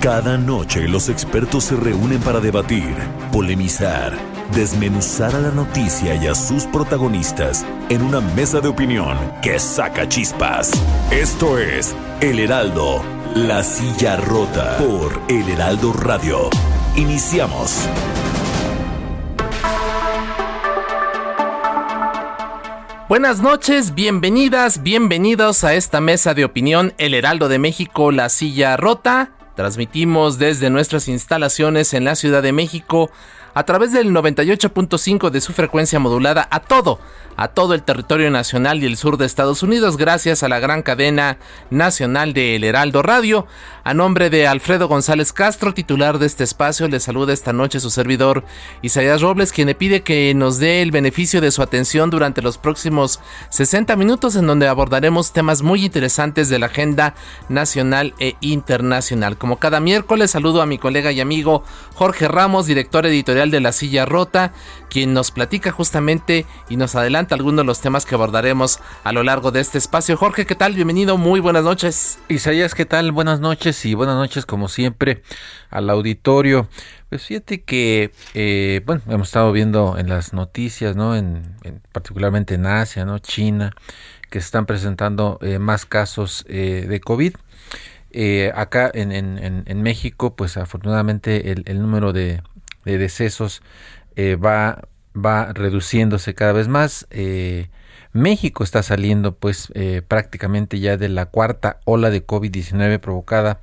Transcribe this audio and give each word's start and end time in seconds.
Cada 0.00 0.38
noche 0.38 0.86
los 0.86 1.08
expertos 1.08 1.64
se 1.64 1.74
reúnen 1.74 2.20
para 2.20 2.38
debatir, 2.38 2.94
polemizar, 3.32 4.16
desmenuzar 4.54 5.34
a 5.34 5.40
la 5.40 5.50
noticia 5.50 6.14
y 6.14 6.28
a 6.28 6.36
sus 6.36 6.66
protagonistas 6.66 7.66
en 7.88 8.02
una 8.02 8.20
mesa 8.20 8.60
de 8.60 8.68
opinión 8.68 9.18
que 9.42 9.58
saca 9.58 10.08
chispas. 10.08 10.70
Esto 11.10 11.58
es 11.58 11.96
El 12.20 12.38
Heraldo, 12.38 13.02
la 13.34 13.64
silla 13.64 14.16
rota 14.18 14.76
por 14.76 15.20
El 15.26 15.48
Heraldo 15.48 15.92
Radio. 15.92 16.48
Iniciamos. 16.94 17.88
Buenas 23.08 23.40
noches, 23.40 23.96
bienvenidas, 23.96 24.84
bienvenidos 24.84 25.64
a 25.64 25.74
esta 25.74 26.00
mesa 26.00 26.34
de 26.34 26.44
opinión 26.44 26.94
El 26.98 27.14
Heraldo 27.14 27.48
de 27.48 27.58
México, 27.58 28.12
la 28.12 28.28
silla 28.28 28.76
rota. 28.76 29.32
Transmitimos 29.58 30.38
desde 30.38 30.70
nuestras 30.70 31.08
instalaciones 31.08 31.92
en 31.92 32.04
la 32.04 32.14
Ciudad 32.14 32.44
de 32.44 32.52
México 32.52 33.10
a 33.54 33.64
través 33.64 33.92
del 33.92 34.12
98.5 34.12 35.30
de 35.30 35.40
su 35.40 35.52
frecuencia 35.52 35.98
modulada 35.98 36.46
a 36.48 36.60
todo, 36.60 37.00
a 37.38 37.46
todo 37.46 37.72
el 37.72 37.84
territorio 37.84 38.32
nacional 38.32 38.82
y 38.82 38.86
el 38.86 38.96
sur 38.96 39.16
de 39.16 39.24
Estados 39.24 39.62
Unidos 39.62 39.96
gracias 39.96 40.42
a 40.42 40.48
la 40.48 40.58
gran 40.58 40.82
cadena 40.82 41.38
nacional 41.70 42.32
de 42.32 42.56
El 42.56 42.64
Heraldo 42.64 43.00
Radio. 43.00 43.46
A 43.84 43.94
nombre 43.94 44.28
de 44.28 44.48
Alfredo 44.48 44.88
González 44.88 45.32
Castro, 45.32 45.72
titular 45.72 46.18
de 46.18 46.26
este 46.26 46.42
espacio, 46.42 46.88
le 46.88 46.98
saluda 46.98 47.32
esta 47.32 47.52
noche 47.52 47.78
su 47.78 47.90
servidor 47.90 48.44
Isaías 48.82 49.22
Robles, 49.22 49.52
quien 49.52 49.68
le 49.68 49.76
pide 49.76 50.02
que 50.02 50.34
nos 50.34 50.58
dé 50.58 50.82
el 50.82 50.90
beneficio 50.90 51.40
de 51.40 51.52
su 51.52 51.62
atención 51.62 52.10
durante 52.10 52.42
los 52.42 52.58
próximos 52.58 53.20
60 53.50 53.94
minutos 53.94 54.34
en 54.34 54.48
donde 54.48 54.66
abordaremos 54.66 55.32
temas 55.32 55.62
muy 55.62 55.84
interesantes 55.84 56.48
de 56.48 56.58
la 56.58 56.66
agenda 56.66 57.14
nacional 57.48 58.14
e 58.18 58.34
internacional. 58.40 59.38
Como 59.38 59.58
cada 59.58 59.78
miércoles, 59.78 60.32
saludo 60.32 60.60
a 60.60 60.66
mi 60.66 60.76
colega 60.76 61.12
y 61.12 61.20
amigo 61.20 61.62
Jorge 61.94 62.26
Ramos, 62.26 62.66
director 62.66 63.06
editorial 63.06 63.52
de 63.52 63.60
La 63.60 63.70
Silla 63.70 64.04
Rota, 64.06 64.52
quien 64.88 65.12
nos 65.12 65.30
platica 65.30 65.70
justamente 65.70 66.46
y 66.68 66.76
nos 66.76 66.94
adelanta 66.94 67.34
algunos 67.34 67.58
de 67.58 67.66
los 67.66 67.80
temas 67.80 68.06
que 68.06 68.14
abordaremos 68.14 68.80
a 69.04 69.12
lo 69.12 69.22
largo 69.22 69.50
de 69.50 69.60
este 69.60 69.78
espacio. 69.78 70.16
Jorge, 70.16 70.46
¿qué 70.46 70.54
tal? 70.54 70.74
Bienvenido, 70.74 71.18
muy 71.18 71.40
buenas 71.40 71.64
noches. 71.64 72.18
Isaías, 72.28 72.74
¿qué 72.74 72.86
tal? 72.86 73.12
Buenas 73.12 73.40
noches 73.40 73.84
y 73.84 73.94
buenas 73.94 74.16
noches 74.16 74.46
como 74.46 74.68
siempre 74.68 75.22
al 75.70 75.90
auditorio. 75.90 76.68
Pues 77.08 77.24
fíjate 77.24 77.62
que, 77.62 78.12
eh, 78.34 78.82
bueno, 78.84 79.02
hemos 79.08 79.28
estado 79.28 79.52
viendo 79.52 79.96
en 79.98 80.08
las 80.08 80.32
noticias, 80.32 80.96
¿no? 80.96 81.16
En, 81.16 81.56
particularmente 81.92 82.54
en 82.54 82.66
Asia, 82.66 83.04
¿no? 83.04 83.18
China, 83.18 83.74
que 84.30 84.40
se 84.40 84.46
están 84.46 84.66
presentando 84.66 85.38
eh, 85.42 85.58
más 85.58 85.86
casos 85.86 86.44
eh, 86.48 86.86
de 86.88 87.00
COVID. 87.00 87.34
acá 88.54 88.90
en, 88.92 89.82
México, 89.82 90.34
pues 90.34 90.56
afortunadamente 90.56 91.52
el, 91.52 91.80
número 91.80 92.12
de 92.12 92.42
decesos 92.84 93.62
va, 94.18 94.88
va 95.14 95.52
reduciéndose 95.52 96.34
cada 96.34 96.52
vez 96.52 96.68
más. 96.68 97.06
México 98.12 98.64
está 98.64 98.82
saliendo 98.82 99.34
pues 99.36 99.68
eh, 99.74 100.02
prácticamente 100.06 100.80
ya 100.80 100.96
de 100.96 101.08
la 101.08 101.26
cuarta 101.26 101.80
ola 101.84 102.10
de 102.10 102.26
COVID-19 102.26 102.98
provocada 103.00 103.60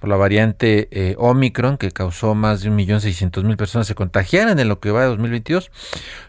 por 0.00 0.08
la 0.08 0.16
variante 0.16 0.88
eh, 0.90 1.14
Omicron 1.18 1.78
que 1.78 1.92
causó 1.92 2.34
más 2.34 2.62
de 2.62 2.70
1.600.000 2.70 3.56
personas 3.56 3.86
se 3.86 3.94
contagiaran 3.94 4.58
en 4.58 4.68
lo 4.68 4.80
que 4.80 4.90
va 4.90 5.02
de 5.02 5.08
2022 5.08 5.70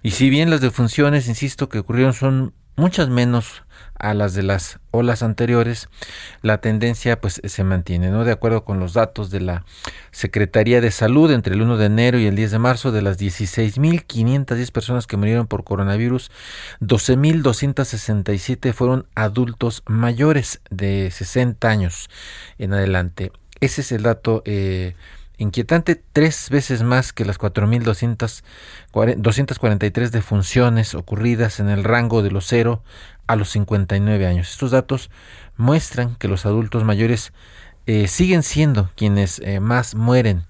y 0.03 0.11
si 0.11 0.29
bien 0.29 0.49
las 0.49 0.61
defunciones, 0.61 1.27
insisto, 1.27 1.67
que 1.69 1.79
ocurrieron 1.79 2.13
son 2.13 2.53
muchas 2.75 3.09
menos 3.09 3.63
a 3.99 4.13
las 4.13 4.33
de 4.33 4.43
las 4.43 4.79
olas 4.91 5.23
anteriores, 5.23 5.89
la 6.41 6.59
tendencia 6.59 7.19
pues 7.19 7.41
se 7.43 7.63
mantiene, 7.63 8.09
¿no? 8.09 8.25
De 8.25 8.31
acuerdo 8.31 8.63
con 8.63 8.79
los 8.79 8.93
datos 8.93 9.31
de 9.31 9.39
la 9.39 9.65
Secretaría 10.11 10.81
de 10.81 10.91
Salud 10.91 11.31
entre 11.31 11.55
el 11.55 11.61
1 11.61 11.77
de 11.77 11.85
enero 11.85 12.19
y 12.19 12.25
el 12.25 12.35
10 12.35 12.51
de 12.51 12.59
marzo, 12.59 12.91
de 12.91 13.01
las 13.01 13.19
16.510 13.19 14.71
personas 14.71 15.07
que 15.07 15.17
murieron 15.17 15.47
por 15.47 15.63
coronavirus, 15.63 16.31
12.267 16.81 18.73
fueron 18.73 19.07
adultos 19.15 19.83
mayores 19.85 20.61
de 20.69 21.09
60 21.11 21.67
años 21.67 22.09
en 22.57 22.73
adelante. 22.73 23.31
Ese 23.59 23.81
es 23.81 23.91
el 23.91 24.03
dato 24.03 24.43
eh, 24.45 24.93
inquietante, 25.37 26.01
tres 26.13 26.49
veces 26.49 26.83
más 26.83 27.11
que 27.13 27.25
las 27.25 27.39
4.243 27.39 30.09
defunciones 30.09 30.95
ocurridas 30.95 31.59
en 31.59 31.69
el 31.69 31.83
rango 31.83 32.23
de 32.23 32.31
los 32.31 32.47
0 32.47 32.81
a 33.27 33.35
los 33.35 33.49
59 33.49 34.25
años. 34.25 34.49
Estos 34.49 34.71
datos 34.71 35.09
muestran 35.55 36.15
que 36.15 36.27
los 36.27 36.45
adultos 36.45 36.83
mayores 36.83 37.33
eh, 37.85 38.07
siguen 38.07 38.43
siendo 38.43 38.89
quienes 38.95 39.39
eh, 39.39 39.59
más 39.59 39.95
mueren 39.95 40.45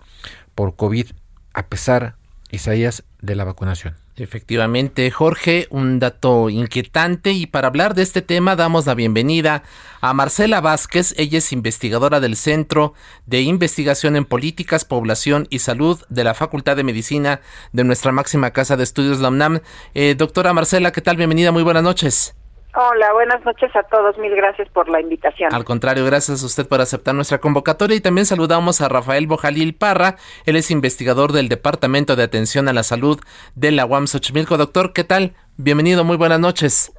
por 0.56 0.76
COVID 0.76 1.08
a 1.54 1.68
pesar, 1.68 2.16
Isaías, 2.52 3.04
de 3.22 3.36
la 3.36 3.44
vacunación. 3.44 3.96
Efectivamente, 4.16 5.10
Jorge, 5.12 5.68
un 5.70 6.00
dato 6.00 6.50
inquietante 6.50 7.32
y 7.32 7.46
para 7.46 7.68
hablar 7.68 7.94
de 7.94 8.02
este 8.02 8.24
tema 8.24 8.56
damos 8.56 8.88
la 8.88 8.96
bienvenida 8.96 9.64
a 10.02 10.14
Marcela 10.14 10.62
Vázquez, 10.62 11.14
ella 11.18 11.38
es 11.38 11.52
investigadora 11.54 12.20
del 12.20 12.36
Centro 12.36 12.94
de 13.28 13.42
Investigación 13.42 14.16
en 14.16 14.26
Políticas, 14.26 14.86
Población 14.86 15.48
y 15.52 15.60
Salud 15.60 16.00
de 16.10 16.24
la 16.24 16.34
Facultad 16.34 16.76
de 16.76 16.84
Medicina 16.84 17.42
de 17.74 17.84
nuestra 17.84 18.12
máxima 18.12 18.52
casa 18.52 18.76
de 18.76 18.84
estudios, 18.84 19.20
la 19.20 19.30
UNAM. 19.30 19.62
Eh, 19.94 20.16
doctora 20.18 20.54
Marcela, 20.54 20.92
¿qué 20.92 21.02
tal? 21.02 21.18
Bienvenida, 21.18 21.52
muy 21.52 21.64
buenas 21.64 21.84
noches. 21.84 22.37
Hola, 22.80 23.12
buenas 23.12 23.44
noches 23.44 23.76
a 23.76 23.82
todos. 23.82 24.20
Mil 24.20 24.36
gracias 24.36 24.70
por 24.70 24.88
la 24.88 25.02
invitación. 25.02 25.52
Al 25.52 25.66
contrario, 25.66 26.06
gracias 26.06 26.44
a 26.44 26.46
usted 26.46 26.68
por 26.68 26.80
aceptar 26.80 27.16
nuestra 27.16 27.40
convocatoria 27.40 27.98
y 27.98 28.02
también 28.02 28.28
saludamos 28.28 28.82
a 28.82 28.88
Rafael 28.88 29.26
Bojalil 29.26 29.74
Parra. 29.74 30.18
Él 30.46 30.58
es 30.58 30.70
investigador 30.70 31.32
del 31.32 31.50
Departamento 31.50 32.16
de 32.16 32.22
Atención 32.22 32.68
a 32.68 32.74
la 32.74 32.84
Salud 32.84 33.20
de 33.56 33.72
la 33.72 33.88
UAM 33.88 34.06
Xochimilco. 34.06 34.58
Doctor, 34.58 34.94
¿qué 34.94 35.04
tal? 35.04 35.34
Bienvenido, 35.56 36.04
muy 36.04 36.18
buenas 36.18 36.40
noches. 36.40 36.94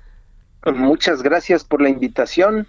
Muchas 0.67 1.23
gracias 1.23 1.63
por 1.63 1.81
la 1.81 1.91
invitación. 1.91 2.67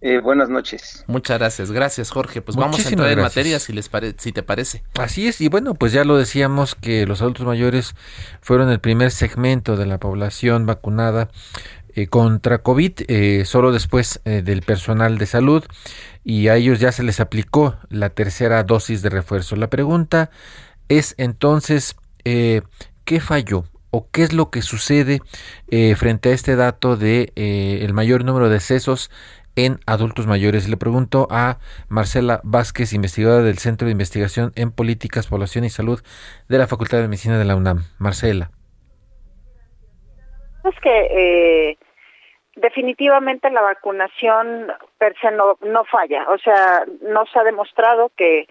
Eh, 0.00 0.20
buenas 0.20 0.48
noches. 0.48 1.04
Muchas 1.08 1.38
gracias, 1.38 1.72
gracias 1.72 2.10
Jorge. 2.10 2.40
Pues 2.40 2.56
vamos 2.56 2.84
a 2.84 2.88
entrar 2.88 3.10
en 3.10 3.20
materia 3.20 3.58
si 3.58 3.72
les 3.72 3.90
si 4.18 4.32
te 4.32 4.44
parece. 4.44 4.84
Así 4.96 5.26
es, 5.26 5.40
y 5.40 5.48
bueno, 5.48 5.74
pues 5.74 5.92
ya 5.92 6.04
lo 6.04 6.16
decíamos 6.16 6.76
que 6.76 7.04
los 7.04 7.20
adultos 7.20 7.44
mayores 7.44 7.96
fueron 8.40 8.70
el 8.70 8.78
primer 8.78 9.10
segmento 9.10 9.76
de 9.76 9.86
la 9.86 9.98
población 9.98 10.66
vacunada 10.66 11.30
contra 12.06 12.58
COVID, 12.58 12.92
eh, 13.08 13.44
solo 13.44 13.72
después 13.72 14.20
eh, 14.24 14.42
del 14.42 14.62
personal 14.62 15.18
de 15.18 15.26
salud, 15.26 15.64
y 16.24 16.48
a 16.48 16.56
ellos 16.56 16.80
ya 16.80 16.92
se 16.92 17.02
les 17.02 17.20
aplicó 17.20 17.76
la 17.88 18.10
tercera 18.10 18.62
dosis 18.62 19.02
de 19.02 19.10
refuerzo. 19.10 19.56
La 19.56 19.68
pregunta 19.68 20.30
es 20.88 21.14
entonces, 21.18 21.96
¿qué 22.24 23.20
falló? 23.20 23.64
¿O 23.90 24.08
qué 24.10 24.22
es 24.22 24.34
lo 24.34 24.50
que 24.50 24.60
sucede 24.60 25.22
frente 25.96 26.28
a 26.28 26.32
este 26.32 26.56
dato 26.56 26.96
de 26.96 27.32
el 27.34 27.94
mayor 27.94 28.24
número 28.24 28.48
de 28.48 28.54
decesos 28.54 29.10
en 29.58 29.80
adultos 29.86 30.26
mayores. 30.26 30.68
Le 30.68 30.76
pregunto 30.76 31.26
a 31.30 31.58
Marcela 31.88 32.40
Vázquez, 32.44 32.92
investigadora 32.92 33.42
del 33.42 33.58
Centro 33.58 33.86
de 33.86 33.92
Investigación 33.92 34.52
en 34.54 34.70
Políticas, 34.70 35.26
Población 35.26 35.64
y 35.64 35.70
Salud 35.70 36.00
de 36.48 36.58
la 36.58 36.68
Facultad 36.68 36.98
de 36.98 37.08
Medicina 37.08 37.38
de 37.38 37.44
la 37.44 37.56
UNAM. 37.56 37.84
Marcela. 37.98 38.50
Es 40.64 40.74
que 40.80 41.76
definitivamente 42.60 43.50
la 43.50 43.62
vacunación 43.62 44.72
per 44.98 45.16
se 45.20 45.30
no, 45.30 45.56
no 45.62 45.84
falla, 45.84 46.26
o 46.28 46.38
sea, 46.38 46.84
no 47.02 47.26
se 47.26 47.38
ha 47.38 47.44
demostrado 47.44 48.10
que, 48.16 48.48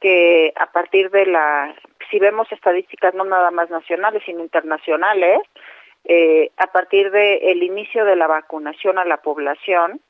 que 0.00 0.52
a 0.56 0.66
partir 0.66 1.10
de 1.10 1.26
la, 1.26 1.74
si 2.10 2.18
vemos 2.18 2.50
estadísticas 2.52 3.14
no 3.14 3.24
nada 3.24 3.50
más 3.50 3.70
nacionales, 3.70 4.22
sino 4.24 4.40
internacionales, 4.40 5.40
eh, 6.04 6.50
a 6.56 6.68
partir 6.68 7.10
del 7.10 7.38
el 7.42 7.62
inicio 7.62 8.04
de 8.04 8.16
la 8.16 8.26
vacunación 8.26 8.98
a 8.98 9.04
la 9.04 9.18
población, 9.18 10.00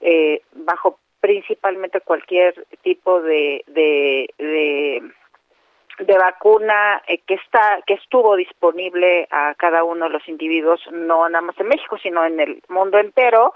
eh, 0.00 0.42
bajo 0.52 0.98
principalmente 1.20 2.00
cualquier 2.00 2.66
tipo 2.82 3.20
de, 3.20 3.62
de, 3.66 4.28
de 4.38 5.02
de 6.00 6.18
vacuna 6.18 7.02
eh, 7.06 7.18
que 7.26 7.34
está 7.34 7.80
que 7.86 7.94
estuvo 7.94 8.36
disponible 8.36 9.28
a 9.30 9.54
cada 9.54 9.84
uno 9.84 10.06
de 10.06 10.12
los 10.12 10.28
individuos 10.28 10.80
no 10.90 11.28
nada 11.28 11.42
más 11.42 11.58
en 11.60 11.68
México 11.68 11.98
sino 12.02 12.24
en 12.24 12.40
el 12.40 12.62
mundo 12.68 12.98
entero 12.98 13.52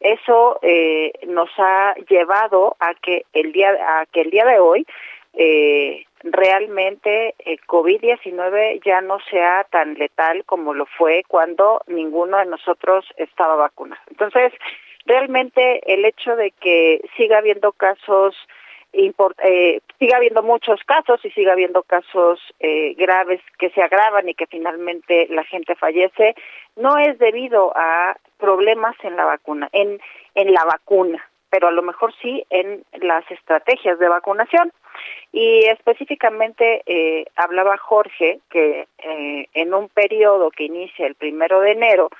eso 0.00 0.58
eh, 0.62 1.12
nos 1.26 1.50
ha 1.58 1.94
llevado 2.08 2.76
a 2.80 2.94
que 2.94 3.24
el 3.32 3.52
día 3.52 3.70
a 3.70 4.06
que 4.06 4.22
el 4.22 4.30
día 4.30 4.44
de 4.44 4.58
hoy 4.58 4.86
eh, 5.34 6.04
realmente 6.24 7.34
el 7.38 7.60
COVID-19 7.66 8.82
ya 8.84 9.00
no 9.00 9.18
sea 9.30 9.64
tan 9.70 9.94
letal 9.94 10.44
como 10.44 10.72
lo 10.72 10.86
fue 10.86 11.22
cuando 11.28 11.82
ninguno 11.86 12.38
de 12.38 12.46
nosotros 12.46 13.04
estaba 13.16 13.56
vacunado. 13.56 14.00
Entonces, 14.10 14.52
realmente 15.06 15.92
el 15.92 16.04
hecho 16.04 16.34
de 16.36 16.50
que 16.52 17.00
siga 17.16 17.38
habiendo 17.38 17.72
casos 17.72 18.34
eh, 18.94 19.80
siga 19.98 20.16
habiendo 20.16 20.42
muchos 20.42 20.82
casos 20.84 21.24
y 21.24 21.30
siga 21.30 21.52
habiendo 21.52 21.82
casos 21.82 22.40
eh, 22.60 22.94
graves 22.94 23.40
que 23.58 23.70
se 23.70 23.82
agravan 23.82 24.28
y 24.28 24.34
que 24.34 24.46
finalmente 24.46 25.26
la 25.30 25.44
gente 25.44 25.74
fallece, 25.74 26.34
no 26.76 26.96
es 26.98 27.18
debido 27.18 27.72
a 27.76 28.16
problemas 28.38 28.96
en 29.02 29.16
la 29.16 29.24
vacuna, 29.24 29.68
en, 29.72 30.00
en 30.34 30.52
la 30.52 30.64
vacuna, 30.64 31.28
pero 31.50 31.68
a 31.68 31.72
lo 31.72 31.82
mejor 31.82 32.14
sí 32.20 32.44
en 32.50 32.84
las 33.00 33.28
estrategias 33.30 33.98
de 33.98 34.08
vacunación. 34.08 34.72
Y 35.32 35.66
específicamente 35.66 36.82
eh, 36.86 37.26
hablaba 37.34 37.76
Jorge 37.76 38.40
que 38.50 38.86
eh, 38.98 39.48
en 39.52 39.74
un 39.74 39.88
periodo 39.88 40.50
que 40.50 40.64
inicia 40.64 41.06
el 41.06 41.16
primero 41.16 41.60
de 41.60 41.72
enero, 41.72 42.10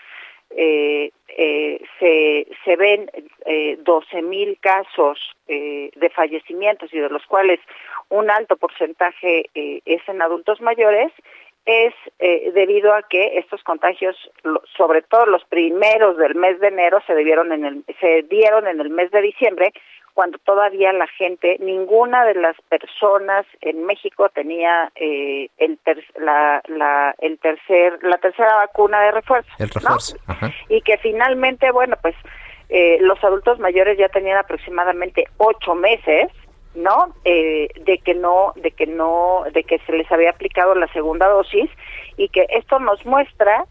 eh, 0.57 1.11
eh, 1.29 1.83
se, 1.99 2.47
se 2.65 2.77
ven 2.77 3.11
eh, 3.47 3.77
12 3.81 4.23
mil 4.23 4.59
casos 4.61 5.19
eh, 5.49 5.91
de 5.97 6.11
fallecimientos 6.11 6.93
y 6.93 6.99
de 6.99 7.09
los 7.09 7.25
cuales 7.27 7.61
un 8.09 8.31
alto 8.31 8.57
porcentaje 8.57 9.51
eh, 9.55 9.81
es 9.85 10.09
en 10.09 10.23
adultos 10.23 10.61
mayores, 10.61 11.13
es 11.67 11.95
eh, 12.19 12.53
debido 12.55 12.93
a 12.95 13.03
que 13.03 13.39
estos 13.39 13.63
contagios, 13.63 14.17
sobre 14.77 15.03
todo 15.03 15.27
los 15.27 15.45
primeros 15.45 16.17
del 16.19 16.35
mes 16.35 16.61
de 16.61 16.69
enero, 16.69 17.01
se 17.07 17.15
debieron 17.15 17.53
en 17.53 17.65
el, 17.65 17.85
se 18.01 18.23
dieron 18.23 18.67
en 18.67 18.81
el 18.81 18.91
mes 18.91 19.11
de 19.11 19.23
diciembre, 19.23 19.73
cuando 20.15 20.39
todavía 20.39 20.93
la 20.93 21.09
gente, 21.09 21.57
ninguna 21.61 22.25
de 22.25 22.35
las 22.35 22.57
personas 22.69 23.45
en 23.61 23.85
México 23.85 24.29
tenía 24.29 24.91
eh, 24.95 25.49
el 25.59 25.79
la, 26.19 26.63
la, 26.69 27.15
el 27.19 27.39
tercer, 27.41 27.99
la 28.03 28.17
tercera 28.19 28.55
vacuna 28.57 29.01
de 29.01 29.11
refuerzo. 29.11 29.51
El 29.59 29.69
refuerzo. 29.69 30.17
Y 30.69 30.81
que 30.83 30.99
finalmente, 30.99 31.71
bueno, 31.73 31.97
pues 32.01 32.15
eh, 32.69 32.99
los 33.01 33.23
adultos 33.25 33.59
mayores 33.59 33.99
ya 33.99 34.09
tenían 34.09 34.39
aproximadamente 34.39 35.27
ocho 35.37 35.75
meses 35.75 36.31
no 36.75 37.15
eh, 37.25 37.69
de 37.85 37.99
que 37.99 38.15
no 38.15 38.53
de 38.57 38.73
que 38.73 38.87
no 38.87 39.45
de 39.53 39.63
que 39.63 39.79
se 39.81 39.93
les 39.93 40.11
había 40.11 40.31
aplicado 40.31 40.75
la 40.75 40.89
segunda 40.89 41.29
dosis 41.29 41.71
y 42.17 42.29
que 42.31 42.47
esto 42.49 42.81
nos 42.81 43.05
muestra 43.07 43.67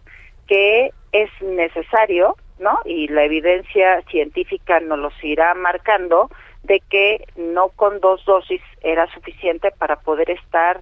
que 0.47 0.91
es 1.11 1.29
necesario 1.41 2.37
no 2.59 2.79
y 2.85 3.07
la 3.07 3.23
evidencia 3.23 4.01
científica 4.09 4.79
nos 4.79 4.99
lo 4.99 5.11
irá 5.21 5.53
marcando 5.53 6.29
de 6.63 6.81
que 6.89 7.25
no 7.35 7.69
con 7.69 7.99
dos 7.99 8.23
dosis 8.25 8.61
era 8.81 9.07
suficiente 9.13 9.71
para 9.71 9.97
poder 9.97 10.29
estar 10.29 10.81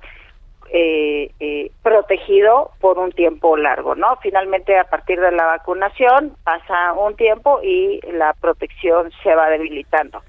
eh, 0.73 1.31
eh, 1.41 1.71
protegido 1.83 2.71
por 2.79 2.97
un 2.97 3.11
tiempo 3.11 3.57
largo, 3.57 3.93
¿no? 3.93 4.17
Finalmente, 4.21 4.77
a 4.77 4.85
partir 4.85 5.19
de 5.19 5.31
la 5.31 5.45
vacunación 5.45 6.33
pasa 6.45 6.93
un 6.93 7.15
tiempo 7.17 7.59
y 7.61 7.99
la 8.13 8.33
protección 8.39 9.11
se 9.21 9.35
va 9.35 9.49
debilitando. 9.49 10.21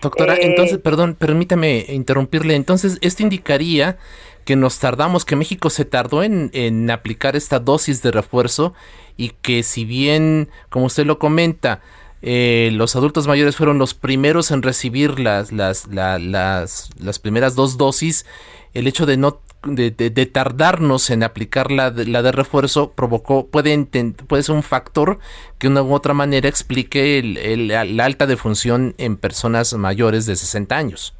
Doctora, 0.00 0.34
eh, 0.34 0.46
entonces, 0.46 0.78
perdón, 0.78 1.14
permítame 1.14 1.84
interrumpirle. 1.88 2.54
Entonces, 2.54 2.98
esto 3.02 3.22
indicaría 3.22 3.98
que 4.44 4.56
nos 4.56 4.78
tardamos, 4.78 5.24
que 5.24 5.36
México 5.36 5.70
se 5.70 5.84
tardó 5.84 6.22
en, 6.22 6.50
en 6.52 6.90
aplicar 6.90 7.36
esta 7.36 7.58
dosis 7.58 8.02
de 8.02 8.10
refuerzo 8.10 8.74
y 9.16 9.30
que 9.30 9.62
si 9.62 9.84
bien, 9.84 10.48
como 10.68 10.86
usted 10.86 11.06
lo 11.06 11.18
comenta, 11.18 11.80
eh, 12.22 12.70
los 12.72 12.94
adultos 12.94 13.26
mayores 13.26 13.56
fueron 13.56 13.78
los 13.78 13.94
primeros 13.94 14.52
en 14.52 14.62
recibir 14.62 15.18
las, 15.18 15.50
las, 15.50 15.88
las, 15.88 16.90
las 16.98 17.18
primeras 17.18 17.56
dos 17.56 17.76
dosis, 17.76 18.26
el 18.74 18.86
hecho 18.86 19.06
de 19.06 19.16
no 19.16 19.40
de, 19.64 19.90
de, 19.92 20.26
tardarnos 20.26 21.10
en 21.10 21.22
aplicar 21.22 21.70
la 21.70 21.92
de, 21.92 22.04
la 22.06 22.22
de 22.22 22.32
refuerzo 22.32 22.92
provocó, 22.92 23.46
puede, 23.46 23.86
puede 24.26 24.42
ser 24.42 24.56
un 24.56 24.64
factor 24.64 25.20
que 25.58 25.68
de 25.68 25.72
una 25.72 25.82
u 25.82 25.94
otra 25.94 26.14
manera 26.14 26.48
explique 26.48 27.18
el, 27.18 27.68
la 27.68 28.04
alta 28.04 28.26
defunción 28.26 28.94
en 28.98 29.16
personas 29.16 29.72
mayores 29.74 30.26
de 30.26 30.34
60 30.34 30.76
años. 30.76 31.14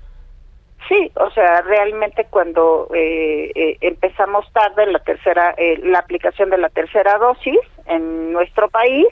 Sí, 0.93 1.11
o 1.15 1.31
sea, 1.31 1.63
realmente 1.63 2.27
cuando 2.29 2.87
eh, 2.95 3.51
eh, 3.55 3.79
empezamos 3.81 4.45
tarde 4.53 4.85
la 4.85 4.99
tercera, 4.99 5.55
eh, 5.57 5.81
la 5.83 6.01
aplicación 6.01 6.51
de 6.51 6.59
la 6.59 6.69
tercera 6.69 7.17
dosis 7.17 7.59
en 7.87 8.31
nuestro 8.31 8.69
país 8.69 9.07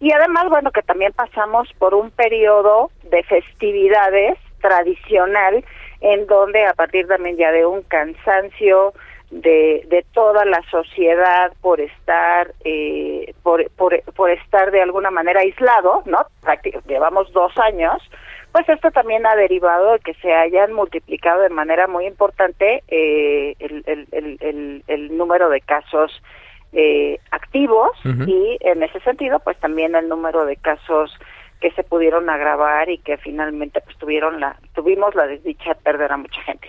y 0.00 0.10
además, 0.10 0.48
bueno, 0.48 0.72
que 0.72 0.82
también 0.82 1.12
pasamos 1.12 1.72
por 1.78 1.94
un 1.94 2.10
periodo 2.10 2.90
de 3.04 3.22
festividades 3.22 4.38
tradicional 4.60 5.64
en 6.00 6.26
donde 6.26 6.66
a 6.66 6.74
partir 6.74 7.06
también 7.06 7.36
ya 7.36 7.52
de 7.52 7.64
un 7.64 7.82
cansancio 7.82 8.92
de, 9.30 9.84
de 9.86 10.04
toda 10.14 10.44
la 10.44 10.62
sociedad 10.68 11.52
por 11.60 11.80
estar 11.80 12.52
eh, 12.64 13.34
por, 13.44 13.70
por, 13.70 14.02
por 14.14 14.30
estar 14.30 14.72
de 14.72 14.82
alguna 14.82 15.12
manera 15.12 15.40
aislado, 15.40 16.02
¿no? 16.06 16.26
llevamos 16.88 17.32
dos 17.32 17.56
años, 17.58 18.02
pues 18.54 18.68
esto 18.68 18.92
también 18.92 19.26
ha 19.26 19.34
derivado 19.34 19.94
de 19.94 19.98
que 19.98 20.14
se 20.14 20.32
hayan 20.32 20.72
multiplicado 20.72 21.42
de 21.42 21.48
manera 21.48 21.88
muy 21.88 22.06
importante 22.06 22.84
eh, 22.86 23.56
el, 23.58 23.82
el, 23.84 24.06
el, 24.12 24.84
el, 24.86 25.16
número 25.18 25.50
de 25.50 25.60
casos 25.60 26.22
eh, 26.72 27.18
activos 27.32 27.90
y 28.04 28.56
en 28.60 28.84
ese 28.84 29.00
sentido 29.00 29.40
pues 29.40 29.58
también 29.58 29.96
el 29.96 30.08
número 30.08 30.44
de 30.44 30.54
casos 30.54 31.18
que 31.60 31.72
se 31.72 31.82
pudieron 31.82 32.30
agravar 32.30 32.88
y 32.90 32.98
que 32.98 33.16
finalmente 33.16 33.80
pues 33.80 33.98
tuvieron 33.98 34.38
la 34.38 34.56
tuvimos 34.72 35.16
la 35.16 35.26
desdicha 35.26 35.70
de 35.70 35.80
perder 35.80 36.12
a 36.12 36.16
mucha 36.16 36.40
gente. 36.42 36.68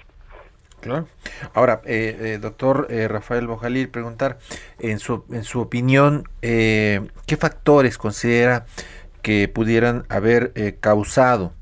Claro. 0.81 1.05
Ahora, 1.53 1.81
eh, 1.85 2.17
eh, 2.19 2.37
doctor 2.39 2.87
eh, 2.89 3.07
Rafael 3.07 3.45
Bojalil, 3.45 3.89
preguntar, 3.89 4.37
en 4.79 4.97
su, 4.99 5.25
en 5.31 5.43
su 5.43 5.61
opinión, 5.61 6.23
eh, 6.41 7.01
¿qué 7.27 7.37
factores 7.37 7.97
considera 7.97 8.65
que 9.25 9.47
pudieran 9.47 10.05
haber 10.07 10.51
eh, 10.53 10.77
causado 10.79 11.53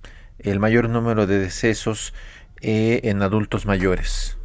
el 0.43 0.59
mayor 0.59 0.89
número 0.89 1.27
de 1.27 1.39
decesos 1.39 2.13
eh, 2.61 3.01
en 3.03 3.21
adultos 3.21 3.65
mayores? 3.65 4.37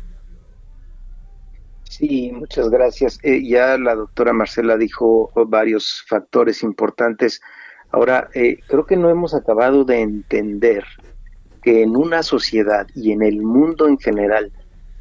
Sí, 1.85 2.31
muchas 2.33 2.69
gracias. 2.71 3.19
Eh, 3.23 3.47
ya 3.47 3.77
la 3.79 3.95
doctora 3.95 4.33
Marcela 4.33 4.77
dijo 4.77 5.31
varios 5.35 6.05
factores 6.09 6.63
importantes 6.63 7.41
Ahora, 7.91 8.29
eh, 8.35 8.59
creo 8.69 8.85
que 8.85 8.97
no 8.97 9.09
hemos 9.09 9.35
acabado 9.35 9.85
de 9.85 10.01
entender 10.01 10.85
que 11.63 11.83
en 11.83 11.97
una 11.97 12.23
sociedad 12.23 12.87
y 12.95 13.13
en 13.13 13.23
el 13.23 13.43
mundo 13.43 13.89
en 13.89 13.99
general 13.99 14.53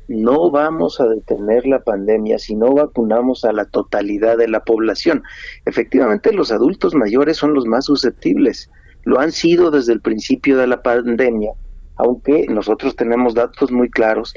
no 0.08 0.50
vamos 0.52 1.02
a 1.02 1.08
detener 1.08 1.68
la 1.68 1.84
pandemia 1.84 2.40
si 2.40 2.56
no 2.56 2.74
vacunamos 2.74 3.44
a 3.44 3.52
la 3.52 3.66
totalidad 3.66 4.38
de 4.38 4.48
la 4.48 4.64
población. 4.64 5.22
Efectivamente, 5.66 6.32
los 6.32 6.52
adultos 6.52 6.96
mayores 6.96 7.36
son 7.36 7.54
los 7.54 7.66
más 7.66 7.86
susceptibles. 7.86 8.72
Lo 9.08 9.22
han 9.22 9.32
sido 9.32 9.72
desde 9.72 9.94
el 9.94 10.02
principio 10.02 10.58
de 10.58 10.68
la 10.68 10.82
pandemia, 10.82 11.54
aunque 11.96 12.46
nosotros 12.50 12.94
tenemos 12.98 13.34
datos 13.34 13.72
muy 13.72 13.90
claros 13.90 14.34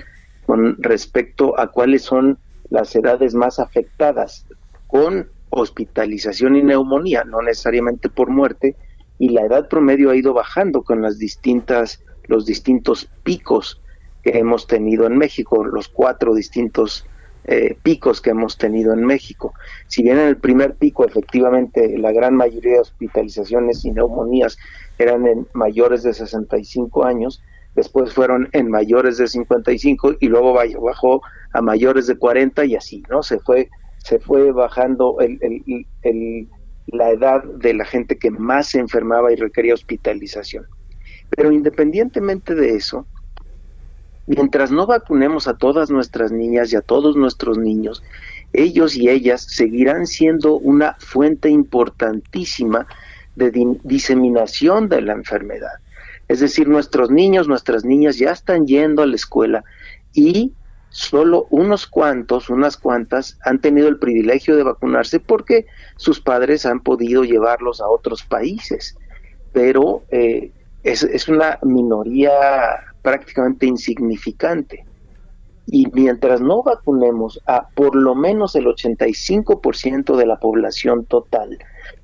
con 0.46 0.80
respecto 0.80 1.58
a 1.58 1.72
cuáles 1.72 2.02
son 2.02 2.38
las 2.68 2.94
edades 2.94 3.34
más 3.34 3.58
afectadas 3.58 4.46
con 4.86 5.28
hospitalización 5.50 6.54
y 6.54 6.62
neumonía, 6.62 7.24
no 7.24 7.42
necesariamente 7.42 8.08
por 8.08 8.30
muerte, 8.30 8.76
y 9.18 9.30
la 9.30 9.40
edad 9.40 9.68
promedio 9.68 10.10
ha 10.10 10.16
ido 10.16 10.34
bajando 10.34 10.84
con 10.84 11.02
las 11.02 11.18
distintas, 11.18 12.04
los 12.28 12.46
distintos 12.46 13.10
picos 13.24 13.82
que 14.22 14.38
hemos 14.38 14.68
tenido 14.68 15.04
en 15.04 15.18
México, 15.18 15.64
los 15.64 15.88
cuatro 15.88 16.32
distintos 16.32 17.04
eh, 17.44 17.76
picos 17.82 18.20
que 18.20 18.30
hemos 18.30 18.58
tenido 18.58 18.92
en 18.92 19.04
México. 19.04 19.54
Si 19.88 20.02
bien 20.02 20.18
en 20.18 20.28
el 20.28 20.36
primer 20.36 20.74
pico 20.76 21.06
efectivamente 21.06 21.96
la 21.98 22.12
gran 22.12 22.34
mayoría 22.34 22.74
de 22.74 22.80
hospitalizaciones 22.80 23.84
y 23.84 23.92
neumonías 23.92 24.58
eran 24.98 25.26
en 25.26 25.46
mayores 25.54 26.02
de 26.02 26.12
65 26.12 27.04
años, 27.04 27.42
después 27.74 28.12
fueron 28.12 28.48
en 28.52 28.68
mayores 28.70 29.16
de 29.18 29.26
55 29.26 30.16
y 30.20 30.28
luego 30.28 30.52
bajó 30.52 31.22
a 31.52 31.60
mayores 31.60 32.06
de 32.06 32.16
40 32.16 32.64
y 32.66 32.76
así, 32.76 33.02
¿no? 33.08 33.22
Se 33.22 33.38
fue 33.40 33.68
se 34.02 34.18
fue 34.18 34.50
bajando 34.52 35.18
el, 35.20 36.48
la 36.86 37.10
edad 37.10 37.44
de 37.44 37.74
la 37.74 37.84
gente 37.84 38.18
que 38.18 38.30
más 38.30 38.68
se 38.68 38.78
enfermaba 38.78 39.32
y 39.32 39.36
requería 39.36 39.74
hospitalización. 39.74 40.66
Pero 41.30 41.52
independientemente 41.52 42.54
de 42.54 42.74
eso, 42.74 43.06
mientras 44.30 44.70
no 44.70 44.86
vacunemos 44.86 45.48
a 45.48 45.56
todas 45.56 45.90
nuestras 45.90 46.30
niñas 46.30 46.72
y 46.72 46.76
a 46.76 46.82
todos 46.82 47.16
nuestros 47.16 47.58
niños, 47.58 48.00
ellos 48.52 48.94
y 48.94 49.08
ellas 49.08 49.42
seguirán 49.42 50.06
siendo 50.06 50.56
una 50.56 50.94
fuente 51.00 51.50
importantísima 51.50 52.86
de 53.34 53.50
diseminación 53.82 54.88
de 54.88 55.02
la 55.02 55.14
enfermedad. 55.14 55.80
Es 56.28 56.38
decir, 56.38 56.68
nuestros 56.68 57.10
niños, 57.10 57.48
nuestras 57.48 57.84
niñas 57.84 58.18
ya 58.18 58.30
están 58.30 58.66
yendo 58.66 59.02
a 59.02 59.06
la 59.06 59.16
escuela 59.16 59.64
y 60.12 60.52
solo 60.90 61.48
unos 61.50 61.88
cuantos, 61.88 62.50
unas 62.50 62.76
cuantas, 62.76 63.36
han 63.44 63.60
tenido 63.60 63.88
el 63.88 63.98
privilegio 63.98 64.54
de 64.54 64.62
vacunarse 64.62 65.18
porque 65.18 65.66
sus 65.96 66.20
padres 66.20 66.66
han 66.66 66.80
podido 66.80 67.24
llevarlos 67.24 67.80
a 67.80 67.88
otros 67.88 68.22
países. 68.22 68.96
Pero 69.52 70.04
eh, 70.12 70.52
es, 70.84 71.02
es, 71.02 71.28
una 71.28 71.58
minoría 71.62 72.30
prácticamente 73.02 73.66
insignificante. 73.66 74.84
Y 75.66 75.86
mientras 75.92 76.40
no 76.40 76.62
vacunemos 76.62 77.40
a 77.46 77.68
por 77.68 77.94
lo 77.94 78.14
menos 78.14 78.56
el 78.56 78.66
85% 78.66 80.16
de 80.16 80.26
la 80.26 80.38
población 80.38 81.04
total, 81.04 81.58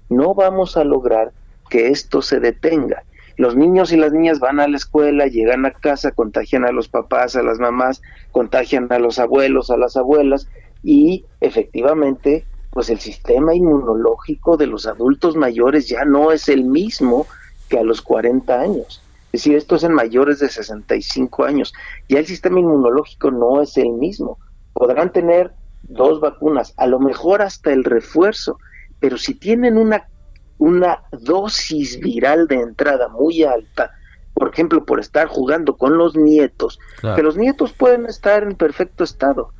no 0.09 0.35
vamos 0.35 0.77
a 0.77 0.85
lograr 0.85 1.33
que 1.69 1.89
esto 1.89 2.23
se 2.23 2.39
detenga. 2.39 3.03
Los 3.37 3.57
niños 3.57 3.93
y 3.93 3.97
las 3.97 4.13
niñas 4.13 4.39
van 4.39 4.61
a 4.61 4.69
la 4.69 4.77
escuela, 4.77 5.27
llegan 5.27 5.67
a 5.67 5.73
casa, 5.73 6.13
contagian 6.13 6.65
a 6.65 6.73
los 6.73 6.89
papás, 6.89 7.37
a 7.37 7.43
las 7.43 7.59
mamás, 7.59 8.01
contagian 8.33 8.91
a 8.91 8.99
los 8.99 9.19
abuelos, 9.19 9.71
a 9.71 9.77
las 9.77 9.97
abuelas 9.97 10.49
y 10.83 11.25
efectivamente 11.41 12.45
pues 12.71 12.91
el 12.91 13.01
sistema 13.01 13.55
inmunológico 13.55 14.57
de 14.57 14.67
los 14.67 14.87
adultos 14.87 15.35
mayores 15.35 15.89
ya 15.89 16.05
no 16.05 16.31
es 16.31 16.49
el 16.49 16.65
mismo 16.65 17.27
que 17.69 17.79
a 17.79 17.83
los 17.83 18.03
40 18.03 18.61
años. 18.61 19.03
Es 19.37 19.43
decir, 19.43 19.59
esto 19.59 19.77
es 19.77 19.83
en 19.85 19.93
mayores 19.93 20.39
de 20.39 20.49
65 20.49 21.45
años. 21.45 21.75
Ya 22.09 22.21
el 22.21 22.25
sistema 22.25 22.59
inmunológico 22.59 23.31
no 23.31 23.61
es 23.61 23.77
el 23.77 23.93
mismo. 23.93 24.39
Podrán 24.73 25.13
tener 25.13 25.53
dos 25.83 26.21
vacunas, 26.21 26.73
a 26.79 26.87
lo 26.87 26.99
mejor 26.99 27.43
hasta 27.43 27.71
el 27.71 27.85
refuerzo, 27.85 28.57
pero 28.99 29.19
si 29.19 29.35
tienen 29.35 29.77
una, 29.77 30.09
una 30.57 31.03
dosis 31.13 32.01
viral 32.01 32.47
de 32.47 32.55
entrada 32.63 33.09
muy 33.09 33.43
alta, 33.43 33.91
por 34.33 34.55
ejemplo, 34.55 34.87
por 34.87 35.01
estar 35.01 35.29
jugando 35.29 35.77
con 35.77 35.99
los 35.99 36.17
nietos, 36.17 36.79
que 37.15 37.23
los 37.23 37.37
nietos 37.37 37.75
pueden 37.75 38.07
estar 38.07 38.43
en 38.43 38.55
perfecto 38.55 39.05
estado, 39.05 39.51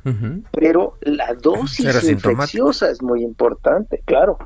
pero 0.53 0.97
la 1.01 1.35
dosis 1.35 2.03
infecciosa 2.09 2.89
es 2.89 3.03
muy 3.03 3.21
importante, 3.21 4.01
claro, 4.05 4.39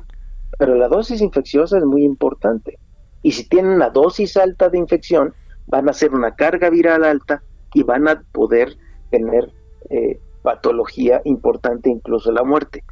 pero 0.58 0.74
la 0.74 0.88
dosis 0.88 1.22
infecciosa 1.22 1.78
es 1.78 1.84
muy 1.84 2.04
importante. 2.04 2.78
Y 3.22 3.32
si 3.32 3.48
tienen 3.48 3.72
una 3.72 3.90
dosis 3.90 4.36
alta 4.36 4.68
de 4.68 4.78
infección, 4.78 5.34
van 5.66 5.88
a 5.88 5.92
hacer 5.92 6.12
una 6.12 6.34
carga 6.34 6.70
viral 6.70 7.04
alta 7.04 7.42
y 7.74 7.82
van 7.82 8.08
a 8.08 8.22
poder 8.32 8.76
tener 9.10 9.52
eh, 9.90 10.20
patología 10.42 11.22
importante, 11.24 11.90
incluso 11.90 12.32
la 12.32 12.42
muerte. 12.42 12.84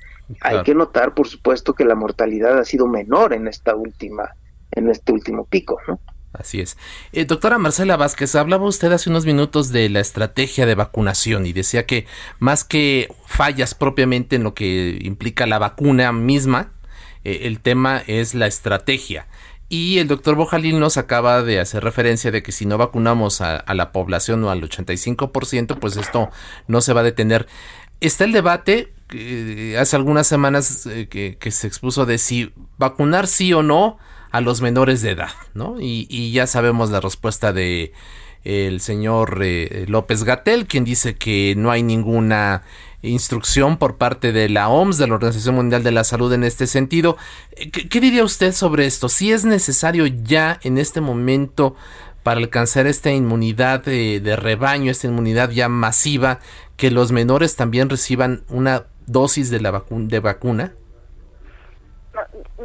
Hay 0.42 0.62
que 0.62 0.74
notar, 0.74 1.14
por 1.14 1.26
supuesto, 1.26 1.74
que 1.74 1.84
la 1.84 1.96
mortalidad 1.96 2.58
ha 2.58 2.64
sido 2.64 2.86
menor 2.86 3.32
en 3.32 3.48
esta 3.48 3.74
última, 3.74 4.30
en 4.72 4.88
este 4.88 5.12
último 5.12 5.44
pico, 5.44 5.78
¿no? 5.88 5.98
Así 6.32 6.60
es. 6.60 6.76
Eh, 7.12 7.24
doctora 7.24 7.58
Marcela 7.58 7.96
Vázquez, 7.96 8.36
hablaba 8.36 8.64
usted 8.64 8.92
hace 8.92 9.10
unos 9.10 9.26
minutos 9.26 9.72
de 9.72 9.88
la 9.88 9.98
estrategia 9.98 10.64
de 10.64 10.76
vacunación 10.76 11.44
y 11.44 11.52
decía 11.52 11.86
que 11.86 12.06
más 12.38 12.62
que 12.62 13.08
fallas 13.26 13.74
propiamente 13.74 14.36
en 14.36 14.44
lo 14.44 14.54
que 14.54 14.98
implica 15.02 15.46
la 15.46 15.58
vacuna 15.58 16.12
misma, 16.12 16.72
eh, 17.24 17.40
el 17.42 17.60
tema 17.60 18.00
es 18.06 18.34
la 18.34 18.46
estrategia. 18.46 19.26
Y 19.70 19.98
el 19.98 20.08
doctor 20.08 20.34
Bojalil 20.34 20.78
nos 20.78 20.98
acaba 20.98 21.42
de 21.42 21.60
hacer 21.60 21.82
referencia 21.82 22.30
de 22.30 22.42
que 22.42 22.52
si 22.52 22.66
no 22.66 22.76
vacunamos 22.76 23.40
a, 23.40 23.64
la 23.72 23.92
población 23.92 24.44
o 24.44 24.50
al 24.50 24.60
85%, 24.60 25.78
pues 25.78 25.96
esto 25.96 26.28
no 26.66 26.82
se 26.82 26.92
va 26.92 27.00
a 27.00 27.04
detener. 27.04 27.46
Está 28.00 28.24
el 28.24 28.32
debate, 28.32 28.92
eh, 29.14 29.76
hace 29.78 29.96
algunas 29.96 30.26
semanas 30.26 30.86
que, 31.08 31.38
que 31.38 31.50
se 31.50 31.66
expuso 31.66 32.04
de 32.04 32.18
si 32.18 32.52
vacunar 32.76 33.26
sí 33.26 33.52
o 33.54 33.62
no 33.62 33.98
a 34.30 34.40
los 34.40 34.60
menores 34.60 35.02
de 35.02 35.10
edad, 35.10 35.30
¿no? 35.54 35.76
Y, 35.80 36.30
ya 36.32 36.46
sabemos 36.46 36.90
la 36.90 37.00
respuesta 37.00 37.52
de 37.52 37.92
el 38.44 38.80
señor 38.80 39.40
eh, 39.42 39.84
López 39.88 40.24
Gatel, 40.24 40.66
quien 40.66 40.84
dice 40.84 41.16
que 41.16 41.54
no 41.56 41.70
hay 41.70 41.82
ninguna 41.82 42.62
instrucción 43.02 43.78
por 43.78 43.96
parte 43.96 44.32
de 44.32 44.48
la 44.48 44.68
OMS, 44.68 44.98
de 44.98 45.06
la 45.06 45.14
Organización 45.14 45.54
Mundial 45.54 45.82
de 45.82 45.92
la 45.92 46.04
Salud 46.04 46.32
en 46.32 46.44
este 46.44 46.66
sentido. 46.66 47.16
¿Qué, 47.72 48.00
diría 48.00 48.24
usted 48.24 48.52
sobre 48.52 48.86
esto? 48.86 49.08
Si 49.08 49.32
es 49.32 49.44
necesario 49.44 50.06
ya 50.06 50.58
en 50.62 50.78
este 50.78 51.00
momento 51.00 51.76
para 52.22 52.38
alcanzar 52.38 52.86
esta 52.86 53.10
inmunidad 53.10 53.82
de, 53.84 54.20
de 54.20 54.36
rebaño, 54.36 54.90
esta 54.90 55.06
inmunidad 55.06 55.50
ya 55.50 55.68
masiva, 55.68 56.40
que 56.76 56.90
los 56.90 57.12
menores 57.12 57.56
también 57.56 57.88
reciban 57.90 58.44
una 58.48 58.86
dosis 59.06 59.50
de 59.50 59.60
la 59.60 59.70
vacuna? 59.70 60.72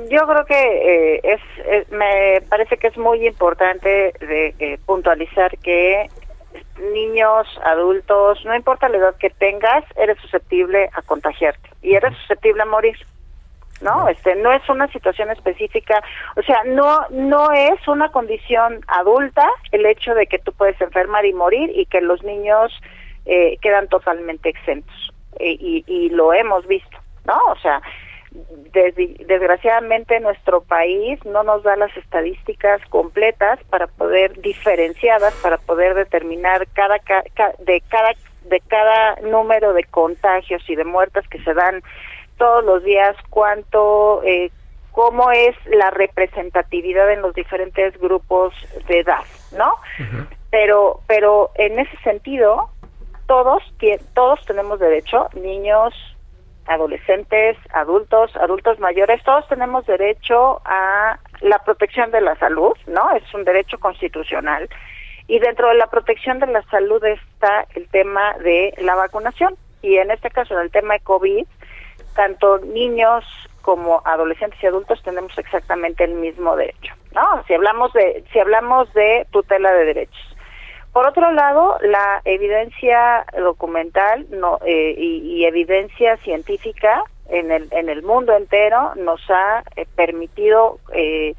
Yo 0.09 0.27
creo 0.27 0.45
que 0.45 1.15
eh, 1.15 1.21
es, 1.23 1.91
me 1.91 2.41
parece 2.49 2.77
que 2.77 2.87
es 2.87 2.97
muy 2.97 3.25
importante 3.25 4.13
de 4.19 4.55
eh, 4.59 4.79
puntualizar 4.85 5.57
que 5.59 6.09
niños, 6.93 7.47
adultos, 7.63 8.43
no 8.45 8.55
importa 8.55 8.89
la 8.89 8.97
edad 8.97 9.15
que 9.15 9.29
tengas, 9.29 9.83
eres 9.95 10.17
susceptible 10.19 10.89
a 10.93 11.01
contagiarte 11.01 11.69
y 11.81 11.95
eres 11.95 12.15
susceptible 12.19 12.61
a 12.63 12.65
morir. 12.65 12.95
¿no? 13.81 14.07
Este 14.07 14.35
no 14.35 14.53
es 14.53 14.67
una 14.69 14.87
situación 14.87 15.29
específica, 15.31 16.01
o 16.37 16.41
sea, 16.43 16.63
no 16.65 17.05
no 17.09 17.51
es 17.51 17.85
una 17.87 18.09
condición 18.09 18.81
adulta 18.87 19.45
el 19.71 19.85
hecho 19.85 20.13
de 20.15 20.27
que 20.27 20.39
tú 20.39 20.53
puedes 20.53 20.79
enfermar 20.79 21.25
y 21.25 21.33
morir 21.33 21.71
y 21.75 21.85
que 21.85 21.99
los 21.99 22.23
niños 22.23 22.71
eh, 23.25 23.57
quedan 23.61 23.89
totalmente 23.89 24.49
exentos 24.49 25.13
y, 25.39 25.83
y 25.85 26.09
lo 26.09 26.33
hemos 26.33 26.65
visto, 26.67 26.97
¿no? 27.25 27.37
O 27.47 27.57
sea, 27.57 27.81
desgraciadamente 29.27 30.19
nuestro 30.19 30.61
país 30.61 31.23
no 31.25 31.43
nos 31.43 31.63
da 31.63 31.75
las 31.75 31.95
estadísticas 31.95 32.81
completas 32.89 33.59
para 33.69 33.87
poder 33.87 34.39
diferenciadas 34.41 35.33
para 35.35 35.57
poder 35.57 35.93
determinar 35.95 36.67
cada, 36.73 36.99
de 37.59 37.81
cada 37.89 38.11
de 38.43 38.59
cada 38.67 39.15
número 39.21 39.73
de 39.73 39.83
contagios 39.85 40.61
y 40.69 40.75
de 40.75 40.83
muertes 40.83 41.27
que 41.29 41.41
se 41.43 41.53
dan 41.53 41.81
todos 42.37 42.63
los 42.65 42.83
días 42.83 43.15
cuánto 43.29 44.21
eh, 44.23 44.51
cómo 44.91 45.31
es 45.31 45.55
la 45.65 45.89
representatividad 45.91 47.11
en 47.11 47.21
los 47.21 47.33
diferentes 47.33 47.97
grupos 47.99 48.53
de 48.87 48.99
edad 48.99 49.23
no 49.57 49.73
pero 50.51 50.99
pero 51.07 51.51
en 51.55 51.79
ese 51.79 51.97
sentido 52.03 52.69
todos 53.25 53.63
todos 54.13 54.45
tenemos 54.45 54.79
derecho 54.79 55.29
niños 55.33 55.93
adolescentes, 56.67 57.57
adultos, 57.73 58.35
adultos 58.35 58.79
mayores, 58.79 59.23
todos 59.23 59.47
tenemos 59.47 59.85
derecho 59.85 60.61
a 60.65 61.19
la 61.41 61.59
protección 61.59 62.11
de 62.11 62.21
la 62.21 62.35
salud, 62.37 62.73
¿no? 62.87 63.11
Es 63.15 63.33
un 63.33 63.43
derecho 63.43 63.77
constitucional. 63.79 64.69
Y 65.27 65.39
dentro 65.39 65.69
de 65.69 65.75
la 65.75 65.87
protección 65.87 66.39
de 66.39 66.47
la 66.47 66.61
salud 66.63 67.03
está 67.03 67.65
el 67.75 67.87
tema 67.89 68.33
de 68.43 68.73
la 68.79 68.95
vacunación. 68.95 69.55
Y 69.81 69.97
en 69.97 70.11
este 70.11 70.29
caso, 70.29 70.53
en 70.55 70.61
el 70.61 70.71
tema 70.71 70.95
de 70.95 70.99
COVID, 71.01 71.45
tanto 72.15 72.59
niños 72.59 73.23
como 73.61 74.01
adolescentes 74.05 74.61
y 74.61 74.67
adultos 74.67 75.01
tenemos 75.03 75.35
exactamente 75.37 76.03
el 76.03 76.13
mismo 76.13 76.55
derecho, 76.55 76.93
¿no? 77.13 77.43
Si 77.47 77.53
hablamos 77.55 77.91
de 77.93 78.23
si 78.31 78.39
hablamos 78.39 78.93
de 78.93 79.25
tutela 79.31 79.71
de 79.73 79.85
derechos. 79.85 80.34
Por 80.95 81.07
otro 81.07 81.29
lado, 81.33 81.77
la 81.81 82.21
evidencia 82.23 83.25
documental 83.37 84.27
no, 84.29 84.59
eh, 84.65 84.95
y, 84.97 85.43
evidencia 85.43 86.15
científica 86.23 87.03
en 87.27 87.51
el, 87.51 87.67
en 87.71 87.89
el 87.89 88.01
mundo 88.01 88.31
entero 88.31 88.95
nos 88.95 89.19
ha 89.29 89.61
eh, 89.75 89.85
permitido 89.97 90.79
eh, 90.93 91.35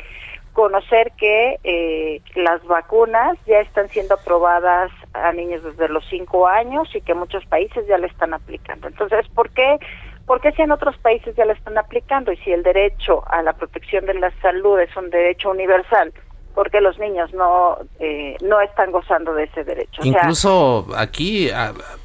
conocer 0.52 1.12
que 1.16 2.20
las 2.34 2.62
vacunas 2.66 3.38
ya 3.46 3.60
están 3.60 3.88
siendo 3.88 4.16
aprobadas 4.16 4.92
a 5.14 5.32
niños 5.32 5.64
desde 5.64 5.88
los 5.88 6.04
cinco 6.10 6.46
años 6.46 6.94
y 6.94 7.00
que 7.00 7.14
muchos 7.14 7.42
países 7.46 7.86
ya 7.86 7.96
le 7.96 8.08
están 8.08 8.34
aplicando. 8.34 8.88
Entonces, 8.88 9.26
¿por 9.28 9.48
qué? 9.48 9.78
¿Por 10.26 10.42
qué 10.42 10.52
si 10.52 10.60
en 10.60 10.72
otros 10.72 10.98
países 10.98 11.34
ya 11.34 11.46
le 11.46 11.54
están 11.54 11.78
aplicando? 11.78 12.30
Y 12.30 12.36
si 12.38 12.52
el 12.52 12.62
derecho 12.62 13.24
a 13.26 13.40
la 13.40 13.54
protección 13.54 14.04
de 14.04 14.14
la 14.14 14.30
salud 14.42 14.78
es 14.80 14.94
un 14.98 15.08
derecho 15.08 15.50
universal, 15.50 16.12
porque 16.56 16.80
los 16.80 16.98
niños 16.98 17.34
no, 17.34 17.76
eh, 18.00 18.34
no 18.42 18.62
están 18.62 18.90
gozando 18.90 19.34
de 19.34 19.44
ese 19.44 19.62
derecho. 19.62 20.00
Incluso 20.02 20.86
aquí 20.96 21.50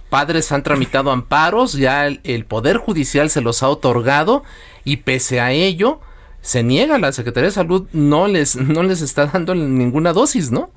padres 0.10 0.52
han 0.52 0.62
tramitado 0.62 1.10
amparos, 1.10 1.72
ya 1.72 2.06
el, 2.06 2.46
Poder 2.46 2.76
Judicial 2.76 3.30
se 3.30 3.40
los 3.40 3.64
ha 3.64 3.70
otorgado 3.70 4.44
y 4.84 4.98
pese 4.98 5.40
a 5.40 5.52
ello 5.52 6.02
se 6.42 6.64
niega, 6.64 7.00
la 7.00 7.14
Secretaría 7.14 7.48
de 7.48 7.52
Salud 7.52 7.88
no 7.94 8.28
les, 8.28 8.58
no 8.58 8.84
les 8.84 9.02
está 9.02 9.28
dando 9.28 9.56
ninguna 9.56 10.12
dosis, 10.12 10.52
¿no? 10.52 10.70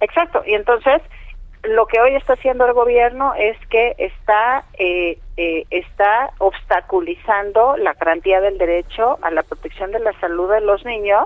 Exacto, 0.00 0.42
y 0.44 0.54
entonces 0.54 1.00
lo 1.62 1.86
que 1.86 2.00
hoy 2.00 2.16
está 2.16 2.32
haciendo 2.32 2.66
el 2.66 2.72
gobierno 2.72 3.34
es 3.34 3.56
que 3.68 3.94
está 3.98 4.64
eh, 4.78 5.20
eh, 5.36 5.64
está 5.70 6.30
obstaculizando 6.38 7.76
la 7.76 7.92
garantía 7.92 8.40
del 8.40 8.58
derecho 8.58 9.18
a 9.22 9.30
la 9.30 9.44
protección 9.44 9.92
de 9.92 10.00
la 10.00 10.12
salud 10.18 10.50
de 10.50 10.60
los 10.60 10.84
niños 10.84 11.24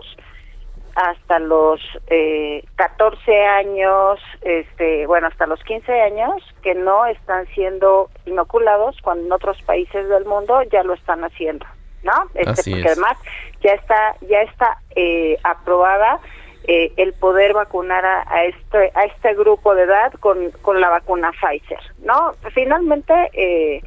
hasta 0.94 1.38
los 1.38 1.80
eh, 2.08 2.64
14 2.76 3.46
años, 3.46 4.20
este, 4.42 5.06
bueno, 5.06 5.28
hasta 5.28 5.46
los 5.46 5.62
15 5.64 6.00
años, 6.00 6.42
que 6.62 6.74
no 6.74 7.06
están 7.06 7.46
siendo 7.48 8.10
inoculados 8.26 8.96
cuando 9.02 9.26
en 9.26 9.32
otros 9.32 9.60
países 9.62 10.08
del 10.08 10.24
mundo 10.24 10.62
ya 10.64 10.82
lo 10.82 10.94
están 10.94 11.24
haciendo, 11.24 11.66
¿no? 12.02 12.12
Este, 12.34 12.70
porque 12.70 12.88
además 12.88 13.18
ya 13.60 13.72
está, 13.72 14.16
ya 14.22 14.42
está 14.42 14.78
eh, 14.96 15.38
aprobada 15.44 16.20
eh, 16.64 16.92
el 16.98 17.14
poder 17.14 17.54
vacunar 17.54 18.04
a, 18.04 18.44
este, 18.44 18.92
a 18.94 19.04
este 19.04 19.34
grupo 19.34 19.74
de 19.74 19.84
edad 19.84 20.12
con, 20.20 20.50
con 20.62 20.80
la 20.80 20.90
vacuna 20.90 21.32
Pfizer, 21.32 21.80
¿no? 22.04 22.32
Finalmente, 22.54 23.14
eh, 23.32 23.80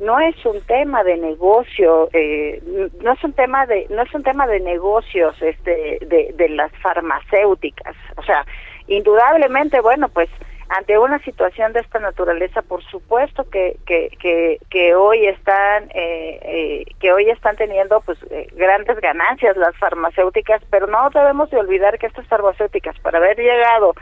no 0.00 0.20
es 0.20 0.36
un 0.46 0.60
tema 0.62 1.02
de 1.02 1.16
negocio, 1.16 2.08
eh, 2.12 2.62
no 3.02 3.12
es 3.12 3.24
un 3.24 3.32
tema 3.32 3.66
de 3.66 3.86
no 3.90 4.02
es 4.02 4.14
un 4.14 4.22
tema 4.22 4.46
de 4.46 4.60
negocios 4.60 5.40
este 5.42 5.98
de, 6.06 6.32
de 6.36 6.48
las 6.50 6.72
farmacéuticas, 6.82 7.96
o 8.16 8.22
sea, 8.22 8.44
indudablemente, 8.86 9.80
bueno, 9.80 10.08
pues 10.08 10.28
ante 10.68 10.98
una 10.98 11.18
situación 11.20 11.72
de 11.72 11.80
esta 11.80 11.98
naturaleza, 11.98 12.60
por 12.62 12.84
supuesto 12.84 13.48
que, 13.48 13.76
que, 13.86 14.58
que, 14.68 14.94
hoy 14.94 15.26
están 15.26 15.84
eh, 15.94 16.38
eh, 16.42 16.84
que 17.00 17.12
hoy 17.12 17.30
están 17.30 17.56
teniendo 17.56 18.00
pues 18.02 18.18
eh, 18.30 18.48
grandes 18.52 19.00
ganancias 19.00 19.56
las 19.56 19.74
farmacéuticas, 19.76 20.62
pero 20.70 20.86
no 20.86 21.08
debemos 21.10 21.50
de 21.50 21.58
olvidar 21.58 21.98
que 21.98 22.06
estas 22.06 22.26
farmacéuticas 22.26 22.98
para 23.00 23.18
haber 23.18 23.38
llegado 23.38 23.94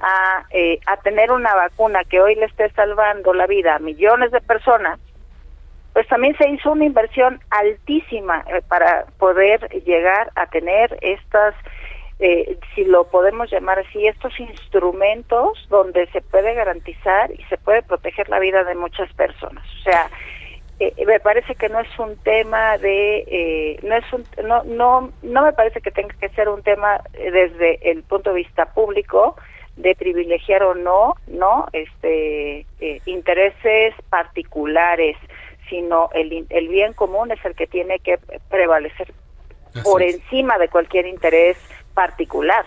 a, 0.00 0.44
a 0.86 0.96
tener 0.98 1.32
una 1.32 1.54
vacuna 1.54 2.04
que 2.04 2.20
hoy 2.20 2.34
le 2.34 2.46
esté 2.46 2.70
salvando 2.70 3.34
la 3.34 3.46
vida 3.46 3.76
a 3.76 3.78
millones 3.78 4.30
de 4.30 4.40
personas, 4.40 4.98
pues 5.96 6.08
también 6.08 6.36
se 6.36 6.46
hizo 6.50 6.72
una 6.72 6.84
inversión 6.84 7.40
altísima 7.48 8.44
para 8.68 9.06
poder 9.18 9.66
llegar 9.86 10.30
a 10.34 10.44
tener 10.44 10.94
estas 11.00 11.54
eh, 12.18 12.58
si 12.74 12.84
lo 12.84 13.04
podemos 13.04 13.50
llamar 13.50 13.78
así, 13.78 14.06
estos 14.06 14.38
instrumentos 14.38 15.66
donde 15.70 16.06
se 16.08 16.20
puede 16.20 16.52
garantizar 16.52 17.30
y 17.32 17.42
se 17.44 17.56
puede 17.56 17.80
proteger 17.80 18.28
la 18.28 18.38
vida 18.40 18.62
de 18.64 18.74
muchas 18.74 19.10
personas. 19.14 19.64
O 19.80 19.82
sea, 19.84 20.10
eh, 20.80 20.92
me 21.06 21.18
parece 21.18 21.54
que 21.54 21.70
no 21.70 21.80
es 21.80 21.98
un 21.98 22.14
tema 22.18 22.76
de, 22.76 23.24
eh, 23.26 23.78
no 23.82 23.96
es 23.96 24.12
un, 24.12 24.22
no, 24.46 24.64
no, 24.64 25.12
no 25.22 25.42
me 25.44 25.54
parece 25.54 25.80
que 25.80 25.92
tenga 25.92 26.14
que 26.20 26.28
ser 26.28 26.50
un 26.50 26.62
tema 26.62 27.00
desde 27.14 27.90
el 27.90 28.02
punto 28.02 28.34
de 28.34 28.36
vista 28.36 28.66
público 28.66 29.34
de 29.76 29.94
privilegiar 29.94 30.62
o 30.62 30.74
no, 30.74 31.14
no, 31.26 31.68
este, 31.72 32.66
intereses 33.06 33.94
particulares, 34.10 35.16
sino 35.68 36.10
el, 36.14 36.46
el 36.48 36.68
bien 36.68 36.92
común 36.92 37.30
es 37.32 37.44
el 37.44 37.54
que 37.54 37.66
tiene 37.66 37.98
que 37.98 38.18
prevalecer 38.50 39.12
por 39.82 40.02
encima 40.02 40.58
de 40.58 40.68
cualquier 40.68 41.06
interés 41.06 41.56
particular. 41.96 42.66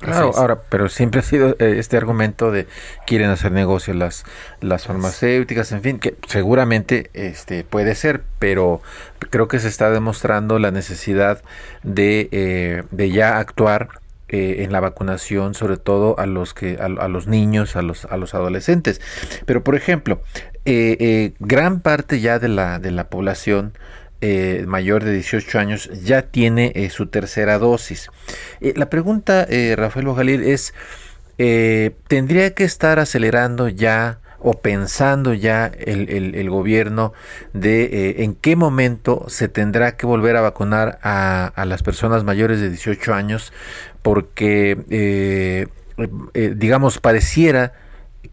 Claro, 0.00 0.32
ahora, 0.34 0.62
pero 0.68 0.88
siempre 0.88 1.20
ha 1.20 1.22
sido 1.22 1.50
eh, 1.60 1.76
este 1.78 1.96
argumento 1.96 2.50
de 2.50 2.66
quieren 3.06 3.30
hacer 3.30 3.52
negocio 3.52 3.94
las 3.94 4.24
las 4.60 4.86
farmacéuticas, 4.86 5.70
en 5.70 5.80
fin, 5.80 6.00
que 6.00 6.16
seguramente 6.26 7.08
este 7.14 7.62
puede 7.62 7.94
ser, 7.94 8.22
pero 8.40 8.80
creo 9.30 9.46
que 9.46 9.60
se 9.60 9.68
está 9.68 9.90
demostrando 9.90 10.58
la 10.58 10.72
necesidad 10.72 11.40
de, 11.84 12.28
eh, 12.32 12.82
de 12.90 13.10
ya 13.10 13.38
actuar 13.38 14.00
eh, 14.28 14.56
en 14.60 14.72
la 14.72 14.80
vacunación, 14.80 15.54
sobre 15.54 15.76
todo 15.76 16.18
a 16.18 16.26
los 16.26 16.54
que 16.54 16.78
a, 16.80 17.08
los 17.08 17.26
niños, 17.26 17.76
a 17.76 17.82
los 17.82 18.04
a 18.04 18.16
los 18.16 18.34
adolescentes. 18.34 19.00
Pero 19.46 19.64
por 19.64 19.74
ejemplo, 19.74 20.22
gran 21.40 21.80
parte 21.80 22.20
ya 22.20 22.38
de 22.38 22.48
la 22.48 22.78
de 22.78 22.90
la 22.90 23.08
población 23.08 23.72
eh, 24.26 24.64
mayor 24.66 25.04
de 25.04 25.12
18 25.12 25.58
años 25.58 25.90
ya 26.02 26.22
tiene 26.22 26.72
eh, 26.74 26.88
su 26.88 27.08
tercera 27.08 27.58
dosis. 27.58 28.08
Eh, 28.62 28.72
la 28.74 28.88
pregunta, 28.88 29.46
Rafael 29.76 30.06
Bojalil, 30.06 30.42
es, 30.44 30.72
¿tendría 32.08 32.54
que 32.54 32.64
estar 32.64 32.98
acelerando 32.98 33.68
ya 33.68 34.20
o 34.44 34.54
pensando 34.60 35.34
ya 35.34 35.66
el, 35.66 36.50
gobierno 36.50 37.12
de 37.52 38.22
en 38.22 38.34
qué 38.34 38.54
momento 38.54 39.24
se 39.28 39.48
tendrá 39.48 39.96
que 39.96 40.06
volver 40.06 40.36
a 40.36 40.42
vacunar 40.42 40.98
a, 41.02 41.46
a 41.46 41.64
las 41.64 41.82
personas 41.82 42.22
mayores 42.22 42.60
de 42.60 42.68
18 42.68 43.14
años? 43.14 43.52
Porque, 44.02 45.66
digamos, 46.56 46.98
pareciera 46.98 47.72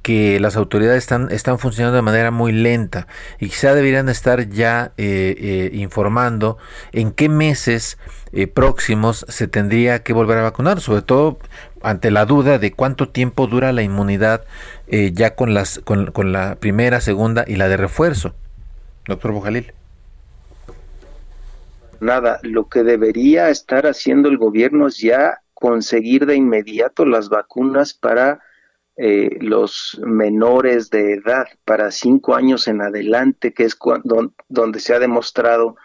que 0.01 0.39
las 0.39 0.55
autoridades 0.55 0.99
están, 0.99 1.29
están 1.31 1.59
funcionando 1.59 1.95
de 1.95 2.01
manera 2.01 2.31
muy 2.31 2.51
lenta 2.51 3.07
y 3.39 3.49
quizá 3.49 3.73
deberían 3.73 4.09
estar 4.09 4.49
ya 4.49 4.93
eh, 4.97 5.35
eh, 5.37 5.69
informando 5.73 6.57
en 6.91 7.11
qué 7.11 7.29
meses 7.29 7.97
eh, 8.33 8.47
próximos 8.47 9.25
se 9.27 9.47
tendría 9.47 10.03
que 10.03 10.13
volver 10.13 10.37
a 10.37 10.43
vacunar, 10.43 10.81
sobre 10.81 11.01
todo 11.01 11.39
ante 11.83 12.11
la 12.11 12.25
duda 12.25 12.59
de 12.59 12.71
cuánto 12.71 13.09
tiempo 13.09 13.47
dura 13.47 13.71
la 13.71 13.81
inmunidad 13.81 14.45
ya 14.87 15.35
con, 15.35 15.53
las, 15.53 15.79
con, 15.79 16.11
con, 16.11 16.33
la 16.33 16.55
primera, 16.55 16.99
segunda 16.99 17.45
y 17.47 17.55
la 17.55 17.69
de 17.69 17.77
refuerzo. 17.77 18.33
Doctor 19.07 19.31
Bojalil. 19.31 19.73
Nada, 22.01 22.39
lo 22.41 22.67
que 22.67 22.83
debería 22.83 23.49
estar 23.49 23.85
haciendo 23.85 24.27
el 24.27 24.37
gobierno 24.37 24.87
es 24.87 24.97
ya 24.97 25.39
conseguir 25.53 26.25
de 26.25 26.35
inmediato 26.35 27.05
las 27.05 27.29
vacunas 27.29 27.93
para 27.93 28.41
eh, 28.97 29.37
los 29.39 30.01
menores 30.03 30.89
de 30.89 31.13
edad 31.13 31.45
para 31.63 31.91
cinco 31.91 32.35
años 32.35 32.67
en 32.67 32.81
adelante, 32.81 33.53
que 33.53 33.63
es 33.63 33.75
cuando, 33.75 34.33
donde 34.49 34.79
se 34.79 34.95
ha 34.95 34.99
demostrado 34.99 35.75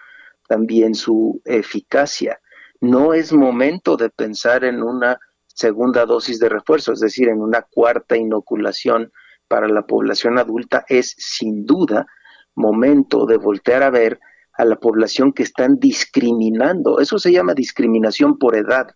también 0.48 0.94
su 0.94 1.40
eficacia. 1.44 2.40
No 2.80 3.12
es 3.12 3.32
momento 3.32 3.96
de 3.96 4.08
pensar 4.08 4.64
en 4.64 4.82
una 4.82 5.20
segunda 5.56 6.04
dosis 6.04 6.38
de 6.38 6.50
refuerzo, 6.50 6.92
es 6.92 7.00
decir, 7.00 7.28
en 7.28 7.40
una 7.40 7.62
cuarta 7.62 8.16
inoculación 8.16 9.10
para 9.48 9.68
la 9.68 9.86
población 9.86 10.38
adulta, 10.38 10.84
es 10.88 11.14
sin 11.16 11.64
duda 11.64 12.06
momento 12.54 13.24
de 13.24 13.38
voltear 13.38 13.82
a 13.82 13.90
ver 13.90 14.20
a 14.52 14.64
la 14.64 14.76
población 14.76 15.32
que 15.32 15.42
están 15.42 15.78
discriminando. 15.78 17.00
Eso 17.00 17.18
se 17.18 17.32
llama 17.32 17.54
discriminación 17.54 18.38
por 18.38 18.54
edad. 18.54 18.94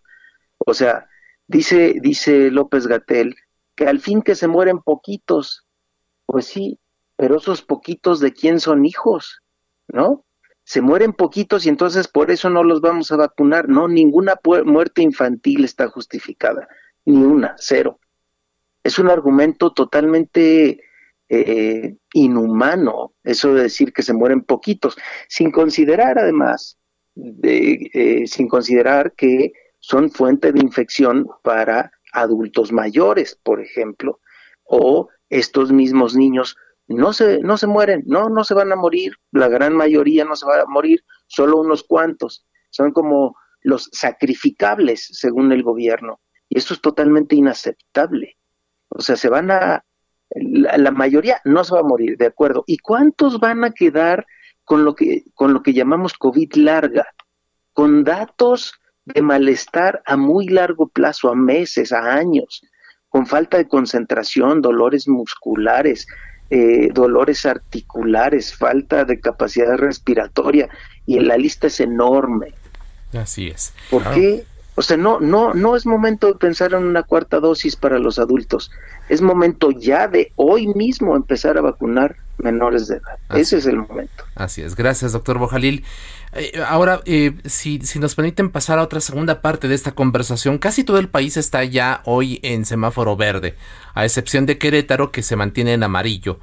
O 0.59 0.73
sea, 0.73 1.07
dice, 1.47 1.95
dice 1.99 2.51
López 2.51 2.85
Gatel 2.87 3.35
que 3.75 3.87
al 3.87 3.99
fin 3.99 4.21
que 4.21 4.35
se 4.35 4.47
mueren 4.47 4.79
poquitos. 4.79 5.65
Pues 6.27 6.45
sí, 6.45 6.79
pero 7.15 7.37
esos 7.37 7.63
poquitos 7.63 8.19
de 8.19 8.33
quién 8.33 8.59
son 8.59 8.85
hijos, 8.85 9.41
¿no? 9.87 10.25
Se 10.71 10.79
mueren 10.79 11.11
poquitos 11.11 11.65
y 11.65 11.69
entonces 11.69 12.07
por 12.07 12.31
eso 12.31 12.49
no 12.49 12.63
los 12.63 12.79
vamos 12.79 13.11
a 13.11 13.17
vacunar. 13.17 13.67
No, 13.67 13.89
ninguna 13.89 14.39
muerte 14.63 15.01
infantil 15.01 15.65
está 15.65 15.89
justificada, 15.89 16.69
ni 17.03 17.17
una, 17.17 17.55
cero. 17.57 17.99
Es 18.81 18.97
un 18.97 19.09
argumento 19.09 19.73
totalmente 19.73 20.79
eh, 21.27 21.97
inhumano 22.13 23.15
eso 23.21 23.53
de 23.53 23.63
decir 23.63 23.91
que 23.91 24.01
se 24.01 24.13
mueren 24.13 24.43
poquitos, 24.43 24.95
sin 25.27 25.51
considerar 25.51 26.17
además, 26.17 26.77
de, 27.15 27.91
eh, 27.93 28.27
sin 28.27 28.47
considerar 28.47 29.11
que 29.11 29.51
son 29.79 30.09
fuente 30.09 30.53
de 30.53 30.61
infección 30.61 31.27
para 31.43 31.91
adultos 32.13 32.71
mayores, 32.71 33.37
por 33.43 33.59
ejemplo, 33.59 34.21
o 34.63 35.09
estos 35.29 35.73
mismos 35.73 36.15
niños 36.15 36.55
no 36.95 37.13
se, 37.13 37.39
no 37.39 37.57
se 37.57 37.67
mueren, 37.67 38.03
no, 38.05 38.29
no 38.29 38.43
se 38.43 38.53
van 38.53 38.71
a 38.71 38.75
morir, 38.75 39.13
la 39.31 39.47
gran 39.47 39.75
mayoría 39.75 40.25
no 40.25 40.35
se 40.35 40.45
va 40.45 40.61
a 40.61 40.65
morir, 40.65 41.03
solo 41.27 41.57
unos 41.59 41.83
cuantos, 41.83 42.45
son 42.69 42.91
como 42.91 43.35
los 43.61 43.89
sacrificables 43.91 45.07
según 45.11 45.51
el 45.51 45.63
gobierno, 45.63 46.19
y 46.49 46.57
esto 46.57 46.73
es 46.73 46.81
totalmente 46.81 47.35
inaceptable. 47.35 48.37
O 48.89 49.01
sea, 49.01 49.15
se 49.15 49.29
van 49.29 49.51
a, 49.51 49.85
la, 50.31 50.77
la, 50.77 50.91
mayoría 50.91 51.39
no 51.45 51.63
se 51.63 51.73
va 51.73 51.79
a 51.79 51.83
morir, 51.83 52.17
de 52.17 52.25
acuerdo. 52.25 52.65
¿Y 52.67 52.77
cuántos 52.77 53.39
van 53.39 53.63
a 53.63 53.71
quedar 53.71 54.25
con 54.65 54.83
lo 54.83 54.93
que, 54.95 55.23
con 55.33 55.53
lo 55.53 55.63
que 55.63 55.73
llamamos 55.73 56.13
COVID 56.13 56.53
larga? 56.55 57.07
Con 57.71 58.03
datos 58.03 58.73
de 59.05 59.21
malestar 59.21 60.01
a 60.05 60.17
muy 60.17 60.47
largo 60.47 60.89
plazo, 60.89 61.29
a 61.29 61.35
meses, 61.35 61.93
a 61.93 62.13
años, 62.13 62.61
con 63.09 63.25
falta 63.25 63.57
de 63.57 63.67
concentración, 63.67 64.61
dolores 64.61 65.07
musculares, 65.07 66.07
eh, 66.51 66.89
dolores 66.93 67.45
articulares, 67.45 68.53
falta 68.53 69.05
de 69.05 69.21
capacidad 69.21 69.77
respiratoria, 69.77 70.67
y 71.05 71.19
la 71.21 71.37
lista 71.37 71.67
es 71.67 71.79
enorme. 71.79 72.53
Así 73.13 73.47
es. 73.47 73.73
¿Por 73.89 74.03
qué? 74.11 74.43
O 74.75 74.81
sea, 74.81 74.97
no, 74.97 75.19
no, 75.19 75.53
no 75.53 75.75
es 75.75 75.85
momento 75.85 76.27
de 76.27 76.35
pensar 76.35 76.73
en 76.73 76.83
una 76.83 77.03
cuarta 77.03 77.39
dosis 77.39 77.75
para 77.75 77.99
los 77.99 78.19
adultos. 78.19 78.69
Es 79.09 79.21
momento 79.21 79.71
ya 79.71 80.07
de 80.07 80.31
hoy 80.35 80.67
mismo 80.67 81.15
empezar 81.15 81.57
a 81.57 81.61
vacunar 81.61 82.17
menores 82.37 82.87
de 82.87 82.97
edad. 82.97 83.17
Ese 83.29 83.57
es 83.57 83.65
el 83.65 83.77
momento. 83.77 84.23
Así 84.35 84.61
es. 84.61 84.75
Gracias, 84.75 85.13
doctor 85.13 85.37
Bojalil. 85.37 85.85
Eh, 86.33 86.61
ahora, 86.65 87.01
eh, 87.05 87.33
si, 87.45 87.79
si 87.81 87.99
nos 87.99 88.15
permiten 88.15 88.49
pasar 88.49 88.79
a 88.79 88.83
otra 88.83 89.01
segunda 89.01 89.41
parte 89.41 89.67
de 89.67 89.75
esta 89.75 89.91
conversación, 89.91 90.59
casi 90.59 90.83
todo 90.83 90.97
el 90.97 91.09
país 91.09 91.35
está 91.35 91.63
ya 91.65 92.01
hoy 92.05 92.39
en 92.41 92.65
semáforo 92.65 93.17
verde, 93.17 93.55
a 93.93 94.05
excepción 94.05 94.45
de 94.45 94.57
Querétaro 94.57 95.11
que 95.11 95.23
se 95.23 95.35
mantiene 95.35 95.73
en 95.73 95.83
amarillo. 95.83 96.39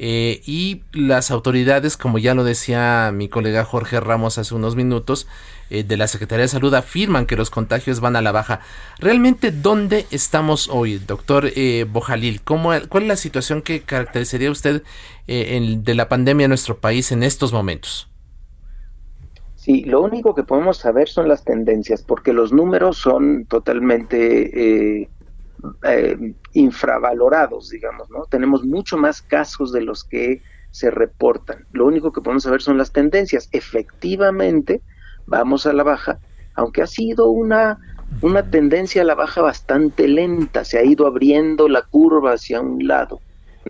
Eh, 0.00 0.42
y 0.46 0.82
las 0.92 1.30
autoridades, 1.30 1.96
como 1.96 2.18
ya 2.18 2.34
lo 2.34 2.44
decía 2.44 3.10
mi 3.12 3.28
colega 3.28 3.64
Jorge 3.64 3.98
Ramos 4.00 4.38
hace 4.38 4.54
unos 4.54 4.76
minutos, 4.76 5.26
de 5.70 5.98
la 5.98 6.08
Secretaría 6.08 6.44
de 6.44 6.48
Salud 6.48 6.72
afirman 6.72 7.26
que 7.26 7.36
los 7.36 7.50
contagios 7.50 8.00
van 8.00 8.16
a 8.16 8.22
la 8.22 8.32
baja. 8.32 8.60
¿Realmente 9.00 9.50
dónde 9.50 10.06
estamos 10.10 10.68
hoy, 10.68 10.96
doctor 10.96 11.52
Bojalil? 11.88 12.40
¿Cómo, 12.40 12.72
¿Cuál 12.88 13.02
es 13.02 13.08
la 13.08 13.16
situación 13.16 13.60
que 13.60 13.82
caracterizaría 13.82 14.50
usted 14.50 14.82
de 15.26 15.94
la 15.94 16.08
pandemia 16.08 16.44
en 16.44 16.48
nuestro 16.48 16.78
país 16.78 17.12
en 17.12 17.22
estos 17.22 17.52
momentos? 17.52 18.08
Sí, 19.68 19.84
lo 19.84 20.00
único 20.00 20.34
que 20.34 20.44
podemos 20.44 20.78
saber 20.78 21.10
son 21.10 21.28
las 21.28 21.44
tendencias, 21.44 22.02
porque 22.02 22.32
los 22.32 22.54
números 22.54 22.96
son 22.96 23.44
totalmente 23.44 25.02
eh, 25.02 25.10
eh, 25.82 26.16
infravalorados, 26.54 27.68
digamos, 27.68 28.08
¿no? 28.08 28.24
Tenemos 28.30 28.64
mucho 28.64 28.96
más 28.96 29.20
casos 29.20 29.70
de 29.70 29.82
los 29.82 30.04
que 30.04 30.40
se 30.70 30.90
reportan. 30.90 31.66
Lo 31.72 31.84
único 31.84 32.12
que 32.12 32.22
podemos 32.22 32.44
saber 32.44 32.62
son 32.62 32.78
las 32.78 32.92
tendencias. 32.92 33.50
Efectivamente, 33.52 34.80
vamos 35.26 35.66
a 35.66 35.74
la 35.74 35.82
baja, 35.82 36.18
aunque 36.54 36.80
ha 36.80 36.86
sido 36.86 37.28
una 37.28 37.76
una 38.22 38.50
tendencia 38.50 39.02
a 39.02 39.04
la 39.04 39.16
baja 39.16 39.42
bastante 39.42 40.08
lenta, 40.08 40.64
se 40.64 40.78
ha 40.78 40.82
ido 40.82 41.06
abriendo 41.06 41.68
la 41.68 41.82
curva 41.82 42.32
hacia 42.32 42.62
un 42.62 42.86
lado, 42.88 43.20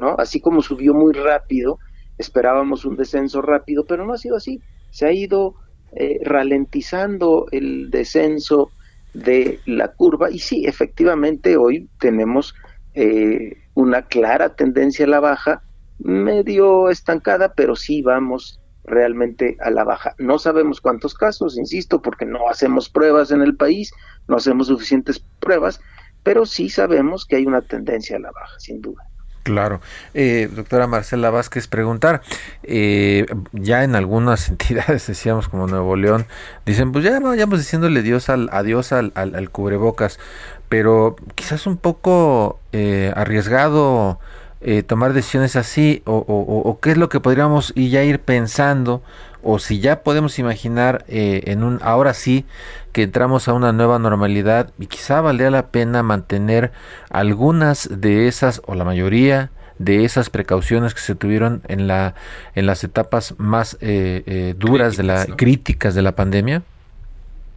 ¿no? 0.00 0.14
Así 0.16 0.40
como 0.40 0.62
subió 0.62 0.94
muy 0.94 1.12
rápido, 1.12 1.80
esperábamos 2.18 2.84
un 2.84 2.94
descenso 2.94 3.42
rápido, 3.42 3.84
pero 3.84 4.06
no 4.06 4.12
ha 4.12 4.18
sido 4.18 4.36
así, 4.36 4.62
se 4.90 5.04
ha 5.04 5.12
ido 5.12 5.56
eh, 5.92 6.20
ralentizando 6.24 7.46
el 7.50 7.90
descenso 7.90 8.70
de 9.14 9.58
la 9.66 9.88
curva 9.88 10.30
y 10.30 10.38
sí, 10.38 10.66
efectivamente 10.66 11.56
hoy 11.56 11.88
tenemos 11.98 12.54
eh, 12.94 13.56
una 13.74 14.02
clara 14.02 14.54
tendencia 14.54 15.06
a 15.06 15.08
la 15.08 15.20
baja, 15.20 15.62
medio 15.98 16.90
estancada, 16.90 17.52
pero 17.54 17.74
sí 17.76 18.02
vamos 18.02 18.60
realmente 18.84 19.56
a 19.60 19.70
la 19.70 19.84
baja. 19.84 20.14
No 20.18 20.38
sabemos 20.38 20.80
cuántos 20.80 21.14
casos, 21.14 21.58
insisto, 21.58 22.02
porque 22.02 22.26
no 22.26 22.48
hacemos 22.48 22.88
pruebas 22.88 23.30
en 23.30 23.42
el 23.42 23.56
país, 23.56 23.92
no 24.26 24.36
hacemos 24.36 24.66
suficientes 24.68 25.24
pruebas, 25.40 25.80
pero 26.22 26.44
sí 26.46 26.68
sabemos 26.68 27.24
que 27.24 27.36
hay 27.36 27.46
una 27.46 27.62
tendencia 27.62 28.16
a 28.16 28.20
la 28.20 28.30
baja, 28.30 28.58
sin 28.58 28.80
duda. 28.80 29.07
Claro. 29.48 29.80
Eh, 30.12 30.50
doctora 30.54 30.86
Marcela 30.86 31.30
Vázquez, 31.30 31.68
preguntar, 31.68 32.20
eh, 32.64 33.24
ya 33.52 33.82
en 33.82 33.94
algunas 33.94 34.46
entidades, 34.50 35.06
decíamos 35.06 35.48
como 35.48 35.66
Nuevo 35.66 35.96
León, 35.96 36.26
dicen, 36.66 36.92
pues 36.92 37.02
ya 37.02 37.18
vayamos 37.18 37.58
diciéndole 37.58 38.02
Dios 38.02 38.28
al, 38.28 38.50
adiós 38.52 38.92
al, 38.92 39.10
al, 39.14 39.48
cubrebocas, 39.48 40.20
pero 40.68 41.16
quizás 41.34 41.66
un 41.66 41.78
poco 41.78 42.60
eh, 42.72 43.10
arriesgado 43.16 44.18
eh, 44.60 44.82
tomar 44.82 45.14
decisiones 45.14 45.56
así 45.56 46.02
o, 46.04 46.16
o, 46.18 46.80
qué 46.80 46.90
es 46.90 46.98
lo 46.98 47.08
que 47.08 47.20
podríamos 47.20 47.72
ya 47.74 48.02
ir 48.02 48.20
pensando 48.20 49.02
o 49.50 49.58
si 49.58 49.80
ya 49.80 50.02
podemos 50.02 50.38
imaginar 50.38 51.06
eh, 51.08 51.40
en 51.46 51.62
un 51.62 51.78
ahora 51.82 52.12
sí 52.12 52.44
que 52.92 53.02
entramos 53.02 53.48
a 53.48 53.54
una 53.54 53.72
nueva 53.72 53.98
normalidad 53.98 54.74
y 54.78 54.88
quizá 54.88 55.22
valdría 55.22 55.50
la 55.50 55.68
pena 55.68 56.02
mantener 56.02 56.70
algunas 57.08 57.88
de 57.98 58.28
esas 58.28 58.60
o 58.66 58.74
la 58.74 58.84
mayoría 58.84 59.48
de 59.78 60.04
esas 60.04 60.28
precauciones 60.28 60.92
que 60.92 61.00
se 61.00 61.14
tuvieron 61.14 61.62
en 61.66 61.86
la 61.86 62.14
en 62.54 62.66
las 62.66 62.84
etapas 62.84 63.36
más 63.38 63.78
eh, 63.80 64.54
duras 64.58 64.98
de 64.98 65.04
la 65.04 65.24
críticas 65.24 65.94
de 65.94 66.02
la 66.02 66.12
pandemia. 66.12 66.60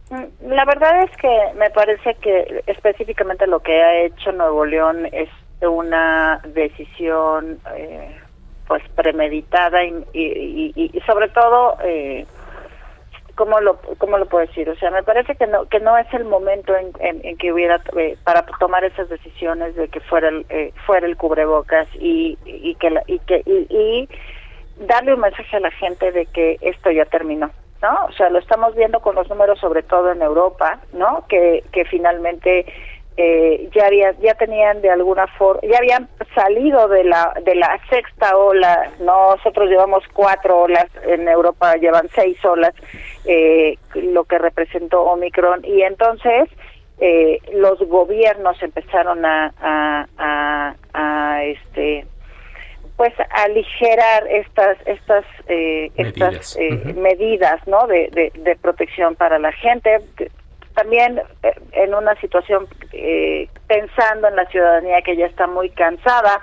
Mm, 0.08 0.48
la 0.48 0.64
verdad 0.64 1.02
es 1.02 1.10
que 1.18 1.58
me 1.58 1.68
parece 1.68 2.14
que 2.22 2.64
específicamente 2.68 3.46
lo 3.46 3.60
que 3.60 3.82
ha 3.82 4.00
hecho 4.00 4.32
Nuevo 4.32 4.64
León 4.64 5.10
es 5.12 5.28
una 5.60 6.40
decisión 6.54 7.58
eh, 7.76 8.16
pues 8.72 8.88
premeditada 8.94 9.84
y, 9.84 10.02
y, 10.14 11.00
sobre 11.04 11.28
todo 11.28 11.76
eh, 11.84 12.24
cómo 13.34 13.60
lo 13.60 13.76
cómo 13.98 14.16
lo 14.16 14.24
puedo 14.24 14.46
decir 14.46 14.66
o 14.70 14.76
sea 14.76 14.90
me 14.90 15.02
parece 15.02 15.34
que 15.34 15.46
no 15.46 15.66
que 15.66 15.78
no 15.78 15.98
es 15.98 16.06
el 16.14 16.24
momento 16.24 16.74
en, 16.74 16.90
en, 17.00 17.36
que 17.36 17.52
hubiera 17.52 17.82
eh, 17.98 18.16
para 18.24 18.46
tomar 18.58 18.82
esas 18.82 19.10
decisiones 19.10 19.74
de 19.76 19.88
que 19.88 20.00
fuera 20.00 20.30
el 20.30 20.46
eh, 20.48 20.72
fuera 20.86 21.06
el 21.06 21.18
cubrebocas 21.18 21.86
y, 22.00 22.38
y 22.46 22.74
que 22.76 22.98
y 23.08 23.18
que 23.18 23.42
y, 23.44 24.08
darle 24.86 25.12
un 25.12 25.20
mensaje 25.20 25.54
a 25.54 25.60
la 25.60 25.70
gente 25.72 26.10
de 26.10 26.24
que 26.24 26.56
esto 26.62 26.90
ya 26.90 27.04
terminó 27.04 27.50
no 27.82 28.06
o 28.08 28.12
sea 28.12 28.30
lo 28.30 28.38
estamos 28.38 28.74
viendo 28.74 29.00
con 29.00 29.16
los 29.16 29.28
números 29.28 29.60
sobre 29.60 29.82
todo 29.82 30.12
en 30.12 30.22
Europa 30.22 30.80
no 30.94 31.26
que 31.28 31.62
finalmente 31.90 32.64
eh, 33.16 33.68
ya 33.74 33.86
había, 33.86 34.12
ya 34.20 34.34
tenían 34.34 34.80
de 34.80 34.90
alguna 34.90 35.26
forma, 35.26 35.60
ya 35.68 35.78
habían 35.78 36.08
salido 36.34 36.88
de 36.88 37.04
la 37.04 37.34
de 37.44 37.54
la 37.54 37.78
sexta 37.90 38.36
ola. 38.36 38.90
Nosotros 39.00 39.68
llevamos 39.68 40.02
cuatro 40.12 40.62
olas, 40.62 40.86
en 41.06 41.28
Europa 41.28 41.74
llevan 41.76 42.08
seis 42.14 42.42
olas, 42.44 42.74
eh, 43.26 43.76
lo 43.94 44.24
que 44.24 44.38
representó 44.38 45.02
Omicron 45.02 45.64
y 45.64 45.82
entonces 45.82 46.48
eh, 47.00 47.38
los 47.52 47.78
gobiernos 47.80 48.62
empezaron 48.62 49.24
a, 49.26 49.52
a, 49.60 50.74
a, 50.94 51.44
este 51.44 52.06
pues 52.96 53.12
aligerar 53.30 54.26
estas 54.28 54.78
estas 54.86 55.24
eh, 55.48 55.90
medidas. 55.96 56.56
estas 56.56 56.56
eh, 56.56 56.94
medidas 56.94 57.66
no 57.66 57.86
de, 57.88 58.08
de, 58.12 58.32
de, 58.36 58.56
protección 58.56 59.16
para 59.16 59.38
la 59.38 59.50
gente 59.52 59.98
también 60.74 61.20
eh, 61.42 61.54
en 61.72 61.94
una 61.94 62.14
situación 62.20 62.66
eh, 62.92 63.48
pensando 63.66 64.28
en 64.28 64.36
la 64.36 64.46
ciudadanía 64.46 65.02
que 65.02 65.16
ya 65.16 65.26
está 65.26 65.46
muy 65.46 65.70
cansada, 65.70 66.40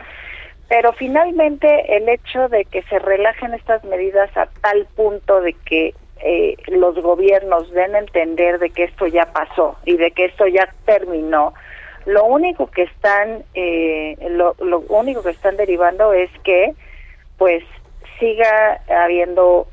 pero 0.68 0.94
finalmente 0.94 1.96
el 1.96 2.08
hecho 2.10 2.48
de 2.50 2.66
que 2.66 2.84
se 2.84 3.00
relajen 3.00 3.54
estas 3.54 3.84
medidas 3.84 4.36
a 4.38 4.48
tal 4.62 4.88
punto 4.96 5.42
de 5.42 5.54
que 5.54 5.94
eh, 6.22 6.56
los 6.68 6.96
gobiernos 6.96 7.72
den 7.72 7.96
a 7.96 8.00
entender 8.00 8.60
de 8.60 8.70
que 8.70 8.84
esto 8.84 9.08
ya 9.08 9.32
pasó 9.32 9.78
y 9.86 9.98
de 9.98 10.12
que 10.12 10.26
esto 10.26 10.48
ya 10.48 10.70
terminó, 10.86 11.54
lo 12.06 12.26
único 12.26 12.68
que 12.68 12.84
están 12.84 13.44
lo, 14.32 14.56
lo 14.60 14.80
único 14.90 15.22
que 15.22 15.32
están 15.32 15.58
derivando 15.58 16.14
es 16.14 16.30
que 16.44 16.74
pues 17.38 17.64
siga 18.20 18.82
habiendo 18.90 19.68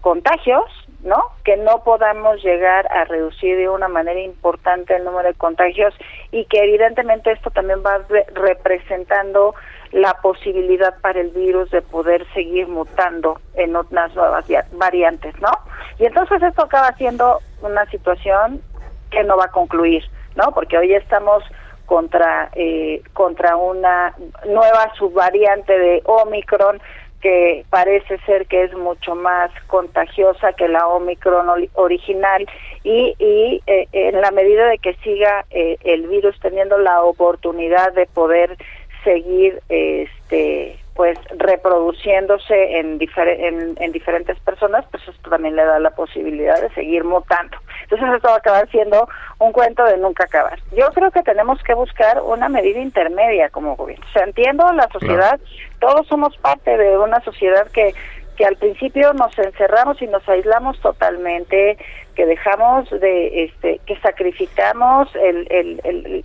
contagios 0.00 0.64
¿no? 1.02 1.22
Que 1.44 1.56
no 1.56 1.82
podamos 1.82 2.42
llegar 2.42 2.86
a 2.92 3.04
reducir 3.04 3.56
de 3.56 3.68
una 3.68 3.88
manera 3.88 4.20
importante 4.20 4.94
el 4.94 5.04
número 5.04 5.28
de 5.28 5.34
contagios 5.34 5.94
y 6.30 6.44
que 6.46 6.62
evidentemente 6.62 7.32
esto 7.32 7.50
también 7.50 7.82
va 7.84 8.04
representando 8.34 9.54
la 9.92 10.14
posibilidad 10.14 10.94
para 11.00 11.20
el 11.20 11.30
virus 11.30 11.70
de 11.70 11.82
poder 11.82 12.26
seguir 12.34 12.68
mutando 12.68 13.40
en 13.54 13.74
otras 13.74 14.14
nuevas 14.14 14.44
variantes, 14.72 15.34
¿no? 15.40 15.50
Y 15.98 16.06
entonces 16.06 16.42
esto 16.42 16.62
acaba 16.62 16.92
siendo 16.92 17.40
una 17.62 17.86
situación 17.86 18.62
que 19.10 19.24
no 19.24 19.36
va 19.36 19.46
a 19.46 19.50
concluir, 19.50 20.04
¿no? 20.36 20.52
Porque 20.52 20.78
hoy 20.78 20.94
estamos 20.94 21.42
contra 21.86 22.50
eh, 22.54 23.02
contra 23.14 23.56
una 23.56 24.14
nueva 24.46 24.92
subvariante 24.96 25.76
de 25.76 26.02
Omicron 26.04 26.80
que 27.20 27.64
parece 27.70 28.18
ser 28.26 28.46
que 28.46 28.64
es 28.64 28.74
mucho 28.74 29.14
más 29.14 29.50
contagiosa 29.66 30.52
que 30.54 30.68
la 30.68 30.86
Omicron 30.86 31.46
original 31.74 32.46
y, 32.82 33.14
y 33.18 33.62
eh, 33.66 33.88
en 33.92 34.20
la 34.20 34.30
medida 34.30 34.66
de 34.66 34.78
que 34.78 34.94
siga 35.04 35.44
eh, 35.50 35.76
el 35.84 36.06
virus 36.08 36.38
teniendo 36.40 36.78
la 36.78 37.02
oportunidad 37.02 37.92
de 37.92 38.06
poder 38.06 38.56
seguir 39.04 39.60
este 39.68 40.78
pues 40.94 41.18
reproduciéndose 41.30 42.78
en, 42.78 42.98
en, 43.00 43.92
diferentes 43.92 44.38
personas, 44.40 44.84
pues 44.90 45.02
esto 45.08 45.30
también 45.30 45.56
le 45.56 45.64
da 45.64 45.78
la 45.78 45.92
posibilidad 45.92 46.60
de 46.60 46.68
seguir 46.74 47.04
mutando. 47.04 47.56
Entonces 47.90 48.16
esto 48.16 48.28
va 48.28 48.34
a 48.34 48.38
acabar 48.38 48.70
siendo 48.70 49.08
un 49.38 49.52
cuento 49.52 49.84
de 49.84 49.98
nunca 49.98 50.24
acabar. 50.24 50.58
Yo 50.76 50.90
creo 50.92 51.10
que 51.10 51.22
tenemos 51.22 51.60
que 51.62 51.74
buscar 51.74 52.22
una 52.22 52.48
medida 52.48 52.78
intermedia 52.78 53.48
como 53.48 53.74
gobierno. 53.74 54.06
O 54.08 54.12
sea, 54.12 54.24
entiendo 54.24 54.72
la 54.72 54.88
sociedad, 54.92 55.40
todos 55.80 56.06
somos 56.06 56.36
parte 56.38 56.76
de 56.76 56.96
una 56.98 57.20
sociedad 57.22 57.66
que 57.72 57.94
que 58.40 58.46
al 58.46 58.56
principio 58.56 59.12
nos 59.12 59.38
encerramos 59.38 60.00
y 60.00 60.06
nos 60.06 60.26
aislamos 60.26 60.80
totalmente, 60.80 61.76
que 62.14 62.24
dejamos 62.24 62.88
de, 62.88 63.44
este, 63.44 63.82
que 63.84 63.98
sacrificamos 64.00 65.14
el, 65.14 65.46
el, 65.50 65.78
el, 65.84 66.24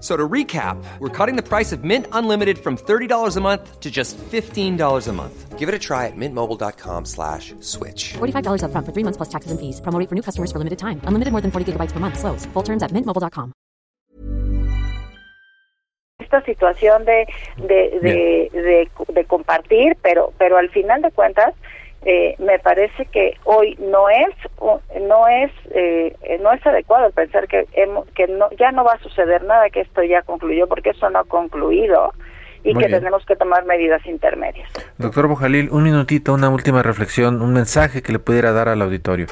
So 0.00 0.16
to 0.16 0.28
recap, 0.28 0.76
we're 1.00 1.08
cutting 1.08 1.34
the 1.36 1.42
price 1.42 1.72
of 1.72 1.82
Mint 1.82 2.06
Unlimited 2.12 2.58
from 2.58 2.76
$30 2.76 3.36
a 3.36 3.40
month 3.40 3.80
to 3.80 3.90
just 3.90 4.16
$15 4.16 5.08
a 5.08 5.12
month. 5.12 5.58
Give 5.58 5.68
it 5.68 5.74
a 5.74 5.78
try 5.78 6.06
at 6.06 6.12
mintmobile.com 6.16 7.04
slash 7.04 7.52
switch. 7.58 8.12
$45 8.18 8.62
up 8.62 8.70
front 8.70 8.86
for 8.86 8.92
three 8.92 9.02
months 9.02 9.16
plus 9.16 9.28
taxes 9.28 9.50
and 9.50 9.58
fees. 9.58 9.80
Promo 9.80 10.08
for 10.08 10.14
new 10.14 10.22
customers 10.22 10.52
for 10.52 10.58
limited 10.58 10.78
time. 10.78 11.00
Unlimited 11.02 11.32
more 11.32 11.40
than 11.40 11.50
40 11.50 11.72
gigabytes 11.72 11.90
per 11.90 11.98
month. 11.98 12.16
Slows. 12.16 12.46
Full 12.52 12.62
terms 12.62 12.84
at 12.84 12.92
mintmobile.com. 12.92 13.52
Esta 16.20 16.42
situación 16.42 17.04
de, 17.06 17.26
de, 17.56 17.98
de, 18.02 18.50
de, 18.52 18.90
de 19.08 19.24
compartir, 19.24 19.96
pero, 20.02 20.32
pero 20.36 20.58
al 20.58 20.68
final 20.68 21.00
de 21.00 21.10
cuentas, 21.10 21.54
eh, 22.02 22.36
me 22.38 22.58
parece 22.58 23.06
que 23.06 23.36
hoy 23.44 23.76
no 23.80 24.08
es 24.08 24.34
no 25.02 25.26
es 25.26 25.50
eh, 25.70 26.14
no 26.40 26.52
es 26.52 26.64
adecuado 26.66 27.10
pensar 27.10 27.48
que 27.48 27.66
que 28.14 28.28
no, 28.28 28.48
ya 28.58 28.70
no 28.72 28.84
va 28.84 28.94
a 28.94 28.98
suceder 29.00 29.44
nada 29.44 29.68
que 29.70 29.80
esto 29.80 30.02
ya 30.02 30.22
concluyó 30.22 30.68
porque 30.68 30.90
eso 30.90 31.10
no 31.10 31.18
ha 31.20 31.24
concluido 31.24 32.12
y 32.62 32.74
que 32.74 32.88
tenemos 32.88 33.24
que 33.24 33.36
tomar 33.36 33.64
medidas 33.64 34.04
intermedias. 34.06 34.68
Doctor 34.98 35.28
Bojalil, 35.28 35.70
un 35.70 35.84
minutito, 35.84 36.34
una 36.34 36.48
última 36.48 36.82
reflexión, 36.82 37.40
un 37.40 37.52
mensaje 37.52 38.02
que 38.02 38.12
le 38.12 38.18
pudiera 38.18 38.52
dar 38.52 38.68
al 38.68 38.82
auditorio. 38.82 39.26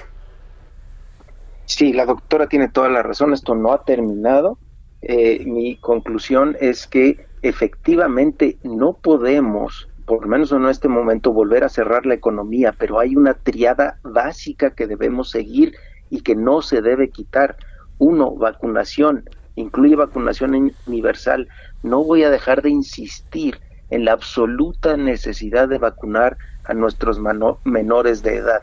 Sí, 1.65 1.93
la 1.93 2.07
doctora 2.07 2.47
tiene 2.47 2.69
toda 2.69 2.89
la 2.89 3.03
razón, 3.03 3.33
esto 3.33 3.55
no 3.55 3.73
ha 3.73 3.85
terminado. 3.85 4.59
Eh, 5.03 5.45
mi 5.45 5.77
conclusión 5.77 6.57
es 6.61 6.87
que 6.87 7.27
efectivamente 7.43 8.57
no 8.63 8.95
podemos 8.95 9.89
por 10.07 10.23
lo 10.23 10.29
menos 10.29 10.53
en 10.53 10.65
este 10.67 10.89
momento, 10.89 11.33
volver 11.33 11.65
a 11.65 11.69
cerrar 11.69 12.07
la 12.07 12.15
economía, 12.15 12.73
pero 12.79 13.01
hay 13.01 13.17
una 13.17 13.35
triada 13.35 13.99
básica 14.03 14.71
que 14.71 14.87
debemos 14.87 15.31
seguir 15.31 15.75
y 16.11 16.21
que 16.21 16.37
no 16.37 16.63
se 16.63 16.81
debe 16.81 17.11
quitar. 17.11 17.57
Uno, 17.99 18.31
vacunación, 18.37 19.29
incluye 19.57 19.97
vacunación 19.97 20.73
universal. 20.87 21.49
No 21.83 22.05
voy 22.05 22.23
a 22.23 22.31
dejar 22.31 22.63
de 22.63 22.71
insistir 22.71 23.61
en 23.91 24.05
la 24.05 24.13
absoluta 24.13 24.97
necesidad 24.97 25.69
de 25.69 25.79
vacunar 25.79 26.37
a 26.65 26.75
nuestros 26.75 27.19
menores 27.65 28.23
de 28.23 28.37
edad 28.37 28.63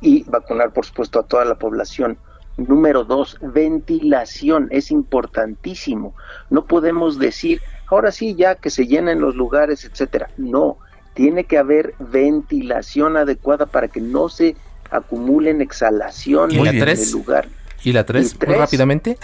y 0.00 0.24
vacunar, 0.24 0.72
por 0.72 0.86
supuesto, 0.86 1.20
a 1.20 1.26
toda 1.26 1.44
la 1.44 1.56
población. 1.56 2.18
Número 2.56 3.04
dos, 3.04 3.36
ventilación, 3.42 4.68
es 4.70 4.90
importantísimo. 4.90 6.14
No 6.50 6.66
podemos 6.66 7.18
decir, 7.18 7.60
ahora 7.86 8.12
sí, 8.12 8.34
ya 8.34 8.54
que 8.56 8.70
se 8.70 8.86
llenen 8.86 9.20
los 9.20 9.34
lugares, 9.34 9.84
etcétera. 9.84 10.30
No, 10.36 10.78
tiene 11.14 11.44
que 11.44 11.58
haber 11.58 11.94
ventilación 11.98 13.16
adecuada 13.16 13.66
para 13.66 13.88
que 13.88 14.00
no 14.00 14.28
se 14.28 14.56
acumulen 14.90 15.60
exhalaciones 15.60 16.56
en 16.56 16.88
el 16.88 17.10
lugar. 17.12 17.48
¿Y 17.82 17.92
la 17.92 18.04
tres, 18.04 18.36
muy 18.46 18.54
rápidamente? 18.54 19.18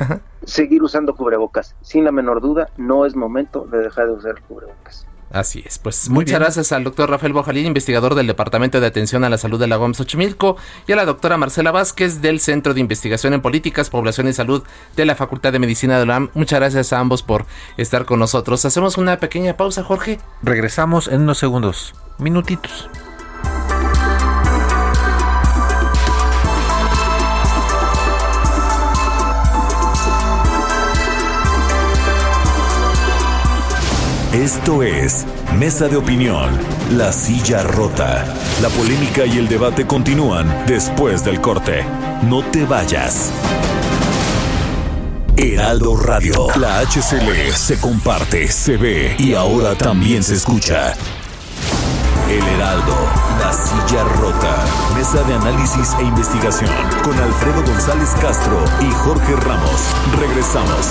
Seguir 0.44 0.82
usando 0.82 1.14
cubrebocas. 1.14 1.74
Sin 1.80 2.04
la 2.04 2.12
menor 2.12 2.42
duda, 2.42 2.68
no 2.76 3.06
es 3.06 3.16
momento 3.16 3.66
de 3.66 3.78
dejar 3.78 4.06
de 4.06 4.12
usar 4.12 4.40
cubrebocas. 4.42 5.06
Así 5.30 5.62
es, 5.64 5.78
pues 5.78 6.08
muchas 6.10 6.40
gracias 6.40 6.72
al 6.72 6.82
doctor 6.82 7.08
Rafael 7.08 7.32
Bojalín, 7.32 7.66
investigador 7.66 8.16
del 8.16 8.26
Departamento 8.26 8.80
de 8.80 8.88
Atención 8.88 9.22
a 9.22 9.30
la 9.30 9.38
Salud 9.38 9.60
de 9.60 9.68
la 9.68 9.76
GOM 9.76 9.94
Xochimilco, 9.94 10.56
y 10.88 10.92
a 10.92 10.96
la 10.96 11.04
doctora 11.04 11.36
Marcela 11.36 11.70
Vázquez 11.70 12.20
del 12.20 12.40
Centro 12.40 12.74
de 12.74 12.80
Investigación 12.80 13.32
en 13.34 13.40
Políticas, 13.40 13.90
Población 13.90 14.26
y 14.26 14.32
Salud 14.32 14.64
de 14.96 15.04
la 15.04 15.14
Facultad 15.14 15.52
de 15.52 15.60
Medicina 15.60 16.00
de 16.00 16.06
la 16.06 16.14
UAM. 16.14 16.30
Muchas 16.34 16.58
gracias 16.58 16.92
a 16.92 16.98
ambos 16.98 17.22
por 17.22 17.46
estar 17.76 18.06
con 18.06 18.18
nosotros. 18.18 18.64
Hacemos 18.64 18.98
una 18.98 19.18
pequeña 19.18 19.56
pausa, 19.56 19.84
Jorge. 19.84 20.18
Regresamos 20.42 21.06
en 21.06 21.22
unos 21.22 21.38
segundos, 21.38 21.94
minutitos. 22.18 22.90
Esto 34.32 34.84
es 34.84 35.26
Mesa 35.58 35.88
de 35.88 35.96
Opinión, 35.96 36.56
La 36.92 37.12
Silla 37.12 37.64
Rota. 37.64 38.24
La 38.62 38.68
polémica 38.68 39.26
y 39.26 39.38
el 39.38 39.48
debate 39.48 39.88
continúan 39.88 40.66
después 40.68 41.24
del 41.24 41.40
corte. 41.40 41.84
No 42.28 42.44
te 42.44 42.64
vayas. 42.64 43.32
Heraldo 45.36 45.96
Radio, 45.96 46.46
la 46.60 46.78
HCL 46.78 47.52
se 47.56 47.80
comparte, 47.80 48.46
se 48.46 48.76
ve 48.76 49.16
y 49.18 49.34
ahora 49.34 49.74
también 49.74 50.22
se 50.22 50.34
escucha. 50.34 50.94
El 52.28 52.46
Heraldo, 52.46 52.94
La 53.40 53.52
Silla 53.52 54.04
Rota. 54.04 54.64
Mesa 54.94 55.24
de 55.24 55.34
análisis 55.34 55.94
e 55.98 56.04
investigación 56.04 56.70
con 57.02 57.18
Alfredo 57.18 57.64
González 57.64 58.10
Castro 58.20 58.64
y 58.80 58.92
Jorge 58.92 59.34
Ramos. 59.34 59.82
Regresamos. 60.20 60.86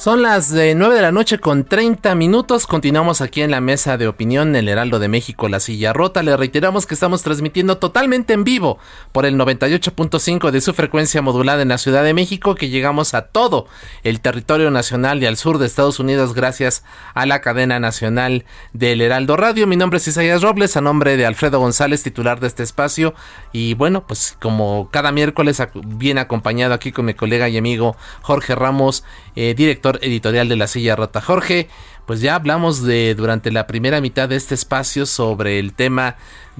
Son 0.00 0.22
las 0.22 0.50
de 0.50 0.74
9 0.74 0.94
de 0.94 1.02
la 1.02 1.12
noche 1.12 1.38
con 1.38 1.64
30 1.64 2.14
minutos. 2.14 2.66
Continuamos 2.66 3.20
aquí 3.20 3.42
en 3.42 3.50
la 3.50 3.60
mesa 3.60 3.98
de 3.98 4.08
opinión 4.08 4.56
El 4.56 4.66
Heraldo 4.66 4.98
de 4.98 5.08
México, 5.08 5.46
La 5.50 5.60
Silla 5.60 5.92
Rota. 5.92 6.22
Le 6.22 6.38
reiteramos 6.38 6.86
que 6.86 6.94
estamos 6.94 7.22
transmitiendo 7.22 7.76
totalmente 7.76 8.32
en 8.32 8.42
vivo 8.42 8.78
por 9.12 9.26
el 9.26 9.36
98.5 9.36 10.52
de 10.52 10.62
su 10.62 10.72
frecuencia 10.72 11.20
modulada 11.20 11.60
en 11.60 11.68
la 11.68 11.76
Ciudad 11.76 12.02
de 12.02 12.14
México, 12.14 12.54
que 12.54 12.70
llegamos 12.70 13.12
a 13.12 13.26
todo 13.26 13.66
el 14.02 14.22
territorio 14.22 14.70
nacional 14.70 15.22
y 15.22 15.26
al 15.26 15.36
sur 15.36 15.58
de 15.58 15.66
Estados 15.66 16.00
Unidos 16.00 16.32
gracias 16.32 16.82
a 17.12 17.26
la 17.26 17.42
cadena 17.42 17.78
nacional 17.78 18.46
del 18.72 19.02
Heraldo 19.02 19.36
Radio. 19.36 19.66
Mi 19.66 19.76
nombre 19.76 19.98
es 19.98 20.08
Isaías 20.08 20.40
Robles, 20.40 20.78
a 20.78 20.80
nombre 20.80 21.18
de 21.18 21.26
Alfredo 21.26 21.58
González, 21.58 22.02
titular 22.02 22.40
de 22.40 22.46
este 22.46 22.62
espacio. 22.62 23.12
Y 23.52 23.74
bueno, 23.74 24.06
pues 24.06 24.34
como 24.40 24.88
cada 24.90 25.12
miércoles, 25.12 25.62
bien 25.74 26.16
acompañado 26.16 26.72
aquí 26.72 26.90
con 26.90 27.04
mi 27.04 27.12
colega 27.12 27.50
y 27.50 27.58
amigo 27.58 27.96
Jorge 28.22 28.54
Ramos, 28.54 29.04
eh, 29.36 29.54
director 29.56 29.98
editorial 30.02 30.48
de 30.48 30.56
La 30.56 30.66
Silla 30.66 30.96
Rota. 30.96 31.20
Jorge, 31.20 31.68
pues 32.06 32.20
ya 32.20 32.34
hablamos 32.34 32.82
de 32.82 33.14
durante 33.14 33.52
la 33.52 33.68
primera 33.68 34.00
mitad 34.00 34.28
de 34.28 34.34
este 34.34 34.54
espacio 34.54 35.06
sobre 35.06 35.60
el 35.60 35.74
tema 35.74 36.16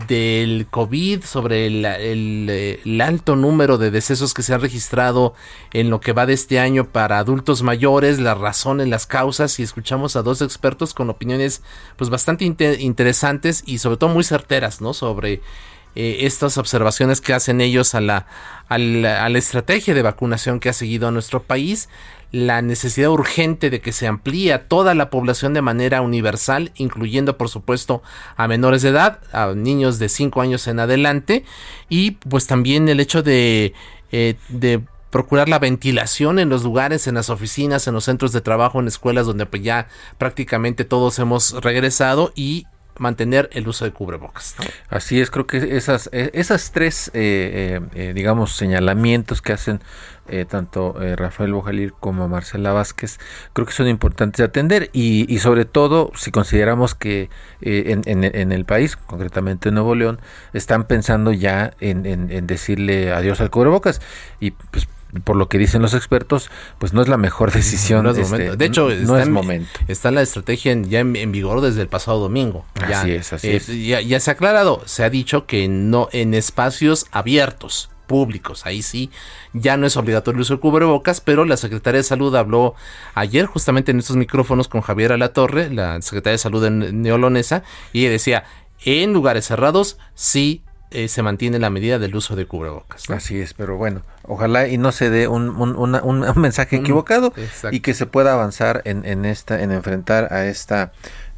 del 0.09 0.69
COVID, 0.71 1.25
sobre 1.25 1.67
el, 1.67 3.01
alto 3.03 3.37
número 3.37 3.77
de 3.77 3.91
decesos 3.91 4.33
que 4.33 4.43
se 4.43 4.55
han 4.55 4.61
registrado 4.61 5.35
en 5.73 5.91
lo 5.91 6.01
que 6.01 6.13
va 6.13 6.27
de 6.27 6.35
este 6.35 6.61
año 6.61 6.85
para 6.85 7.19
adultos 7.19 7.63
mayores, 7.63 8.21
las 8.21 8.39
razones, 8.39 8.89
las 8.89 9.07
causas, 9.07 9.59
y 9.59 9.65
escuchamos 9.65 10.15
a 10.15 10.23
dos 10.23 10.41
expertos 10.41 10.95
con 10.95 11.11
opiniones 11.11 11.63
pues 11.97 12.11
bastante 12.11 12.45
interesantes 12.45 13.65
y 13.67 13.79
sobre 13.79 13.97
todo 13.97 14.11
muy 14.11 14.25
certeras, 14.25 14.81
¿no? 14.81 14.95
Sobre 14.95 15.43
eh, 15.97 16.19
estas 16.21 16.57
observaciones 16.59 17.21
que 17.21 17.35
hacen 17.35 17.61
ellos 17.61 17.97
a 17.97 18.01
la, 18.01 18.27
a 18.69 18.79
la, 18.79 19.25
a 19.25 19.29
la 19.29 19.39
estrategia 19.39 19.95
de 19.95 20.03
vacunación 20.03 20.61
que 20.61 20.69
ha 20.69 20.73
seguido 20.73 21.09
a 21.09 21.11
nuestro 21.11 21.43
país, 21.43 21.89
la 22.33 22.63
necesidad 22.63 23.11
urgente 23.11 23.71
de 23.71 23.81
que 23.81 23.93
se 23.93 24.07
amplíe 24.07 24.53
a 24.53 24.69
toda 24.69 24.95
la 24.95 25.11
población 25.11 25.55
de 25.55 25.63
manera 25.63 26.01
universal, 26.01 26.73
incluyendo 26.77 27.37
por 27.37 27.49
supuesto 27.49 28.03
a 28.37 28.47
menores 28.47 28.83
de 28.83 28.91
edad, 28.91 29.19
a 29.33 29.53
niños 29.55 29.99
de 29.99 30.09
5 30.09 30.41
años 30.41 30.67
en 30.69 30.81
adelante, 30.81 31.45
y 31.89 32.13
pues 32.13 32.47
también 32.47 32.89
el 32.89 33.01
hecho 33.01 33.23
de, 33.23 33.75
eh, 34.13 34.37
de 34.49 34.83
procurar 35.11 35.49
la 35.49 35.59
ventilación 35.59 36.39
en 36.39 36.49
los 36.49 36.63
lugares, 36.63 37.07
en 37.07 37.17
las 37.17 37.31
oficinas, 37.31 37.87
en 37.87 37.95
los 37.95 38.05
centros 38.05 38.33
de 38.33 38.41
trabajo, 38.41 38.81
en 38.81 38.87
escuelas 38.87 39.27
donde 39.27 39.47
pues 39.47 39.63
ya 39.63 39.89
prácticamente 40.19 40.85
todos 40.85 41.19
hemos 41.19 41.53
regresado 41.63 42.33
y 42.37 42.67
mantener 43.01 43.49
el 43.53 43.67
uso 43.67 43.85
de 43.85 43.93
cubrebocas. 43.93 44.55
Así 44.89 45.21
es, 45.21 45.31
creo 45.31 45.47
que 45.47 45.77
esas, 45.77 46.09
e, 46.13 46.31
esas 46.35 46.71
tres, 46.71 47.11
eh, 47.15 47.81
eh, 47.95 48.13
digamos, 48.15 48.53
señalamientos 48.53 49.43
que 49.43 49.53
hacen 49.53 49.81
eh, 50.33 50.45
tanto 50.45 51.03
eh, 51.03 51.17
Rafael 51.17 51.53
Bojalil 51.53 51.93
como 51.93 52.29
Marcela 52.29 52.73
Vázquez, 52.73 53.19
creo 53.53 53.67
que 53.67 53.73
son 53.73 53.89
importantes 53.89 54.39
de 54.39 54.45
atender 54.45 54.89
y, 54.93 55.37
sobre 55.39 55.65
todo 55.65 56.13
si 56.15 56.31
consideramos 56.31 56.95
que 56.95 57.31
eh, 57.63 58.01
en, 58.05 58.53
el 58.53 58.65
país, 58.65 58.97
concretamente 58.97 59.71
en 59.71 59.75
Nuevo 59.75 59.97
León, 59.97 60.21
están 60.53 60.85
pensando 60.85 61.33
ya 61.33 61.73
en, 61.81 62.47
decirle 62.47 63.13
adiós 63.13 63.41
al 63.41 63.51
cubrebocas 63.51 64.01
y 64.39 64.53
pues 64.53 64.87
por 65.25 65.37
lo 65.37 65.49
que 65.49 65.59
dicen 65.59 65.83
los 65.83 65.95
expertos, 65.95 66.51
pues 66.79 66.93
no 66.93 67.03
es 67.03 67.09
la 67.09 67.17
mejor 67.17 67.53
decisión. 67.55 68.07
Este, 68.07 68.57
de 68.57 68.65
hecho, 68.65 68.89
no 68.89 69.17
está 69.17 69.23
es 69.23 69.29
momento. 69.29 69.71
Está 69.89 70.11
la 70.11 70.23
estrategia 70.23 70.75
ya 70.83 71.01
en, 71.01 71.33
vigor 71.33 71.61
desde 71.61 71.83
el 71.83 71.89
pasado 71.89 72.19
domingo. 72.19 72.65
así 72.75 73.13
es, 73.13 73.33
así 73.33 73.51
es. 73.51 73.67
Ya, 73.67 74.01
ya, 74.01 74.21
se 74.21 74.31
ha 74.31 74.35
aclarado, 74.35 74.83
se 74.87 75.05
ha 75.05 75.11
dicho 75.11 75.47
que 75.47 75.69
no 75.69 76.09
en 76.13 76.35
espacios 76.35 77.07
abiertos 77.11 77.91
públicos. 78.07 78.67
Ahí 78.67 78.83
sí, 78.83 79.11
ya 79.53 79.77
no 79.77 79.87
es 79.87 79.97
obligatorio 79.97 80.39
el 80.39 80.43
uso 80.43 80.55
de 80.55 80.61
cubrebocas, 80.61 81.21
pero 81.21 81.45
la 81.45 81.57
Secretaría 81.57 81.99
de 81.99 82.05
Salud 82.05 82.35
habló 82.35 82.75
ayer 83.15 83.47
justamente 83.47 83.93
en 83.93 84.01
estos 84.01 84.17
micrófonos 84.17 84.67
con 84.67 84.81
Javier 84.81 85.13
Alatorre, 85.13 85.71
la 85.71 86.03
Secretaria 86.03 86.33
de 86.33 86.39
Salud 86.39 86.69
Neolonesa, 86.69 87.63
y 87.93 88.05
decía, 88.07 88.45
en 88.85 89.13
lugares 89.13 89.47
cerrados 89.47 89.99
sí 90.15 90.63
eh, 90.91 91.09
se 91.09 91.23
mantiene 91.23 91.59
la 91.59 91.71
medida 91.71 91.99
del 91.99 92.15
uso 92.15 92.37
de 92.37 92.47
cubrebocas. 92.47 93.09
Así 93.11 93.41
es, 93.41 93.55
pero 93.55 93.77
bueno, 93.77 94.03
ojalá 94.23 94.69
y 94.69 94.79
no 94.79 94.93
se 94.93 95.11
dé 95.11 95.29
un, 95.29 95.55
mensaje 96.37 96.77
equivocado 96.77 97.33
y 97.71 97.81
que 97.81 97.95
se 97.95 98.07
pueda 98.07 98.33
avanzar 98.33 98.83
en, 98.85 99.05
en, 99.05 99.25
esta, 99.25 99.63
en 99.63 99.73
enfrentar 99.73 100.33
a 100.33 100.47
esta 100.47 100.93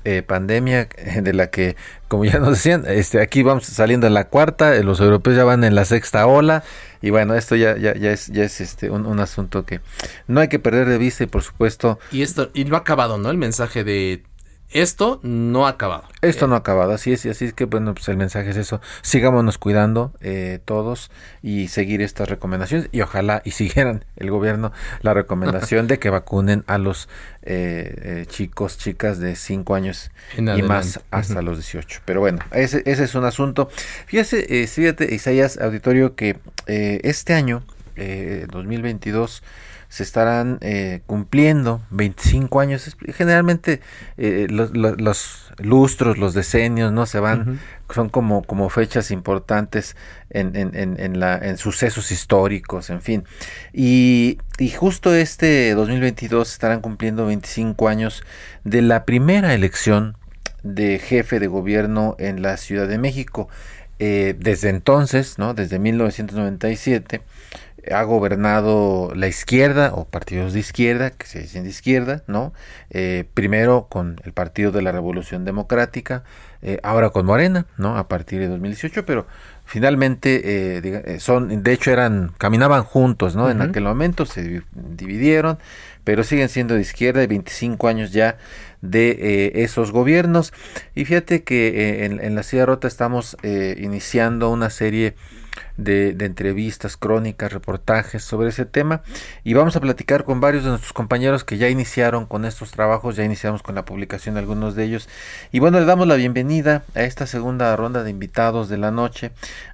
eh, 0.05 0.23
pandemia 0.23 0.89
de 1.23 1.33
la 1.33 1.49
que, 1.49 1.77
como 2.09 2.25
ya 2.25 2.41
nos 2.41 2.51
decían, 2.51 2.85
este, 2.89 3.21
aquí 3.21 3.45
vamos 3.45 3.67
saliendo 3.67 4.09
en 4.09 4.15
la 4.15 4.25
cuarta, 4.25 4.75
eh, 4.75 4.83
los 4.83 4.99
europeos 5.01 5.37
ya 5.37 5.45
van 5.45 5.63
en 5.63 5.77
la 5.77 5.85
sexta 5.85 6.27
ola 6.27 6.65
y 7.01 7.11
bueno, 7.11 7.35
esto 7.35 7.55
ya, 7.55 7.77
ya, 7.77 7.95
ya 7.95 8.11
es, 8.11 8.27
ya 8.27 8.43
es 8.43 8.61
este, 8.61 8.91
un, 8.91 9.21
asunto 9.21 9.65
que 9.65 9.81
no 10.27 10.41
hay 10.41 10.49
que 10.49 10.59
perder 10.59 10.89
de 10.89 10.99
vista 10.99 11.23
y 11.23 11.29
por 11.29 11.43
supuesto... 11.43 12.01
Y 12.11 12.23
esto, 12.23 12.51
y 12.53 12.65
lo 12.65 12.77
ha 12.77 12.81
acabado, 12.81 13.17
¿no? 13.17 13.31
El 13.31 13.39
mensaje 13.39 13.85
de 13.85 14.25
esto 14.73 15.21
no 15.23 15.67
ha 15.67 15.71
acabado. 15.71 16.05
Esto 16.23 16.47
no 16.47 16.55
ha 16.55 16.59
acabado, 16.59 16.93
así 16.93 17.13
es, 17.13 17.25
y 17.25 17.29
así 17.29 17.47
es 17.47 17.53
que 17.53 17.65
bueno, 17.65 17.95
pues 17.95 18.09
el 18.09 18.17
mensaje 18.17 18.51
es 18.51 18.57
eso, 18.57 18.81
sigámonos 19.03 19.59
cuidando 19.59 20.13
eh, 20.21 20.61
todos 20.65 21.11
y 21.43 21.69
seguir 21.69 22.01
estas 22.01 22.29
recomendaciones 22.29 22.89
y 22.93 23.01
ojalá 23.01 23.43
y 23.45 23.53
siguieran 23.53 24.05
el 24.17 24.31
gobierno 24.31 24.73
la 25.01 25.15
recomendación 25.15 25.87
de 25.89 25.99
que 25.99 26.11
vacunen 26.11 26.65
a 26.67 26.79
los 26.79 27.09
eh, 27.43 27.95
eh, 28.03 28.27
chicos, 28.29 28.79
chicas 28.79 29.19
de 29.19 29.37
5 29.37 29.75
años 29.75 30.11
y 30.37 30.63
más 30.63 31.01
hasta 31.11 31.43
los 31.43 31.59
18. 31.59 32.03
Pero 32.05 32.21
bueno, 32.21 32.39
ese, 32.53 32.83
ese 32.87 33.05
es 33.05 33.15
un 33.15 33.25
asunto. 33.25 33.69
Fíjese, 34.07 34.67
fíjate 34.67 35.15
Isaías 35.15 35.59
Auditorio 35.59 36.15
que 36.15 36.39
este 36.67 37.35
año, 37.35 37.65
2022, 37.97 39.43
se 39.93 40.05
estarán 40.05 40.57
eh, 40.63 41.03
cumpliendo 41.05 41.83
25 41.91 42.61
años. 42.61 42.97
Generalmente 43.15 43.83
eh, 44.17 44.47
los, 44.49 44.73
lustros, 45.59 46.17
los 46.17 46.33
decenios, 46.33 46.91
¿no? 46.93 47.05
Se 47.05 47.21
van, 47.21 47.61
son 47.95 48.09
como, 48.09 48.43
como 48.43 48.71
fechas 48.71 49.11
importantes 49.11 49.95
en, 50.31 50.57
en, 50.57 50.99
en, 50.99 51.21
la, 51.21 51.37
en 51.37 51.59
sucesos 51.59 52.11
históricos, 52.11 52.89
en 52.89 53.03
fin. 53.03 53.25
Y, 53.75 54.39
y 54.59 54.71
justo 54.71 55.15
este 55.15 55.75
2022 55.75 56.51
estarán 56.51 56.81
cumpliendo 56.81 57.27
25 57.27 57.87
años 57.87 58.25
de 58.65 58.81
la 58.81 59.05
primera 59.05 59.53
elección 59.53 60.17
de 60.63 61.01
jefe 61.01 61.39
de 61.39 61.49
gobierno 61.49 62.17
en 62.19 62.41
la 62.41 62.57
Ciudad 62.57 62.89
de 62.89 62.97
México. 62.97 63.51
Eh, 63.99 64.35
desde 64.39 64.71
entonces, 64.71 65.39
¿no? 65.39 65.53
desde 65.53 65.79
1997, 65.79 67.21
ha 67.91 68.03
gobernado 68.05 69.13
la 69.15 69.27
izquierda 69.27 69.93
o 69.95 70.05
partidos 70.05 70.53
de 70.53 70.61
izquierda, 70.61 71.11
que 71.11 71.27
se 71.27 71.41
dicen 71.41 71.65
de 71.65 71.71
izquierda, 71.71 72.23
¿no? 72.27 72.53
Eh, 72.91 73.25
primero 73.35 73.89
con 73.89 74.21
el 74.25 74.33
Partido 74.33 74.71
de 74.71 74.83
la 74.83 74.93
Revolución 74.93 75.45
Democrática, 75.45 76.23
eh, 76.63 76.79
ahora 76.83 77.11
con 77.11 77.27
Morena, 77.27 77.67
¿no? 77.79 77.97
A 77.97 78.07
partir 78.07 78.39
de 78.39 78.49
2018, 78.49 79.05
pero 79.05 79.27
finalmente 79.65 80.43
eh, 80.45 81.19
son, 81.19 81.63
de 81.63 81.73
hecho 81.73 81.91
eran, 81.91 82.33
caminaban 82.39 82.85
juntos, 82.85 83.35
¿no? 83.35 83.51
En 83.51 83.61
aquel 83.63 83.83
momento 83.83 84.27
se 84.27 84.63
dividieron, 84.73 85.59
pero 86.05 86.23
siguen 86.23 86.49
siendo 86.49 86.75
de 86.75 86.83
izquierda 86.83 87.23
y 87.23 87.27
25 87.27 87.89
años 87.89 88.13
ya 88.13 88.39
de 88.81 89.53
esos 89.57 89.91
gobiernos. 89.91 90.53
Y 90.95 91.05
fíjate 91.05 91.43
que 91.43 92.05
en, 92.05 92.21
en, 92.21 92.35
la 92.35 92.43
Silla 92.43 92.67
Rota 92.67 92.87
estamos 92.87 93.37
iniciando 93.43 94.51
una 94.51 94.71
serie 94.71 95.15
de, 95.77 96.11
entrevistas, 96.21 96.97
crónicas, 96.97 97.53
reportajes 97.53 98.23
sobre 98.23 98.49
ese 98.49 98.65
tema 98.65 99.03
y 99.45 99.55
vamos 99.55 99.77
a 99.77 99.81
platicar 99.81 100.25
con 100.25 100.41
varios 100.41 100.65
de 100.65 100.71
nuestros 100.71 100.93
compañeros 100.93 101.45
que 101.45 101.59
ya 101.59 101.69
iniciaron 101.69 102.27
con 102.27 102.45
estos 102.45 102.71
trabajos, 102.71 103.17
ya 103.17 103.25
iniciamos 103.25 103.63
con 103.63 103.75
la 103.75 103.85
publicación 103.85 104.35
de 104.35 104.41
algunos 104.41 104.75
de 104.75 104.85
ellos 104.85 105.09
y 105.51 105.59
bueno, 105.59 105.81
le 105.81 105.87
damos 105.87 106.07
la 106.07 106.17
bienvenida 106.17 106.85
a 106.95 107.03
esta 107.03 107.27
segunda 107.27 107.75
ronda 107.77 108.03
de 108.03 108.11
invitados 108.11 108.69
de 108.69 108.79
la 108.79 108.91
noche 108.91 109.33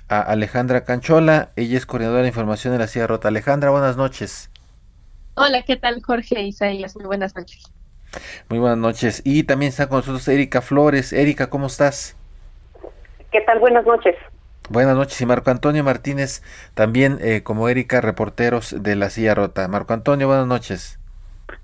a 0.09 0.21
Alejandra 0.21 0.85
Canchola, 0.85 1.51
ella 1.57 1.77
es 1.77 1.87
coordinadora 1.87 2.23
de 2.23 2.29
información 2.29 2.73
de 2.73 2.79
la 2.79 2.87
Sierra 2.87 3.09
Rota. 3.09 3.29
Alejandra, 3.29 3.71
buenas 3.71 3.97
noches. 3.97 4.51
Hola, 5.35 5.63
¿qué 5.63 5.77
tal 5.77 6.03
Jorge 6.03 6.43
Isaías? 6.43 6.97
Muy 6.97 7.05
buenas 7.05 7.37
noches. 7.37 7.63
Muy 8.49 8.59
buenas 8.59 8.79
noches. 8.79 9.23
Y 9.25 9.45
también 9.45 9.69
está 9.69 9.89
con 9.89 9.99
nosotros 9.99 10.27
Erika 10.29 10.63
Flores. 10.63 11.13
Erika, 11.13 11.51
¿cómo 11.51 11.67
estás? 11.67 12.17
¿Qué 13.31 13.41
tal? 13.43 13.59
Buenas 13.59 13.87
noches. 13.87 14.17
Buenas 14.71 14.97
noches 14.97 15.19
y 15.21 15.27
Marco 15.27 15.51
Antonio 15.51 15.83
Martínez, 15.83 16.43
también 16.75 17.19
eh, 17.23 17.43
como 17.43 17.71
Erika, 17.71 18.03
reporteros 18.03 18.77
de 18.83 18.97
La 18.97 19.09
Silla 19.09 19.35
Rota. 19.35 19.67
Marco 19.67 19.95
Antonio, 19.95 20.27
buenas 20.27 20.47
noches. 20.47 20.99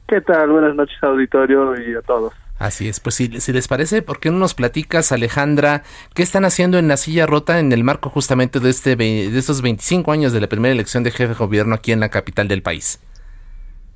¿Qué 0.09 0.23
tal? 0.23 0.51
Buenas 0.51 0.75
noches 0.75 0.97
auditorio 1.03 1.75
y 1.79 1.95
a 1.95 2.01
todos. 2.01 2.33
Así 2.59 2.89
es, 2.89 3.01
pues 3.01 3.17
si, 3.17 3.41
si, 3.41 3.53
les 3.53 3.69
parece, 3.69 4.01
¿por 4.01 4.21
qué 4.21 4.31
no 4.31 4.39
nos 4.39 4.55
platicas, 4.55 5.13
Alejandra, 5.13 5.83
qué 6.15 6.23
están 6.23 6.47
haciendo 6.47 6.79
en 6.79 6.89
la 6.89 6.97
silla 6.97 7.27
rota 7.27 7.59
en 7.59 7.73
el 7.73 7.85
marco 7.85 8.09
justamente 8.09 8.61
de, 8.61 8.71
este, 8.71 8.97
de 8.97 9.37
estos 9.39 9.61
25 9.61 10.11
años 10.13 10.33
de 10.33 10.41
la 10.41 10.47
primera 10.47 10.73
elección 10.73 11.03
de 11.03 11.11
jefe 11.11 11.29
de 11.29 11.35
gobierno 11.35 11.75
aquí 11.75 11.93
en 11.93 12.01
la 12.01 12.09
capital 12.11 12.49
del 12.49 12.63
país? 12.63 13.01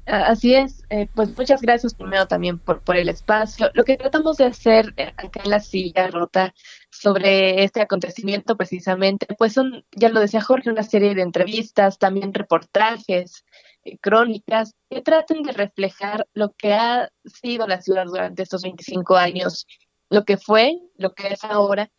Así 0.07 0.55
es, 0.55 0.85
eh, 0.88 1.07
pues 1.14 1.37
muchas 1.37 1.61
gracias 1.61 1.94
primero 1.94 2.27
también 2.27 2.59
por, 2.59 2.81
por 2.81 2.97
el 2.97 3.09
espacio. 3.11 3.71
Lo 3.75 3.85
que 3.85 3.97
tratamos 3.97 4.38
de 4.38 4.47
hacer 4.47 4.92
eh, 4.97 5.12
acá 5.16 5.40
en 5.44 5.51
la 5.51 5.61
silla 5.61 6.09
rota 6.09 6.55
sobre 6.90 7.64
este 7.64 7.81
acontecimiento 7.81 8.57
precisamente, 8.57 9.27
pues 9.37 9.53
son, 9.53 9.85
ya 9.92 10.09
lo 10.09 10.20
decía 10.20 10.40
Jorge, 10.40 10.70
una 10.70 10.83
serie 10.83 11.14
de 11.14 11.22
entrevistas, 11.22 11.98
también 11.98 12.35
reportajes, 12.35 13.44
eh, 13.85 13.98
crónicas, 13.98 14.74
que 14.90 15.03
traten 15.03 15.42
de 15.42 15.53
reflejar 15.53 16.27
lo 16.35 16.53
que 16.53 16.74
ha 16.74 17.11
sido 17.24 17.66
la 17.66 17.81
ciudad 17.81 18.07
durante 18.07 18.42
estos 18.42 18.62
25 18.62 19.16
años, 19.16 19.66
lo 20.11 20.24
que 20.24 20.37
fue, 20.37 20.79
lo 20.96 21.14
que 21.14 21.29
es 21.29 21.44
ahora, 21.44 21.90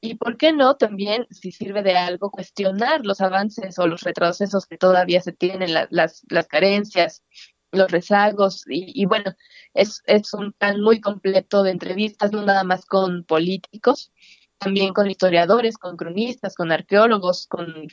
y 0.00 0.14
por 0.14 0.36
qué 0.36 0.52
no 0.52 0.76
también, 0.76 1.26
si 1.30 1.50
sirve 1.50 1.82
de 1.82 1.96
algo, 1.96 2.30
cuestionar 2.30 3.04
los 3.04 3.20
avances 3.20 3.78
o 3.80 3.86
los 3.88 4.02
retrocesos 4.02 4.66
que 4.66 4.78
todavía 4.78 5.20
se 5.20 5.32
tienen, 5.32 5.74
las, 5.74 6.22
las 6.28 6.46
carencias, 6.46 7.24
los 7.72 7.90
rezagos 7.90 8.64
y, 8.68 9.04
bueno, 9.06 9.34
es, 9.74 10.02
es 10.06 10.32
un 10.34 10.52
plan 10.52 10.80
muy 10.80 11.00
completo 11.00 11.62
de 11.62 11.70
entrevistas, 11.72 12.32
no 12.32 12.42
nada 12.44 12.64
más 12.64 12.86
con 12.86 13.24
políticos, 13.24 14.12
también 14.58 14.92
con 14.92 15.10
historiadores, 15.10 15.78
con 15.78 15.96
cronistas, 15.96 16.54
con 16.54 16.72
arqueólogos, 16.72 17.46
con, 17.46 17.88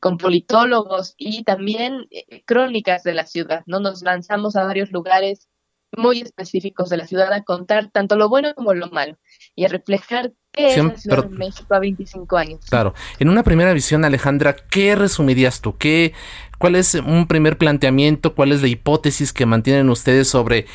con 0.00 0.18
politólogos 0.18 1.14
y 1.16 1.44
también 1.44 2.06
eh, 2.10 2.42
crónicas 2.44 3.04
de 3.04 3.14
la 3.14 3.26
ciudad, 3.26 3.62
¿no? 3.66 3.80
Nos 3.80 4.02
lanzamos 4.02 4.56
a 4.56 4.64
varios 4.64 4.90
lugares 4.90 5.48
muy 5.96 6.20
específicos 6.20 6.90
de 6.90 6.98
la 6.98 7.06
ciudad 7.06 7.32
a 7.32 7.44
contar 7.44 7.90
tanto 7.90 8.16
lo 8.16 8.28
bueno 8.28 8.54
como 8.54 8.74
lo 8.74 8.88
malo 8.88 9.16
y 9.58 9.64
a 9.64 9.68
reflejar 9.68 10.30
qué 10.52 10.68
es 10.68 10.76
la 10.76 10.96
Ciudad 10.96 11.24
de 11.24 11.36
México 11.36 11.74
a 11.74 11.80
25 11.80 12.36
años. 12.36 12.60
Claro, 12.70 12.94
en 13.18 13.28
una 13.28 13.42
primera 13.42 13.72
visión, 13.72 14.04
Alejandra, 14.04 14.54
¿qué 14.54 14.94
resumirías 14.94 15.60
tú? 15.60 15.76
¿Qué, 15.76 16.12
¿Cuál 16.58 16.76
es 16.76 16.94
un 16.94 17.26
primer 17.26 17.58
planteamiento? 17.58 18.36
¿Cuál 18.36 18.52
es 18.52 18.62
la 18.62 18.68
hipótesis 18.68 19.32
que 19.32 19.46
mantienen 19.46 19.90
ustedes 19.90 20.28
sobre 20.28 20.66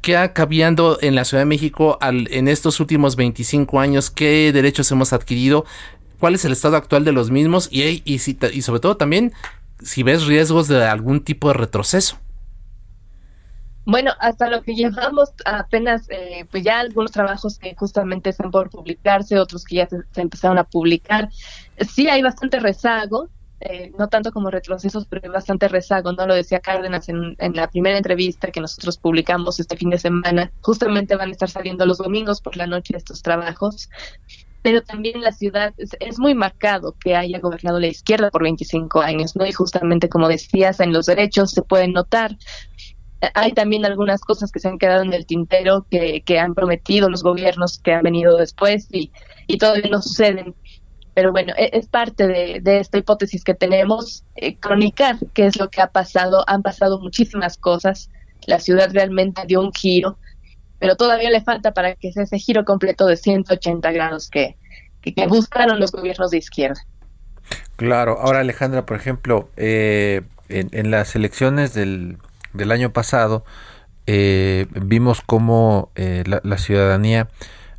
qué 0.00 0.16
ha 0.16 0.32
cambiado 0.32 0.98
en 1.02 1.14
la 1.14 1.24
Ciudad 1.24 1.42
de 1.42 1.46
México 1.46 1.98
al, 2.00 2.26
en 2.32 2.48
estos 2.48 2.80
últimos 2.80 3.14
25 3.14 3.78
años? 3.78 4.10
¿Qué 4.10 4.50
derechos 4.52 4.90
hemos 4.90 5.12
adquirido? 5.12 5.64
¿Cuál 6.18 6.34
es 6.34 6.44
el 6.44 6.50
estado 6.50 6.76
actual 6.76 7.04
de 7.04 7.12
los 7.12 7.30
mismos? 7.30 7.68
Y, 7.70 8.02
y, 8.04 8.14
y 8.14 8.62
sobre 8.62 8.80
todo 8.80 8.96
también 8.96 9.32
si 9.80 10.02
ves 10.02 10.26
riesgos 10.26 10.66
de 10.66 10.84
algún 10.84 11.20
tipo 11.20 11.46
de 11.46 11.54
retroceso. 11.54 12.18
Bueno, 13.84 14.12
hasta 14.20 14.48
lo 14.48 14.62
que 14.62 14.74
llevamos 14.74 15.30
apenas, 15.44 16.06
eh, 16.08 16.46
pues 16.50 16.62
ya 16.62 16.80
algunos 16.80 17.10
trabajos 17.10 17.58
que 17.58 17.74
justamente 17.74 18.30
están 18.30 18.50
por 18.50 18.70
publicarse, 18.70 19.38
otros 19.38 19.64
que 19.64 19.76
ya 19.76 19.88
se, 19.88 20.20
empezaron 20.20 20.58
a 20.58 20.64
publicar. 20.64 21.28
Sí 21.88 22.08
hay 22.08 22.22
bastante 22.22 22.60
rezago, 22.60 23.28
eh, 23.60 23.92
no 23.98 24.08
tanto 24.08 24.32
como 24.32 24.50
retrocesos, 24.50 25.06
pero 25.06 25.22
hay 25.24 25.30
bastante 25.30 25.66
rezago, 25.68 26.12
¿no? 26.12 26.26
Lo 26.26 26.34
decía 26.34 26.60
Cárdenas 26.60 27.08
en, 27.08 27.36
en, 27.38 27.56
la 27.56 27.68
primera 27.68 27.96
entrevista 27.96 28.50
que 28.52 28.60
nosotros 28.60 28.98
publicamos 28.98 29.58
este 29.58 29.76
fin 29.76 29.90
de 29.90 29.98
semana. 29.98 30.52
Justamente 30.60 31.16
van 31.16 31.30
a 31.30 31.32
estar 31.32 31.50
saliendo 31.50 31.84
los 31.84 31.98
domingos 31.98 32.40
por 32.40 32.56
la 32.56 32.66
noche 32.66 32.96
estos 32.96 33.22
trabajos. 33.22 33.88
Pero 34.62 34.82
también 34.82 35.20
la 35.20 35.32
ciudad 35.32 35.74
es, 35.76 35.96
es 35.98 36.20
muy 36.20 36.36
marcado 36.36 36.94
que 37.00 37.16
haya 37.16 37.40
gobernado 37.40 37.80
la 37.80 37.88
izquierda 37.88 38.30
por 38.30 38.44
25 38.44 39.00
años, 39.00 39.34
¿no? 39.34 39.44
Y 39.44 39.52
justamente 39.52 40.08
como 40.08 40.28
decías, 40.28 40.78
en 40.78 40.92
los 40.92 41.06
derechos 41.06 41.50
se 41.50 41.62
pueden 41.62 41.92
notar 41.92 42.36
hay 43.34 43.52
también 43.52 43.84
algunas 43.84 44.20
cosas 44.22 44.50
que 44.50 44.58
se 44.58 44.68
han 44.68 44.78
quedado 44.78 45.02
en 45.02 45.12
el 45.12 45.26
tintero 45.26 45.86
que, 45.90 46.22
que 46.22 46.38
han 46.40 46.54
prometido 46.54 47.08
los 47.08 47.22
gobiernos 47.22 47.78
que 47.78 47.92
han 47.92 48.02
venido 48.02 48.36
después 48.36 48.88
y, 48.90 49.12
y 49.46 49.58
todavía 49.58 49.90
no 49.90 50.02
suceden. 50.02 50.54
Pero 51.14 51.30
bueno, 51.30 51.52
e, 51.56 51.70
es, 51.72 51.86
parte 51.86 52.26
de, 52.26 52.78
esta 52.78 52.98
hipótesis 52.98 53.44
que 53.44 53.54
tenemos, 53.54 54.24
eh, 54.34 54.56
cronicar 54.56 55.18
qué 55.34 55.46
es 55.46 55.58
lo 55.58 55.70
que 55.70 55.80
ha 55.80 55.88
pasado. 55.88 56.44
Han 56.48 56.62
pasado 56.62 56.98
muchísimas 56.98 57.56
cosas, 57.56 58.10
la 58.46 58.58
ciudad 58.58 58.90
realmente 58.92 59.42
dio 59.46 59.60
un 59.60 59.72
giro, 59.72 60.18
pero 60.80 60.96
todavía 60.96 61.30
le 61.30 61.42
falta 61.42 61.72
para 61.72 61.94
que 61.94 62.12
sea 62.12 62.24
ese 62.24 62.38
giro 62.38 62.64
completo 62.64 63.06
de 63.06 63.16
180 63.16 63.92
grados 63.92 64.28
que, 64.30 64.56
que, 65.00 65.26
buscaron 65.28 65.78
los 65.78 65.92
gobiernos 65.92 66.32
de 66.32 66.38
izquierda. 66.38 66.80
Claro, 67.76 68.18
ahora 68.18 68.40
Alejandra, 68.40 68.84
por 68.84 68.96
ejemplo, 68.96 69.48
eh, 69.56 70.22
en 70.48 70.90
las 70.90 71.14
elecciones 71.14 71.72
del 71.72 72.18
del 72.52 72.72
año 72.72 72.92
pasado, 72.92 73.44
eh, 74.06 74.66
vimos 74.70 75.22
cómo 75.24 75.90
eh, 75.94 76.24
la, 76.26 76.58
ciudadanía 76.58 77.28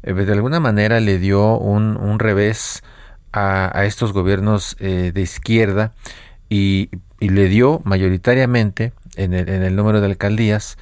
eh, 0.03 0.13
de 0.13 0.31
alguna 0.31 0.59
manera 0.59 0.99
le 0.99 1.19
dio 1.19 1.57
un, 1.57 1.97
un 1.97 2.19
revés 2.19 2.83
a, 3.33 3.83
estos 3.86 4.13
gobiernos 4.13 4.77
de 4.79 5.19
izquierda 5.19 5.93
y, 6.49 6.91
y, 7.19 7.29
le 7.29 7.49
dio 7.49 7.81
mayoritariamente 7.83 8.93
en 9.15 9.33
el, 9.33 9.49
en 9.49 9.63
el 9.63 9.75
número 9.75 10.01
de 10.01 10.05
alcaldías 10.05 10.77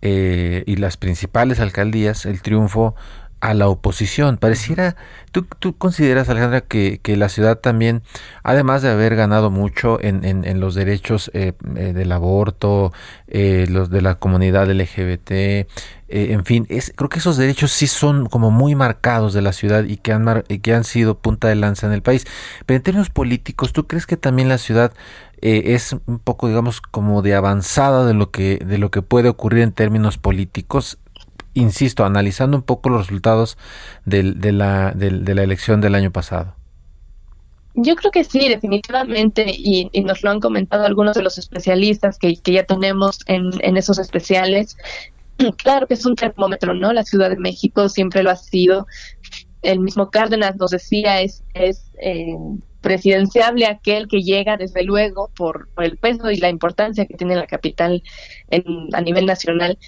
y 0.00 0.76
las 0.76 0.96
principales 0.96 1.58
alcaldías 1.58 2.24
el 2.24 2.40
triunfo 2.40 2.94
a 3.40 3.54
la 3.54 3.68
oposición. 3.68 4.36
Pareciera, 4.36 4.96
¿tú, 5.32 5.46
tú 5.58 5.76
consideras, 5.76 6.28
Alejandra, 6.28 6.62
que, 6.62 7.00
que, 7.02 7.16
la 7.16 7.28
ciudad 7.28 7.58
también, 7.58 8.02
además 8.42 8.82
de 8.82 8.90
haber 8.90 9.16
ganado 9.16 9.50
mucho 9.50 10.00
en, 10.00 10.24
en, 10.24 10.44
en 10.44 10.60
los 10.60 10.74
derechos 10.74 11.30
eh, 11.34 11.52
eh 11.76 11.92
del 11.92 12.12
aborto, 12.12 12.92
eh, 13.28 13.66
los 13.68 13.90
de 13.90 14.02
la 14.02 14.16
comunidad 14.16 14.70
LGBT, 14.70 15.66
en 16.10 16.44
fin, 16.46 16.66
es, 16.70 16.92
creo 16.96 17.10
que 17.10 17.18
esos 17.18 17.36
derechos 17.36 17.70
sí 17.70 17.86
son 17.86 18.26
como 18.26 18.50
muy 18.50 18.74
marcados 18.74 19.34
de 19.34 19.42
la 19.42 19.52
ciudad 19.52 19.84
y 19.84 19.98
que, 19.98 20.12
han 20.12 20.42
y 20.48 20.60
que 20.60 20.72
han 20.72 20.84
sido 20.84 21.18
punta 21.18 21.48
de 21.48 21.54
lanza 21.54 21.86
en 21.86 21.92
el 21.92 22.00
país. 22.00 22.26
Pero 22.64 22.76
en 22.76 22.82
términos 22.82 23.10
políticos, 23.10 23.74
¿tú 23.74 23.86
crees 23.86 24.06
que 24.06 24.16
también 24.16 24.48
la 24.48 24.56
ciudad 24.56 24.94
eh, 25.40 25.74
es 25.74 25.94
un 26.06 26.18
poco, 26.18 26.48
digamos, 26.48 26.80
como 26.80 27.22
de 27.22 27.34
avanzada 27.34 28.06
de 28.06 28.14
lo 28.14 28.30
que 28.30 28.56
de 28.64 28.78
lo 28.78 28.90
que 28.90 29.02
puede 29.02 29.28
ocurrir 29.28 29.62
en 29.62 29.72
términos 29.72 30.18
políticos 30.18 30.98
insisto, 31.58 32.04
analizando 32.04 32.56
un 32.56 32.62
poco 32.62 32.88
los 32.88 33.06
resultados 33.06 33.58
de, 34.04 34.22
la, 34.52 34.92
de, 34.92 35.34
la 35.34 35.42
elección 35.42 35.80
del 35.80 35.94
año 35.94 36.10
pasado. 36.10 36.54
Yo 37.74 37.94
creo 37.94 38.10
que 38.10 38.24
sí, 38.24 38.48
definitivamente, 38.48 39.44
y, 39.46 39.90
nos 40.02 40.22
lo 40.22 40.30
han 40.30 40.40
comentado 40.40 40.84
algunos 40.84 41.14
de 41.14 41.22
los 41.22 41.38
especialistas 41.38 42.18
que, 42.18 42.34
ya 42.34 42.64
tenemos 42.64 43.20
en, 43.26 43.50
en 43.60 43.76
esos 43.76 43.98
especiales. 43.98 44.76
Claro 45.56 45.86
que 45.86 45.94
es 45.94 46.04
un 46.04 46.16
termómetro, 46.16 46.74
¿no? 46.74 46.92
La 46.92 47.04
Ciudad 47.04 47.30
de 47.30 47.36
México 47.36 47.88
siempre 47.88 48.24
lo 48.24 48.30
ha 48.30 48.36
sido. 48.36 48.86
El 49.62 49.78
mismo 49.78 50.10
Cárdenas 50.10 50.56
nos 50.56 50.72
decía, 50.72 51.20
es, 51.20 51.44
es 51.54 51.92
eh, 52.00 52.34
presidenciable 52.80 53.66
aquel 53.66 54.08
que 54.08 54.22
llega, 54.22 54.56
desde 54.56 54.82
luego, 54.84 55.30
por, 55.36 55.68
el 55.78 55.96
peso 55.96 56.30
y 56.30 56.36
la 56.36 56.48
importancia 56.48 57.06
que 57.06 57.16
tiene 57.16 57.36
la 57.36 57.46
capital 57.46 58.02
en, 58.50 58.64
a 58.92 59.00
nivel 59.00 59.26
nacional. 59.26 59.78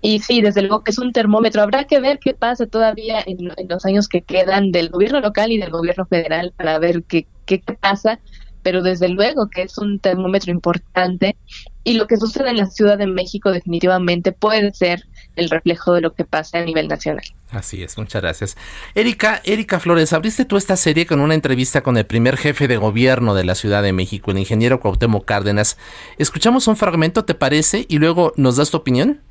Y 0.00 0.20
sí, 0.20 0.40
desde 0.40 0.62
luego 0.62 0.84
que 0.84 0.92
es 0.92 0.98
un 0.98 1.12
termómetro. 1.12 1.62
Habrá 1.62 1.84
que 1.84 2.00
ver 2.00 2.18
qué 2.18 2.34
pasa 2.34 2.66
todavía 2.66 3.22
en, 3.26 3.52
los 3.68 3.84
años 3.84 4.08
que 4.08 4.22
quedan 4.22 4.70
del 4.70 4.90
gobierno 4.90 5.20
local 5.20 5.50
y 5.50 5.58
del 5.58 5.70
gobierno 5.70 6.06
federal 6.06 6.52
para 6.56 6.78
ver 6.78 7.02
qué, 7.04 7.26
qué 7.46 7.62
pasa, 7.80 8.20
pero 8.62 8.82
desde 8.82 9.08
luego 9.08 9.48
que 9.48 9.62
es 9.62 9.78
un 9.78 9.98
termómetro 9.98 10.52
importante 10.52 11.36
y 11.84 11.94
lo 11.94 12.06
que 12.06 12.18
sucede 12.18 12.50
en 12.50 12.58
la 12.58 12.66
Ciudad 12.66 12.98
de 12.98 13.06
México 13.06 13.50
definitivamente 13.50 14.32
puede 14.32 14.74
ser 14.74 15.04
el 15.36 15.48
reflejo 15.48 15.94
de 15.94 16.02
lo 16.02 16.12
que 16.12 16.24
pasa 16.24 16.58
a 16.58 16.64
nivel 16.64 16.86
nacional. 16.86 17.24
Así 17.50 17.82
es, 17.82 17.96
muchas 17.96 18.20
gracias. 18.20 18.56
Erika, 18.94 19.40
Erika 19.44 19.80
Flores, 19.80 20.12
abriste 20.12 20.44
tú 20.44 20.58
esta 20.58 20.76
serie 20.76 21.06
con 21.06 21.20
una 21.20 21.34
entrevista 21.34 21.82
con 21.82 21.96
el 21.96 22.04
primer 22.04 22.36
jefe 22.36 22.68
de 22.68 22.76
gobierno 22.76 23.34
de 23.34 23.44
la 23.44 23.54
Ciudad 23.54 23.82
de 23.82 23.94
México, 23.94 24.30
el 24.30 24.38
ingeniero 24.38 24.80
Cuauhtémoc 24.80 25.24
Cárdenas. 25.24 25.78
Escuchamos 26.18 26.68
un 26.68 26.76
fragmento, 26.76 27.24
¿te 27.24 27.34
parece? 27.34 27.86
Y 27.88 27.98
luego 27.98 28.34
nos 28.36 28.56
das 28.56 28.70
tu 28.70 28.76
opinión. 28.76 29.22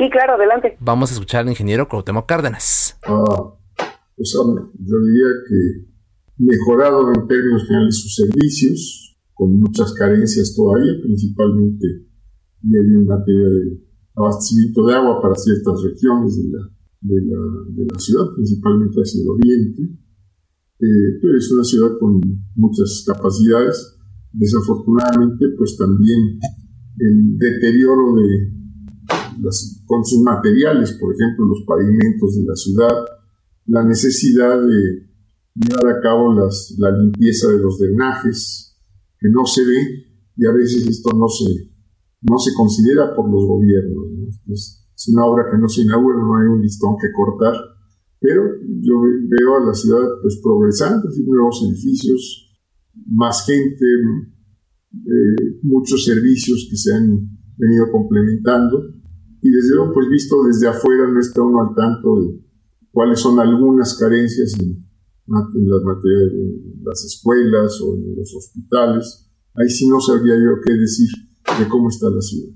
Sí, 0.00 0.08
claro, 0.08 0.32
adelante. 0.32 0.78
Vamos 0.80 1.10
a 1.10 1.12
escuchar 1.12 1.42
al 1.42 1.50
ingeniero 1.50 1.86
Cuauhtémoc 1.86 2.24
Cárdenas. 2.24 2.96
Ah, 3.04 3.52
pues 4.16 4.32
yo 4.32 4.96
diría 5.04 5.28
que 5.46 5.90
mejorado 6.38 7.12
en 7.12 7.28
términos 7.28 7.66
generales 7.66 8.00
sus 8.00 8.14
servicios, 8.14 9.18
con 9.34 9.60
muchas 9.60 9.92
carencias 9.92 10.56
todavía, 10.56 10.92
principalmente 11.02 11.86
en 12.64 13.04
materia 13.04 13.48
de 13.50 13.84
abastecimiento 14.14 14.86
de 14.86 14.94
agua 14.94 15.20
para 15.20 15.34
ciertas 15.34 15.82
regiones 15.82 16.34
de 16.34 16.48
la, 16.48 16.62
de 17.02 17.20
la, 17.20 17.40
de 17.68 17.84
la 17.92 17.98
ciudad, 17.98 18.24
principalmente 18.34 19.00
hacia 19.02 19.20
el 19.20 19.28
oriente. 19.28 19.82
Eh, 20.80 21.18
pero 21.20 21.36
es 21.36 21.52
una 21.52 21.64
ciudad 21.64 21.90
con 22.00 22.22
muchas 22.54 23.04
capacidades. 23.06 23.98
Desafortunadamente, 24.32 25.44
pues 25.58 25.76
también 25.76 26.38
el 27.00 27.36
deterioro 27.36 28.14
de 28.14 28.59
las, 29.42 29.82
con 29.86 30.04
sus 30.04 30.20
materiales, 30.22 30.92
por 30.92 31.14
ejemplo, 31.14 31.46
los 31.46 31.64
pavimentos 31.66 32.36
de 32.36 32.42
la 32.44 32.54
ciudad, 32.54 33.04
la 33.66 33.84
necesidad 33.84 34.60
de 34.60 35.10
llevar 35.54 35.96
a 35.96 36.00
cabo 36.00 36.32
las, 36.34 36.74
la 36.78 36.90
limpieza 36.90 37.48
de 37.48 37.58
los 37.58 37.78
drenajes, 37.78 38.76
que 39.18 39.28
no 39.30 39.44
se 39.44 39.64
ve 39.64 40.10
y 40.36 40.46
a 40.46 40.52
veces 40.52 40.86
esto 40.88 41.10
no 41.16 41.28
se, 41.28 41.70
no 42.22 42.38
se 42.38 42.52
considera 42.56 43.14
por 43.14 43.30
los 43.30 43.46
gobiernos. 43.46 44.06
Es, 44.48 44.78
una 45.08 45.24
obra 45.24 45.44
que 45.50 45.56
no 45.56 45.66
se 45.66 45.80
inaugura, 45.80 46.18
no 46.18 46.36
hay 46.36 46.46
un 46.46 46.60
listón 46.60 46.96
que 47.00 47.08
cortar, 47.16 47.54
pero 48.20 48.42
yo 48.82 49.00
veo 49.00 49.56
a 49.56 49.66
la 49.66 49.72
ciudad 49.72 50.06
pues 50.20 50.38
progresando, 50.42 51.08
nuevos 51.26 51.62
edificios, 51.66 52.58
más 53.06 53.46
gente, 53.46 53.84
eh, 54.92 55.58
muchos 55.62 56.04
servicios 56.04 56.66
que 56.68 56.76
se 56.76 56.92
han 56.92 57.30
venido 57.56 57.90
complementando 57.90 58.99
y 59.42 59.50
desde 59.50 59.74
luego 59.74 59.92
pues 59.92 60.08
visto 60.10 60.36
desde 60.44 60.68
afuera 60.68 61.06
no 61.08 61.18
está 61.20 61.42
uno 61.42 61.62
al 61.62 61.74
tanto 61.74 62.20
de 62.20 62.40
cuáles 62.90 63.20
son 63.20 63.40
algunas 63.40 63.96
carencias 63.98 64.54
en, 64.60 64.68
en 64.68 65.70
las 65.70 65.82
materias 65.82 66.32
de 66.32 66.82
las 66.82 67.04
escuelas 67.04 67.80
o 67.80 67.94
en 67.94 68.16
los 68.16 68.34
hospitales. 68.34 69.30
Ahí 69.54 69.68
sí 69.68 69.88
no 69.88 70.00
sabría 70.00 70.34
yo 70.34 70.60
qué 70.64 70.74
decir 70.74 71.08
de 71.58 71.68
cómo 71.68 71.88
está 71.88 72.08
la 72.10 72.20
ciudad. 72.20 72.54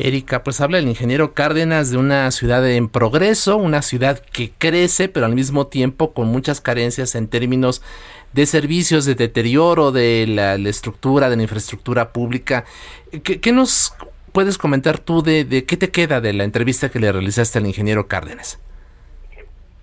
Erika, 0.00 0.44
pues 0.44 0.60
habla 0.60 0.78
el 0.78 0.86
ingeniero 0.86 1.34
Cárdenas 1.34 1.90
de 1.90 1.96
una 1.96 2.30
ciudad 2.30 2.68
en 2.70 2.88
progreso, 2.88 3.56
una 3.56 3.82
ciudad 3.82 4.22
que 4.32 4.52
crece, 4.56 5.08
pero 5.08 5.26
al 5.26 5.34
mismo 5.34 5.66
tiempo 5.66 6.12
con 6.12 6.28
muchas 6.28 6.60
carencias 6.60 7.16
en 7.16 7.26
términos 7.26 7.82
de 8.32 8.46
servicios, 8.46 9.06
de 9.06 9.16
deterioro 9.16 9.90
de 9.90 10.26
la, 10.28 10.54
estructura, 10.54 11.28
de 11.28 11.36
la 11.36 11.42
infraestructura 11.42 12.12
pública. 12.12 12.64
¿Qué, 13.24 13.40
qué 13.40 13.52
nos 13.52 13.92
puedes 14.32 14.58
comentar 14.58 14.98
tú 14.98 15.22
de, 15.22 15.44
de, 15.44 15.64
qué 15.64 15.76
te 15.76 15.90
queda 15.90 16.20
de 16.20 16.32
la 16.32 16.44
entrevista 16.44 16.88
que 16.90 16.98
le 16.98 17.10
realizaste 17.10 17.58
al 17.58 17.66
ingeniero 17.66 18.06
Cárdenas? 18.08 18.60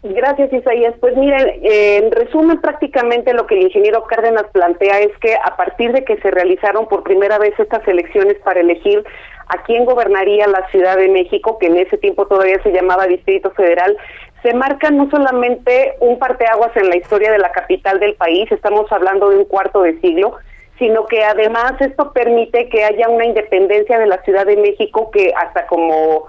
Gracias, 0.03 0.53
Isaías. 0.53 0.93
Pues 0.99 1.17
miren, 1.17 1.47
en 1.63 2.11
resumen, 2.11 2.61
prácticamente 2.61 3.33
lo 3.33 3.47
que 3.47 3.55
el 3.55 3.63
ingeniero 3.63 4.03
Cárdenas 4.03 4.45
plantea 4.51 4.99
es 4.99 5.17
que 5.17 5.33
a 5.35 5.57
partir 5.57 5.93
de 5.93 6.05
que 6.05 6.17
se 6.17 6.29
realizaron 6.29 6.87
por 6.87 7.01
primera 7.01 7.39
vez 7.39 7.59
estas 7.59 7.87
elecciones 7.87 8.37
para 8.43 8.59
elegir 8.59 9.03
a 9.47 9.63
quién 9.63 9.85
gobernaría 9.85 10.47
la 10.47 10.67
Ciudad 10.69 10.97
de 10.97 11.09
México, 11.09 11.57
que 11.57 11.67
en 11.67 11.77
ese 11.77 11.97
tiempo 11.97 12.27
todavía 12.27 12.61
se 12.61 12.71
llamaba 12.71 13.07
Distrito 13.07 13.49
Federal, 13.51 13.97
se 14.43 14.53
marca 14.53 14.91
no 14.91 15.09
solamente 15.09 15.93
un 15.99 16.19
parteaguas 16.19 16.75
en 16.77 16.89
la 16.89 16.97
historia 16.97 17.31
de 17.31 17.39
la 17.39 17.51
capital 17.51 17.99
del 17.99 18.13
país, 18.13 18.51
estamos 18.51 18.91
hablando 18.91 19.29
de 19.29 19.37
un 19.37 19.45
cuarto 19.45 19.81
de 19.81 19.99
siglo, 20.01 20.37
sino 20.77 21.05
que 21.05 21.23
además 21.23 21.73
esto 21.79 22.11
permite 22.11 22.69
que 22.69 22.83
haya 22.83 23.07
una 23.09 23.25
independencia 23.25 23.97
de 23.97 24.07
la 24.07 24.21
Ciudad 24.23 24.45
de 24.45 24.57
México 24.57 25.09
que 25.11 25.33
hasta 25.35 25.65
como 25.67 26.27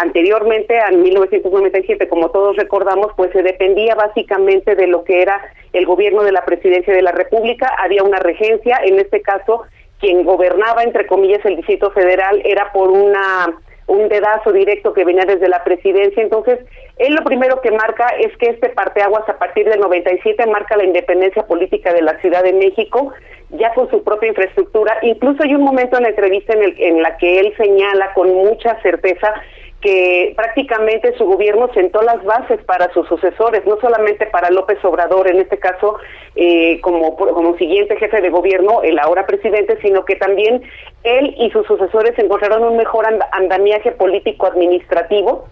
Anteriormente, 0.00 0.78
en 0.78 1.02
1997, 1.02 2.08
como 2.08 2.30
todos 2.30 2.56
recordamos, 2.56 3.08
pues 3.16 3.32
se 3.32 3.42
dependía 3.42 3.96
básicamente 3.96 4.76
de 4.76 4.86
lo 4.86 5.02
que 5.02 5.22
era 5.22 5.40
el 5.72 5.86
gobierno 5.86 6.22
de 6.22 6.30
la 6.30 6.44
presidencia 6.44 6.94
de 6.94 7.02
la 7.02 7.10
República. 7.10 7.74
Había 7.82 8.04
una 8.04 8.18
regencia, 8.18 8.78
en 8.84 9.00
este 9.00 9.22
caso, 9.22 9.62
quien 9.98 10.24
gobernaba, 10.24 10.84
entre 10.84 11.06
comillas, 11.06 11.44
el 11.44 11.56
Distrito 11.56 11.90
Federal 11.90 12.40
era 12.44 12.70
por 12.72 12.90
una 12.90 13.58
un 13.88 14.06
dedazo 14.10 14.52
directo 14.52 14.92
que 14.92 15.04
venía 15.04 15.24
desde 15.24 15.48
la 15.48 15.64
presidencia. 15.64 16.22
Entonces, 16.22 16.60
él 16.98 17.14
lo 17.14 17.24
primero 17.24 17.62
que 17.62 17.70
marca 17.70 18.06
es 18.20 18.36
que 18.36 18.50
este 18.50 18.68
parteaguas 18.68 19.26
a 19.28 19.38
partir 19.38 19.66
del 19.66 19.80
97 19.80 20.46
marca 20.46 20.76
la 20.76 20.84
independencia 20.84 21.46
política 21.46 21.94
de 21.94 22.02
la 22.02 22.20
Ciudad 22.20 22.44
de 22.44 22.52
México, 22.52 23.12
ya 23.50 23.72
con 23.74 23.90
su 23.90 24.02
propia 24.02 24.28
infraestructura. 24.28 24.98
Incluso 25.02 25.42
hay 25.42 25.54
un 25.54 25.62
momento 25.62 25.96
en 25.96 26.04
la 26.04 26.10
entrevista 26.10 26.52
en, 26.52 26.62
el, 26.62 26.74
en 26.78 27.02
la 27.02 27.16
que 27.16 27.40
él 27.40 27.54
señala 27.56 28.12
con 28.14 28.32
mucha 28.32 28.80
certeza 28.82 29.34
que 29.80 30.32
prácticamente 30.36 31.16
su 31.16 31.24
gobierno 31.24 31.70
sentó 31.72 32.02
las 32.02 32.22
bases 32.24 32.60
para 32.64 32.92
sus 32.92 33.06
sucesores, 33.06 33.64
no 33.64 33.78
solamente 33.80 34.26
para 34.26 34.50
López 34.50 34.84
Obrador, 34.84 35.28
en 35.28 35.38
este 35.38 35.58
caso 35.58 35.98
eh, 36.34 36.80
como, 36.80 37.14
como 37.16 37.56
siguiente 37.56 37.96
jefe 37.96 38.20
de 38.20 38.30
gobierno, 38.30 38.82
el 38.82 38.98
ahora 38.98 39.24
presidente, 39.26 39.78
sino 39.80 40.04
que 40.04 40.16
también 40.16 40.62
él 41.04 41.34
y 41.38 41.50
sus 41.50 41.64
sucesores 41.66 42.18
encontraron 42.18 42.64
un 42.64 42.76
mejor 42.76 43.06
andamiaje 43.30 43.92
político-administrativo, 43.92 45.46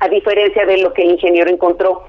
a 0.00 0.08
diferencia 0.08 0.66
de 0.66 0.78
lo 0.78 0.92
que 0.92 1.02
el 1.02 1.12
ingeniero 1.12 1.48
encontró. 1.48 2.02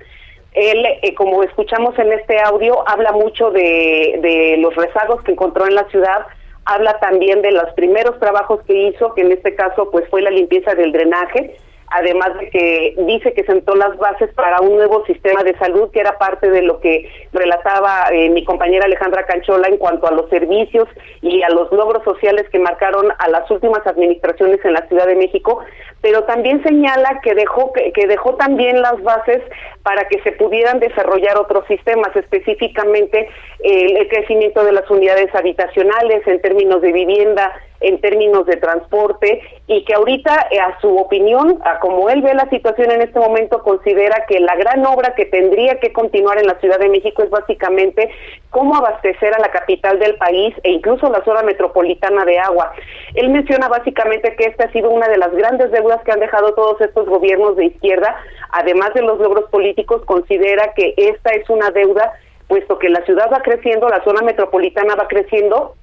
Él, 0.56 0.86
eh, 1.02 1.14
como 1.16 1.44
escuchamos 1.44 2.00
en 2.00 2.14
este 2.14 2.40
audio, 2.40 2.88
habla 2.88 3.12
mucho 3.12 3.52
de, 3.52 4.56
los 4.60 4.74
rezagos 4.76 5.22
que 5.24 5.34
encontró 5.34 5.68
en 5.68 5.76
la 5.76 5.84
ciudad, 5.90 6.26
habla 6.64 6.98
también 7.00 7.42
de 7.42 7.52
los 7.52 7.72
primeros 7.74 8.18
trabajos 8.20 8.62
que 8.66 8.88
hizo, 8.88 9.14
que 9.14 9.22
en 9.22 9.34
este 9.34 9.54
caso 9.54 9.92
pues 9.92 10.10
fue 10.10 10.22
la 10.22 10.32
limpieza 10.32 10.74
del 10.74 10.94
drenaje, 10.94 11.58
además 11.88 12.38
de 12.40 12.50
que 12.50 12.96
dice 13.06 13.34
que 13.34 13.44
sentó 13.44 13.76
las 13.76 13.98
bases 13.98 14.34
para 14.34 14.62
un 14.62 14.78
nuevo 14.78 15.06
sistema 15.06 15.44
de 15.44 15.58
salud, 15.58 15.92
que 15.92 16.00
era 16.00 16.18
parte 16.18 16.50
de 16.50 16.62
lo 16.62 16.80
que 16.80 17.10
relataba 17.34 18.06
eh, 18.12 18.30
mi 18.30 18.46
compañera 18.46 18.86
Alejandra 18.86 19.26
Canchola 19.26 19.68
en 19.68 19.78
cuanto 19.78 20.08
a 20.08 20.12
los 20.12 20.30
servicios 20.30 20.88
y 21.22 21.44
a 21.44 21.50
los 21.50 21.70
logros 21.74 22.04
sociales 22.06 22.46
que 22.50 22.60
marcaron 22.60 23.12
a 23.20 23.28
las 23.28 23.52
últimas 23.52 23.86
administraciones 23.86 24.64
en 24.64 24.74
la 24.74 24.88
Ciudad 24.88 25.06
de 25.06 25.16
México, 25.16 25.60
pero 26.06 26.24
también 26.26 26.62
señala 26.62 27.20
que 27.24 27.34
dejó 27.34 27.74
que, 27.74 28.06
dejó 28.06 28.36
también 28.36 28.80
las 28.80 29.02
bases 29.02 29.42
para 29.82 30.08
que 30.08 30.22
se 30.22 30.34
pudieran 30.34 30.80
desarrollar 30.80 31.36
otros 31.36 31.66
sistemas, 31.66 32.16
específicamente 32.16 33.28
el 33.64 34.08
crecimiento 34.08 34.64
de 34.64 34.74
las 34.74 34.88
unidades 34.92 35.34
habitacionales 35.34 36.22
en 36.28 36.40
términos 36.44 36.84
de 36.84 36.92
vivienda, 36.92 37.52
en 37.80 38.00
términos 38.02 38.46
de 38.46 38.58
transporte 38.58 39.42
y 39.68 39.84
que 39.84 39.94
ahorita, 39.94 40.48
eh, 40.52 40.60
a 40.60 40.80
su 40.80 40.96
opinión, 40.96 41.60
a 41.66 41.80
como 41.80 42.10
él 42.10 42.22
ve 42.22 42.34
la 42.34 42.50
situación 42.50 42.92
en 42.92 43.02
este 43.02 43.20
momento, 43.20 43.64
considera 43.64 44.26
que 44.28 44.40
la 44.40 44.56
gran 44.56 44.86
obra 44.86 45.14
que 45.16 45.26
tendría 45.26 45.80
que 45.80 45.92
continuar 45.92 46.38
en 46.38 46.48
la 46.48 46.60
Ciudad 46.60 46.80
de 46.80 46.90
México 46.90 47.24
es 47.24 47.30
básicamente 47.30 48.10
cómo 48.50 48.76
abastecer 48.76 49.34
a 49.34 49.40
la 49.40 49.50
capital 49.50 50.00
del 50.00 50.16
país 50.16 50.56
e 50.64 50.72
incluso 50.72 51.10
la 51.10 51.24
zona 51.24 51.42
metropolitana 51.44 52.26
de 52.26 52.40
agua. 52.40 52.74
Él 53.16 53.30
menciona 53.30 53.70
básicamente 53.70 54.36
que 54.36 54.46
esta 54.46 54.66
ha 54.66 54.72
sido 54.72 54.90
una 54.90 55.08
de 55.08 55.18
las 55.18 55.34
grandes 55.34 55.72
deudas 55.72 56.02
que 56.04 56.12
han 56.12 56.20
dejado 56.20 56.54
todos 56.54 56.80
estos 56.82 57.08
gobiernos 57.08 57.56
de 57.56 57.66
izquierda, 57.66 58.16
además 58.52 58.94
de 58.94 59.02
los 59.02 59.20
logros 59.20 59.50
políticos, 59.50 60.02
considera 60.06 60.74
que 60.76 60.94
esta 60.98 61.32
es 61.32 61.50
una 61.50 61.72
deuda 61.72 62.14
puesto 62.48 62.78
que 62.78 62.90
la 62.90 63.04
ciudad 63.06 63.30
va 63.32 63.42
creciendo, 63.42 63.90
la 63.90 64.04
zona 64.04 64.22
metropolitana 64.22 64.96
va 64.96 65.08
creciendo 65.08 65.76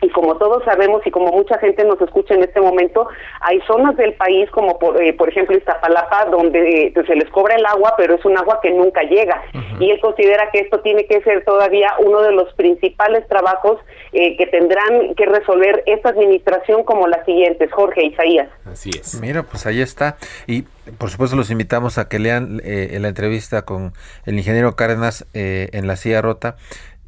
y 0.00 0.08
como 0.10 0.36
todos 0.36 0.64
sabemos 0.64 1.02
y 1.06 1.10
como 1.10 1.32
mucha 1.32 1.58
gente 1.58 1.84
nos 1.84 2.00
escucha 2.00 2.34
en 2.34 2.42
este 2.42 2.60
momento, 2.60 3.08
hay 3.40 3.60
zonas 3.66 3.96
del 3.96 4.14
país 4.14 4.48
como 4.50 4.78
por, 4.78 5.00
eh, 5.02 5.12
por 5.12 5.28
ejemplo 5.28 5.56
Iztapalapa 5.56 6.26
donde 6.26 6.86
eh, 6.86 6.92
se 7.06 7.14
les 7.14 7.28
cobra 7.30 7.56
el 7.56 7.66
agua, 7.66 7.94
pero 7.96 8.14
es 8.14 8.24
un 8.24 8.36
agua 8.38 8.60
que 8.62 8.70
nunca 8.70 9.02
llega. 9.02 9.42
Y 9.80 9.90
él 9.90 10.00
considera 10.00 10.50
que 10.50 10.60
esto 10.60 10.80
tiene 10.80 11.06
que 11.06 11.20
ser 11.22 11.44
todavía 11.44 11.92
uno 12.00 12.22
de 12.22 12.32
los 12.32 12.52
principales 12.54 13.26
trabajos 13.28 13.78
eh, 14.12 14.36
que 14.36 14.46
tendrán 14.46 15.14
que 15.14 15.26
resolver 15.26 15.82
esta 15.86 16.10
administración 16.10 16.84
como 16.84 17.06
las 17.06 17.24
siguientes. 17.24 17.70
Jorge 17.72 18.04
Isaías. 18.04 18.48
Así 18.64 18.90
es. 18.90 19.20
Mira, 19.20 19.42
pues 19.42 19.66
ahí 19.66 19.80
está. 19.80 20.16
Y 20.46 20.62
por 20.98 21.10
supuesto 21.10 21.36
los 21.36 21.50
invitamos 21.50 21.98
a 21.98 22.08
que 22.08 22.18
lean 22.18 22.60
la 22.64 23.08
entrevista 23.08 23.62
con 23.62 23.92
el 24.26 24.38
ingeniero 24.38 24.74
Cárdenas 24.74 25.26
en 25.34 25.86
la 25.86 25.96
silla 25.96 26.22
rota 26.22 26.56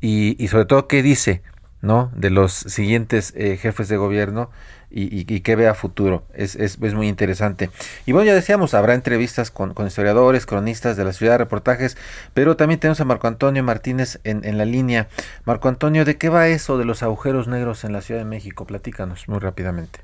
y, 0.00 0.42
y 0.42 0.48
sobre 0.48 0.66
todo 0.66 0.86
qué 0.86 1.02
dice 1.02 1.42
¿no? 1.82 2.10
de 2.14 2.30
los 2.30 2.52
siguientes 2.52 3.34
eh, 3.36 3.56
jefes 3.56 3.88
de 3.88 3.96
gobierno 3.96 4.50
y, 4.90 5.32
y, 5.32 5.40
que 5.40 5.56
vea 5.56 5.74
futuro. 5.74 6.24
Es, 6.34 6.56
es, 6.56 6.80
es, 6.82 6.94
muy 6.94 7.06
interesante. 7.06 7.70
Y 8.06 8.12
bueno, 8.12 8.26
ya 8.26 8.34
decíamos, 8.34 8.74
habrá 8.74 8.94
entrevistas 8.94 9.52
con, 9.52 9.72
con, 9.72 9.86
historiadores, 9.86 10.46
cronistas 10.46 10.96
de 10.96 11.04
la 11.04 11.12
ciudad, 11.12 11.38
reportajes, 11.38 11.96
pero 12.34 12.56
también 12.56 12.80
tenemos 12.80 13.00
a 13.00 13.04
Marco 13.04 13.28
Antonio 13.28 13.62
Martínez 13.62 14.20
en, 14.24 14.44
en 14.44 14.58
la 14.58 14.64
línea. 14.64 15.06
Marco 15.44 15.68
Antonio, 15.68 16.04
¿de 16.04 16.18
qué 16.18 16.28
va 16.28 16.48
eso 16.48 16.76
de 16.76 16.84
los 16.84 17.04
agujeros 17.04 17.46
negros 17.46 17.84
en 17.84 17.92
la 17.92 18.00
Ciudad 18.00 18.20
de 18.20 18.26
México? 18.26 18.66
Platícanos 18.66 19.28
muy 19.28 19.38
rápidamente. 19.38 20.00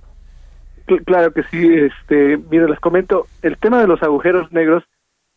Claro 1.05 1.33
que 1.33 1.43
sí, 1.45 1.69
este, 1.75 2.37
mire, 2.49 2.69
les 2.69 2.79
comento, 2.79 3.27
el 3.43 3.59
tema 3.59 3.81
de 3.81 3.89
los 3.89 4.01
agujeros 4.05 4.53
negros 4.53 4.85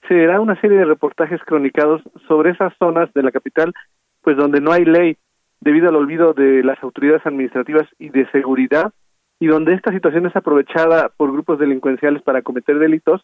será 0.08 0.40
una 0.40 0.60
serie 0.62 0.78
de 0.78 0.86
reportajes 0.86 1.42
cronicados 1.44 2.02
sobre 2.28 2.52
esas 2.52 2.72
zonas 2.78 3.12
de 3.14 3.24
la 3.24 3.32
capital, 3.32 3.74
pues 4.22 4.38
donde 4.38 4.62
no 4.62 4.72
hay 4.72 4.86
ley, 4.86 5.18
debido 5.62 5.90
al 5.90 5.96
olvido 5.96 6.34
de 6.34 6.64
las 6.64 6.82
autoridades 6.84 7.26
administrativas 7.26 7.88
y 7.98 8.10
de 8.10 8.30
seguridad, 8.32 8.94
y 9.40 9.48
donde 9.48 9.74
esta 9.74 9.92
situación 9.92 10.26
es 10.26 10.36
aprovechada 10.36 11.10
por 11.16 11.32
grupos 11.32 11.60
delincuenciales 11.60 12.22
para 12.22 12.42
cometer 12.42 12.78
delitos 12.78 13.22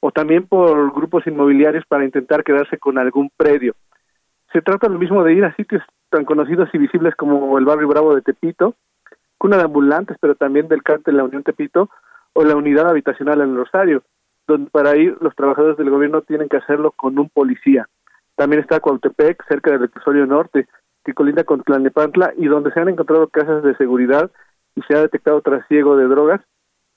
o 0.00 0.10
también 0.10 0.46
por 0.46 0.92
grupos 0.94 1.26
inmobiliarios 1.26 1.84
para 1.86 2.04
intentar 2.04 2.44
quedarse 2.44 2.78
con 2.78 2.98
algún 2.98 3.30
predio. 3.36 3.74
Se 4.52 4.60
trata 4.60 4.88
lo 4.88 4.98
mismo 4.98 5.24
de 5.24 5.32
ir 5.32 5.44
a 5.44 5.56
sitios 5.56 5.82
tan 6.10 6.24
conocidos 6.24 6.68
y 6.72 6.78
visibles 6.78 7.14
como 7.16 7.58
el 7.58 7.64
barrio 7.64 7.88
Bravo 7.88 8.14
de 8.14 8.22
Tepito, 8.22 8.74
cuna 9.38 9.56
de 9.56 9.64
ambulantes, 9.64 10.16
pero 10.20 10.34
también 10.34 10.68
del 10.68 10.82
cártel 10.82 11.16
La 11.16 11.24
Unión 11.24 11.42
Tepito 11.42 11.88
o 12.34 12.44
la 12.44 12.54
unidad 12.54 12.88
habitacional 12.88 13.40
en 13.40 13.50
el 13.50 13.56
Rosario, 13.56 14.02
donde 14.46 14.70
para 14.70 14.96
ir 14.96 15.16
los 15.20 15.34
trabajadores 15.34 15.78
del 15.78 15.90
gobierno 15.90 16.20
tienen 16.20 16.48
que 16.48 16.58
hacerlo 16.58 16.92
con 16.92 17.18
un 17.18 17.30
policía. 17.30 17.88
También 18.36 18.60
está 18.60 18.80
Cuautepec, 18.80 19.42
cerca 19.48 19.70
del 19.70 19.80
Reclusorio 19.80 20.26
Norte, 20.26 20.66
que 21.04 21.14
colinda 21.14 21.44
con 21.44 21.62
Tlalnepantla 21.62 22.34
y 22.36 22.46
donde 22.46 22.72
se 22.72 22.80
han 22.80 22.88
encontrado 22.88 23.28
casas 23.28 23.62
de 23.62 23.76
seguridad 23.76 24.30
y 24.74 24.82
se 24.82 24.94
ha 24.94 25.00
detectado 25.00 25.40
trasiego 25.40 25.96
de 25.96 26.06
drogas, 26.06 26.40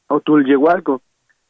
o 0.08 0.20
Tulyehualco, 0.22 1.02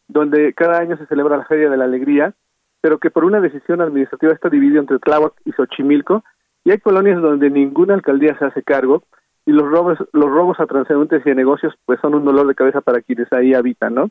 donde 0.08 0.54
cada 0.54 0.80
año 0.80 0.98
se 0.98 1.06
celebra 1.06 1.38
la 1.38 1.46
Feria 1.46 1.70
de 1.70 1.78
la 1.78 1.86
Alegría, 1.86 2.34
pero 2.82 2.98
que 3.00 3.12
por 3.12 3.26
una 3.26 3.40
decisión 3.40 3.82
administrativa 3.82 4.34
está 4.34 4.50
dividido 4.50 4.80
entre 4.80 5.00
Tláhuac 5.00 5.34
y 5.46 5.52
Xochimilco, 5.52 6.24
y 6.64 6.72
hay 6.72 6.80
colonias 6.80 7.22
donde 7.22 7.50
ninguna 7.50 7.94
alcaldía 7.94 8.38
se 8.38 8.46
hace 8.46 8.64
cargo, 8.64 9.04
y 9.46 9.52
los 9.52 9.70
robos, 9.70 9.98
los 10.12 10.30
robos 10.30 10.60
a 10.60 10.66
transeúntes 10.66 11.26
y 11.26 11.30
a 11.30 11.36
negocios 11.36 11.74
pues 11.86 12.00
son 12.02 12.16
un 12.16 12.26
dolor 12.26 12.48
de 12.48 12.56
cabeza 12.56 12.82
para 12.82 13.02
quienes 13.02 13.32
ahí 13.32 13.54
habitan, 13.54 13.96
¿no? 13.96 14.10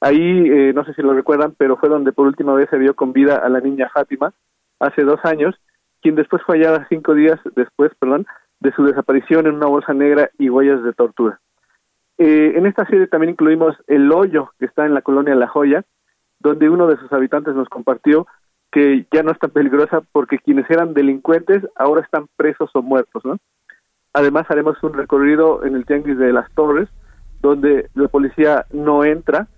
Ahí, 0.00 0.20
eh, 0.20 0.72
no 0.74 0.84
sé 0.84 0.92
si 0.92 1.00
lo 1.00 1.14
recuerdan, 1.14 1.54
pero 1.56 1.78
fue 1.78 1.88
donde 1.88 2.12
por 2.12 2.26
última 2.26 2.52
vez 2.52 2.68
se 2.68 2.76
vio 2.76 2.94
con 2.94 3.14
vida 3.14 3.36
a 3.36 3.48
la 3.48 3.60
niña 3.60 3.88
Fátima, 3.88 4.34
hace 4.80 5.02
dos 5.02 5.20
años, 5.24 5.54
quien 6.04 6.16
después 6.16 6.42
fue 6.42 6.58
hallada 6.58 6.86
cinco 6.90 7.14
días 7.14 7.40
después, 7.56 7.90
perdón, 7.98 8.26
de 8.60 8.72
su 8.72 8.84
desaparición 8.84 9.46
en 9.46 9.54
una 9.54 9.68
bolsa 9.68 9.94
negra 9.94 10.28
y 10.38 10.50
huellas 10.50 10.82
de 10.84 10.92
tortura. 10.92 11.40
Eh, 12.18 12.52
en 12.56 12.66
esta 12.66 12.84
serie 12.84 13.06
también 13.06 13.30
incluimos 13.30 13.74
El 13.86 14.12
Hoyo, 14.12 14.52
que 14.58 14.66
está 14.66 14.84
en 14.84 14.92
la 14.92 15.00
colonia 15.00 15.34
La 15.34 15.48
Joya, 15.48 15.82
donde 16.40 16.68
uno 16.68 16.88
de 16.88 16.98
sus 16.98 17.10
habitantes 17.10 17.54
nos 17.54 17.70
compartió 17.70 18.26
que 18.70 19.06
ya 19.10 19.22
no 19.22 19.30
es 19.30 19.38
tan 19.38 19.48
peligrosa 19.48 20.02
porque 20.12 20.38
quienes 20.38 20.68
eran 20.68 20.92
delincuentes 20.92 21.66
ahora 21.74 22.02
están 22.02 22.26
presos 22.36 22.68
o 22.74 22.82
muertos, 22.82 23.24
¿no? 23.24 23.38
Además 24.12 24.44
haremos 24.50 24.76
un 24.82 24.92
recorrido 24.92 25.64
en 25.64 25.74
el 25.74 25.86
Tianguis 25.86 26.18
de 26.18 26.34
las 26.34 26.52
Torres, 26.52 26.90
donde 27.40 27.88
la 27.94 28.08
policía 28.08 28.66
no 28.74 29.04
entra, 29.04 29.48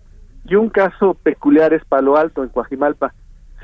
y 0.45 0.55
un 0.55 0.71
caso 0.71 1.15
peculiar 1.15 1.75
es 1.75 1.85
Palo 1.85 2.17
Alto, 2.17 2.45
en 2.45 2.51
Coajimalpa, 2.51 3.15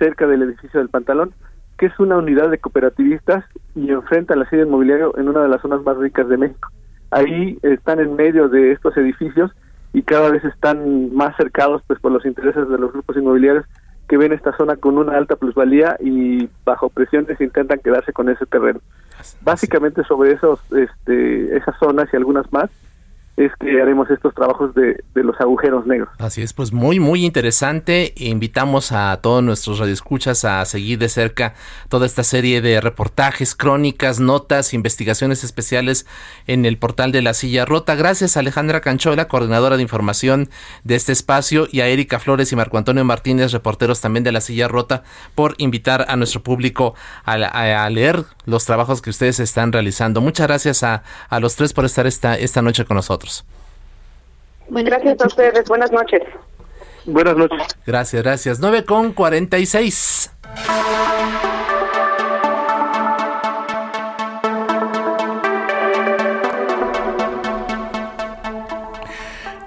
cerca 0.00 0.26
del 0.26 0.42
edificio 0.42 0.80
del 0.80 0.88
Pantalón, 0.88 1.32
que 1.78 1.86
es 1.86 1.98
una 1.98 2.16
unidad 2.16 2.50
de 2.50 2.58
cooperativistas 2.58 3.44
y 3.74 3.90
enfrenta 3.90 4.36
la 4.36 4.48
sede 4.48 4.62
inmobiliario 4.62 5.16
en 5.18 5.28
una 5.28 5.42
de 5.42 5.48
las 5.48 5.60
zonas 5.62 5.82
más 5.82 5.96
ricas 5.96 6.28
de 6.28 6.36
México. 6.36 6.70
Ahí 7.10 7.58
están 7.62 8.00
en 8.00 8.16
medio 8.16 8.48
de 8.48 8.72
estos 8.72 8.96
edificios 8.96 9.50
y 9.92 10.02
cada 10.02 10.30
vez 10.30 10.44
están 10.44 11.14
más 11.14 11.36
cercados 11.36 11.82
pues 11.86 12.00
por 12.00 12.12
los 12.12 12.24
intereses 12.24 12.68
de 12.68 12.78
los 12.78 12.92
grupos 12.92 13.16
inmobiliarios 13.16 13.66
que 14.08 14.16
ven 14.16 14.32
esta 14.32 14.56
zona 14.56 14.76
con 14.76 14.98
una 14.98 15.16
alta 15.16 15.36
plusvalía 15.36 15.96
y 16.00 16.48
bajo 16.64 16.90
presiones 16.90 17.40
intentan 17.40 17.80
quedarse 17.80 18.12
con 18.12 18.28
ese 18.28 18.46
terreno. 18.46 18.80
Básicamente 19.42 20.04
sobre 20.04 20.32
esos 20.32 20.60
este 20.72 21.56
esas 21.56 21.78
zonas 21.78 22.08
y 22.12 22.16
algunas 22.16 22.50
más 22.52 22.70
es 23.36 23.50
que 23.58 23.80
haremos 23.80 24.10
estos 24.10 24.34
trabajos 24.34 24.74
de, 24.74 25.02
de, 25.14 25.24
los 25.24 25.40
agujeros 25.40 25.86
negros. 25.86 26.10
Así 26.18 26.42
es, 26.42 26.52
pues 26.52 26.72
muy, 26.72 27.00
muy 27.00 27.24
interesante. 27.24 28.12
Invitamos 28.16 28.92
a 28.92 29.18
todos 29.22 29.42
nuestros 29.42 29.78
radioescuchas 29.78 30.44
a 30.44 30.62
seguir 30.66 30.98
de 30.98 31.08
cerca 31.08 31.54
toda 31.88 32.04
esta 32.04 32.24
serie 32.24 32.60
de 32.60 32.80
reportajes, 32.80 33.54
crónicas, 33.54 34.20
notas, 34.20 34.74
investigaciones 34.74 35.44
especiales 35.44 36.06
en 36.46 36.66
el 36.66 36.76
portal 36.76 37.10
de 37.10 37.22
La 37.22 37.32
Silla 37.32 37.64
Rota. 37.64 37.94
Gracias 37.94 38.36
a 38.36 38.40
Alejandra 38.40 38.82
Canchola, 38.82 39.28
coordinadora 39.28 39.76
de 39.76 39.82
información 39.82 40.50
de 40.84 40.96
este 40.96 41.12
espacio, 41.12 41.66
y 41.72 41.80
a 41.80 41.88
Erika 41.88 42.18
Flores 42.18 42.52
y 42.52 42.56
Marco 42.56 42.76
Antonio 42.76 43.04
Martínez, 43.04 43.52
reporteros 43.52 44.02
también 44.02 44.24
de 44.24 44.32
La 44.32 44.42
Silla 44.42 44.68
Rota, 44.68 45.04
por 45.34 45.54
invitar 45.56 46.04
a 46.08 46.16
nuestro 46.16 46.42
público 46.42 46.94
a, 47.24 47.32
a, 47.32 47.88
leer 47.90 48.24
los 48.44 48.66
trabajos 48.66 49.00
que 49.00 49.10
ustedes 49.10 49.40
están 49.40 49.72
realizando. 49.72 50.20
Muchas 50.20 50.46
gracias 50.46 50.82
a, 50.82 51.02
a 51.30 51.40
los 51.40 51.56
tres 51.56 51.72
por 51.72 51.86
estar 51.86 52.06
esta, 52.06 52.36
esta 52.36 52.60
noche 52.60 52.84
con 52.84 52.96
nosotros. 52.96 53.21
Gracias 54.68 55.20
a 55.20 55.26
ustedes. 55.26 55.68
Buenas 55.68 55.92
noches. 55.92 56.22
Buenas 57.04 57.36
noches. 57.36 57.62
Gracias, 57.86 58.22
gracias. 58.22 58.60
9 58.60 58.84
con 58.84 59.12
46. 59.12 60.30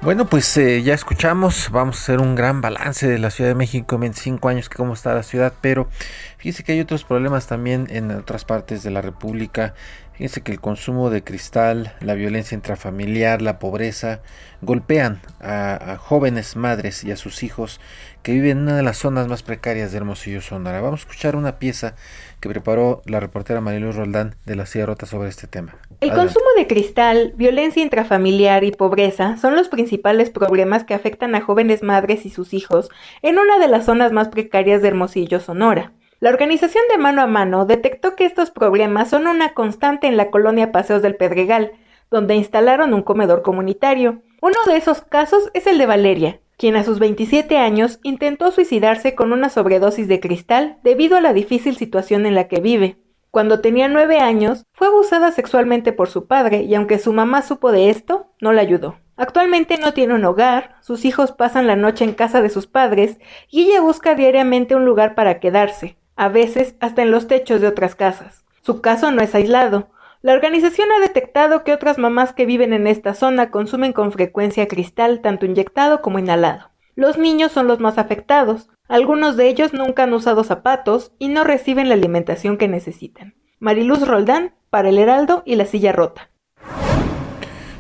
Bueno, 0.06 0.28
pues 0.28 0.56
eh, 0.58 0.84
ya 0.84 0.94
escuchamos, 0.94 1.72
vamos 1.72 1.98
a 1.98 2.00
hacer 2.00 2.22
un 2.22 2.36
gran 2.36 2.62
balance 2.62 3.08
de 3.08 3.18
la 3.18 3.32
Ciudad 3.32 3.50
de 3.50 3.56
México 3.56 3.96
en 3.96 4.02
25 4.02 4.50
años, 4.50 4.70
cómo 4.70 4.94
está 4.94 5.16
la 5.16 5.24
ciudad, 5.24 5.52
pero 5.62 5.90
fíjese 6.38 6.64
que 6.64 6.74
hay 6.74 6.80
otros 6.80 7.04
problemas 7.04 7.48
también 7.48 7.88
en 7.90 8.12
otras 8.12 8.46
partes 8.46 8.84
de 8.84 8.92
la 8.92 9.02
República. 9.02 9.74
Fíjense 10.18 10.42
que 10.42 10.54
el 10.54 10.62
consumo 10.62 11.10
de 11.10 11.24
cristal, 11.24 11.94
la 12.00 12.14
violencia 12.14 12.56
intrafamiliar, 12.56 13.42
la 13.42 13.60
pobreza, 13.60 14.22
golpean 14.62 15.20
a, 15.42 15.94
a, 15.94 15.98
jóvenes 15.98 16.56
madres 16.56 17.04
y 17.04 17.12
a 17.12 17.18
sus 17.18 17.44
hijos 17.44 17.82
que 18.24 18.32
viven 18.32 18.52
en 18.52 18.64
una 18.64 18.78
de 18.78 18.84
las 18.84 18.98
zonas 18.98 19.28
más 19.28 19.44
precarias 19.44 19.92
de 19.92 19.98
Hermosillo, 19.98 20.42
Sonora. 20.42 20.80
Vamos 20.80 21.02
a 21.02 21.04
escuchar 21.04 21.36
una 21.36 21.60
pieza 21.60 21.96
que 22.40 22.48
preparó 22.48 23.02
la 23.06 23.20
reportera 23.20 23.60
Mariluz 23.60 23.98
Roldán 23.98 24.36
de 24.46 24.56
la 24.56 24.66
Silla 24.66 24.86
Rota 24.86 25.06
sobre 25.06 25.28
este 25.28 25.48
tema. 25.48 25.76
El 26.00 26.12
Adelante. 26.12 26.34
consumo 26.34 26.50
de 26.58 26.68
cristal, 26.68 27.34
violencia 27.36 27.84
intrafamiliar 27.84 28.64
y 28.64 28.72
pobreza 28.72 29.36
son 29.36 29.56
los 29.56 29.68
principales 29.68 30.30
problemas 30.30 30.86
que 30.86 30.94
afectan 30.94 31.36
a 31.36 31.42
jóvenes 31.42 31.84
madres 31.84 32.26
y 32.26 32.30
sus 32.30 32.54
hijos 32.54 32.90
en 33.22 33.38
una 33.38 33.60
de 33.60 33.68
las 33.68 33.86
zonas 33.86 34.14
más 34.14 34.30
precarias 34.30 34.82
de 34.82 34.88
Hermosillo, 34.88 35.42
Sonora. 35.42 35.92
La 36.22 36.30
organización 36.30 36.84
de 36.90 36.98
mano 36.98 37.22
a 37.22 37.28
mano 37.28 37.66
detectó 37.66 38.16
que 38.16 38.26
estos 38.26 38.50
problemas 38.50 39.10
son 39.10 39.28
una 39.28 39.54
constante 39.54 40.08
en 40.08 40.16
la 40.16 40.32
colonia 40.32 40.72
Paseos 40.72 41.02
del 41.02 41.18
Pedregal, 41.18 41.74
donde 42.10 42.36
instalaron 42.36 42.94
un 42.94 43.04
comedor 43.04 43.42
comunitario. 43.42 44.22
Uno 44.42 44.56
de 44.66 44.78
esos 44.78 45.02
casos 45.02 45.50
es 45.54 45.68
el 45.68 45.78
de 45.78 45.86
Valeria, 45.86 46.40
quien 46.58 46.78
a 46.78 46.86
sus 46.86 47.00
27 47.00 47.58
años 47.58 48.00
intentó 48.02 48.52
suicidarse 48.52 49.14
con 49.14 49.34
una 49.34 49.50
sobredosis 49.50 50.08
de 50.08 50.22
cristal 50.22 50.78
debido 50.84 51.18
a 51.18 51.22
la 51.22 51.34
difícil 51.34 51.76
situación 51.76 52.26
en 52.26 52.36
la 52.36 52.48
que 52.48 52.62
vive. 52.62 52.98
Cuando 53.30 53.60
tenía 53.60 53.90
nueve 53.90 54.20
años, 54.20 54.64
fue 54.72 54.88
abusada 54.88 55.34
sexualmente 55.34 55.92
por 55.92 56.08
su 56.08 56.28
padre 56.28 56.64
y 56.64 56.76
aunque 56.76 56.98
su 56.98 57.12
mamá 57.12 57.42
supo 57.42 57.74
de 57.74 57.90
esto, 57.90 58.28
no 58.40 58.54
la 58.54 58.62
ayudó. 58.62 58.96
Actualmente 59.18 59.78
no 59.78 59.94
tiene 59.94 60.14
un 60.14 60.24
hogar, 60.24 60.78
sus 60.80 61.04
hijos 61.04 61.34
pasan 61.34 61.68
la 61.68 61.76
noche 61.76 62.06
en 62.06 62.14
casa 62.14 62.42
de 62.42 62.50
sus 62.50 62.68
padres 62.68 63.18
y 63.50 63.64
ella 63.64 63.82
busca 63.82 64.16
diariamente 64.16 64.76
un 64.76 64.86
lugar 64.86 65.16
para 65.16 65.42
quedarse, 65.42 65.98
a 66.16 66.30
veces 66.30 66.76
hasta 66.80 67.02
en 67.02 67.12
los 67.12 67.28
techos 67.28 67.62
de 67.62 67.68
otras 67.68 67.96
casas. 67.96 68.46
Su 68.62 68.82
caso 68.82 69.12
no 69.12 69.22
es 69.22 69.36
aislado. 69.36 69.90
La 70.22 70.34
organización 70.34 70.90
ha 70.92 71.00
detectado 71.00 71.64
que 71.64 71.74
otras 71.74 71.98
mamás 71.98 72.34
que 72.34 72.46
viven 72.46 72.74
en 72.74 72.88
esta 72.88 73.14
zona 73.14 73.52
consumen 73.52 73.94
con 73.94 74.12
frecuencia 74.12 74.68
cristal 74.68 75.22
tanto 75.22 75.46
inyectado 75.46 76.02
como 76.02 76.20
inhalado. 76.20 76.72
Los 76.96 77.18
niños 77.18 77.52
son 77.52 77.68
los 77.68 77.80
más 77.80 77.98
afectados. 77.98 78.70
Algunos 78.88 79.38
de 79.38 79.50
ellos 79.50 79.74
nunca 79.74 80.04
han 80.04 80.14
usado 80.14 80.44
zapatos 80.44 81.12
y 81.20 81.28
no 81.28 81.44
reciben 81.44 81.90
la 81.90 81.96
alimentación 81.96 82.58
que 82.58 82.68
necesitan. 82.68 83.36
Mariluz 83.60 84.08
Roldán, 84.08 84.54
para 84.70 84.90
el 84.90 84.98
Heraldo 84.98 85.44
y 85.46 85.56
la 85.56 85.66
Silla 85.66 85.92
Rota. 85.92 86.30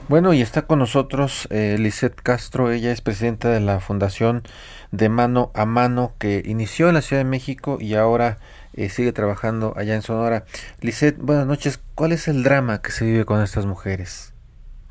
Bueno, 0.08 0.34
y 0.34 0.42
está 0.44 0.68
con 0.68 0.78
nosotros 0.78 1.48
eh, 1.50 1.80
Castro, 2.22 2.70
ella 2.70 2.92
es 2.92 3.02
presidenta 3.02 3.50
de 3.50 3.60
la 3.60 3.80
Fundación 3.80 4.44
de 4.92 5.10
Mano 5.10 5.50
a 5.56 5.66
Mano 5.66 6.12
que 6.20 6.44
inició 6.46 6.90
en 6.90 6.94
la 6.94 7.02
Ciudad 7.02 7.24
de 7.24 7.30
México 7.30 7.78
y 7.80 7.96
ahora 7.96 8.38
eh, 8.76 8.90
sigue 8.90 9.14
trabajando 9.14 9.74
allá 9.76 9.96
en 9.96 10.04
Sonora. 10.04 10.44
Lisette, 10.80 11.18
buenas 11.18 11.48
noches, 11.48 11.84
¿cuál 11.96 12.12
es 12.12 12.28
el 12.28 12.44
drama 12.44 12.84
que 12.84 12.92
se 12.92 13.04
vive 13.04 13.26
con 13.26 13.42
estas 13.42 13.66
mujeres? 13.66 14.32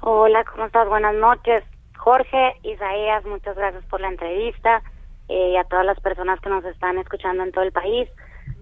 Hola, 0.00 0.42
¿cómo 0.50 0.66
estás? 0.66 0.88
Buenas 0.88 1.14
noches. 1.14 1.62
Jorge, 1.96 2.56
Isaías, 2.64 3.24
muchas 3.24 3.54
gracias 3.56 3.84
por 3.84 4.00
la 4.00 4.08
entrevista 4.08 4.82
eh, 5.28 5.50
y 5.52 5.56
a 5.56 5.62
todas 5.62 5.86
las 5.86 6.00
personas 6.00 6.40
que 6.40 6.50
nos 6.50 6.64
están 6.64 6.98
escuchando 6.98 7.44
en 7.44 7.52
todo 7.52 7.62
el 7.62 7.70
país. 7.70 8.08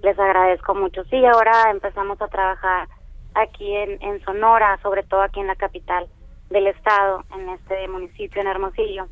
Les 0.03 0.19
agradezco 0.19 0.75
mucho. 0.75 1.03
Sí, 1.05 1.25
ahora 1.25 1.71
empezamos 1.71 2.21
a 2.21 2.29
trabajar 2.29 2.89
aquí 3.33 3.75
en 3.75 4.23
Sonora, 4.27 4.79
sobre 4.83 5.03
todo 5.03 5.23
aquí 5.23 5.41
en 5.41 5.47
la 5.47 5.57
capital 5.57 6.07
del 6.53 6.69
estado, 6.69 7.25
en 7.35 7.49
este 7.51 7.89
municipio, 7.89 8.41
en 8.41 8.49
Hermosillo. 8.49 9.07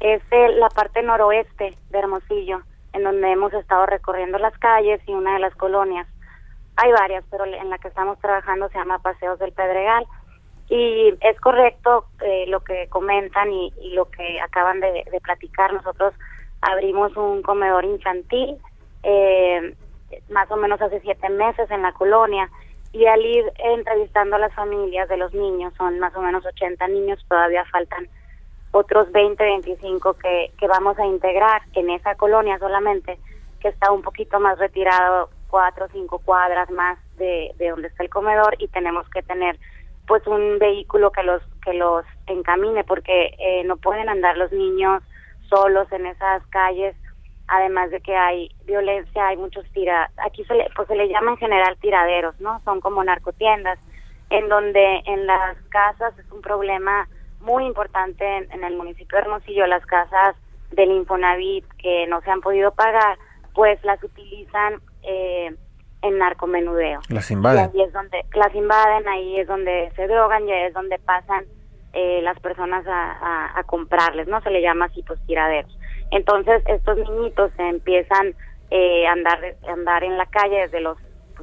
Es 0.00 0.22
la 0.30 0.68
parte 0.68 1.02
noroeste 1.02 1.74
de 1.90 1.98
Hermosillo, 1.98 2.62
en 2.92 3.04
donde 3.04 3.30
hemos 3.30 3.52
estado 3.52 3.86
recorriendo 3.86 4.38
las 4.38 4.56
calles 4.58 5.00
y 5.06 5.12
una 5.12 5.34
de 5.34 5.40
las 5.40 5.54
colonias. 5.54 6.06
Hay 6.76 6.92
varias, 6.92 7.24
pero 7.30 7.44
en 7.44 7.70
la 7.70 7.78
que 7.78 7.88
estamos 7.88 8.18
trabajando 8.20 8.68
se 8.68 8.78
llama 8.78 8.98
Paseos 8.98 9.38
del 9.38 9.52
Pedregal. 9.52 10.06
Y 10.68 11.14
es 11.20 11.38
correcto 11.40 12.06
eh, 12.20 12.44
lo 12.48 12.60
que 12.60 12.88
comentan 12.88 13.52
y, 13.52 13.72
lo 13.92 14.06
que 14.10 14.40
acaban 14.40 14.80
de, 14.80 15.04
platicar. 15.22 15.72
Nosotros 15.72 16.14
abrimos 16.62 17.16
un 17.16 17.42
comedor 17.42 17.84
infantil 17.84 18.56
eh, 19.02 19.74
más 20.28 20.50
o 20.50 20.56
menos 20.56 20.80
hace 20.80 21.00
siete 21.00 21.28
meses 21.28 21.70
en 21.70 21.82
la 21.82 21.92
colonia 21.92 22.50
y 22.92 23.06
al 23.06 23.24
ir 23.24 23.44
entrevistando 23.56 24.36
a 24.36 24.40
las 24.40 24.54
familias 24.54 25.08
de 25.08 25.16
los 25.16 25.32
niños, 25.32 25.72
son 25.76 25.98
más 25.98 26.14
o 26.16 26.22
menos 26.22 26.44
80 26.44 26.88
niños, 26.88 27.24
todavía 27.28 27.64
faltan 27.66 28.08
otros 28.72 29.10
20, 29.12 29.42
25 29.42 30.14
que, 30.14 30.52
que 30.58 30.66
vamos 30.66 30.98
a 30.98 31.06
integrar 31.06 31.62
en 31.74 31.90
esa 31.90 32.14
colonia 32.14 32.58
solamente, 32.58 33.18
que 33.60 33.68
está 33.68 33.92
un 33.92 34.02
poquito 34.02 34.40
más 34.40 34.58
retirado, 34.58 35.30
cuatro 35.48 35.86
o 35.86 35.88
cinco 35.88 36.20
cuadras 36.20 36.70
más 36.70 36.98
de, 37.16 37.52
de 37.58 37.70
donde 37.70 37.88
está 37.88 38.04
el 38.04 38.10
comedor 38.10 38.54
y 38.58 38.68
tenemos 38.68 39.08
que 39.10 39.22
tener 39.22 39.58
pues 40.06 40.26
un 40.26 40.58
vehículo 40.58 41.10
que 41.12 41.22
los 41.22 41.42
que 41.64 41.74
los 41.74 42.04
encamine 42.26 42.84
porque 42.84 43.34
eh, 43.38 43.62
no 43.64 43.76
pueden 43.76 44.08
andar 44.08 44.36
los 44.36 44.50
niños 44.52 45.02
solos 45.48 45.90
en 45.92 46.06
esas 46.06 46.44
calles 46.46 46.96
además 47.50 47.90
de 47.90 48.00
que 48.00 48.16
hay 48.16 48.48
violencia, 48.64 49.26
hay 49.26 49.36
muchos 49.36 49.64
tira, 49.72 50.10
aquí 50.24 50.44
se 50.44 50.54
le, 50.54 50.68
pues 50.76 50.86
se 50.86 50.94
le 50.94 51.08
llama 51.08 51.32
en 51.32 51.36
general 51.36 51.76
tiraderos, 51.80 52.40
¿no? 52.40 52.60
Son 52.64 52.80
como 52.80 53.02
narcotiendas, 53.02 53.78
en 54.30 54.48
donde 54.48 55.02
en 55.06 55.26
las 55.26 55.56
casas 55.68 56.16
es 56.18 56.30
un 56.30 56.40
problema 56.40 57.08
muy 57.40 57.64
importante 57.64 58.24
en, 58.36 58.64
el 58.64 58.76
municipio 58.76 59.16
de 59.16 59.22
Hermosillo, 59.24 59.66
las 59.66 59.84
casas 59.86 60.36
del 60.70 60.92
Infonavit 60.92 61.64
que 61.78 62.06
no 62.06 62.20
se 62.20 62.30
han 62.30 62.40
podido 62.40 62.70
pagar, 62.72 63.18
pues 63.52 63.82
las 63.82 64.02
utilizan 64.04 64.80
eh, 65.02 65.52
en 66.02 66.18
narcomenudeo. 66.18 67.00
Las 67.08 67.32
invaden. 67.32 67.70
Y 67.74 67.80
ahí 67.80 67.86
es 67.86 67.92
donde, 67.92 68.24
las 68.34 68.54
invaden, 68.54 69.08
ahí 69.08 69.40
es 69.40 69.48
donde 69.48 69.90
se 69.96 70.06
drogan 70.06 70.48
y 70.48 70.52
ahí 70.52 70.64
es 70.66 70.74
donde 70.74 71.00
pasan 71.00 71.46
eh, 71.94 72.20
las 72.22 72.38
personas 72.38 72.86
a, 72.86 73.58
a 73.58 73.64
comprarles, 73.64 74.28
¿no? 74.28 74.40
Se 74.42 74.50
le 74.50 74.62
llama 74.62 74.84
así 74.84 75.02
pues 75.02 75.18
tiraderos. 75.26 75.76
Entonces 76.10 76.62
estos 76.66 76.98
niñitos 76.98 77.52
empiezan 77.58 78.34
eh, 78.70 79.06
a 79.06 79.12
andar, 79.12 79.38
andar 79.68 80.04
en 80.04 80.18
la 80.18 80.26
calle 80.26 80.62
desde 80.62 80.80
los 80.80 80.98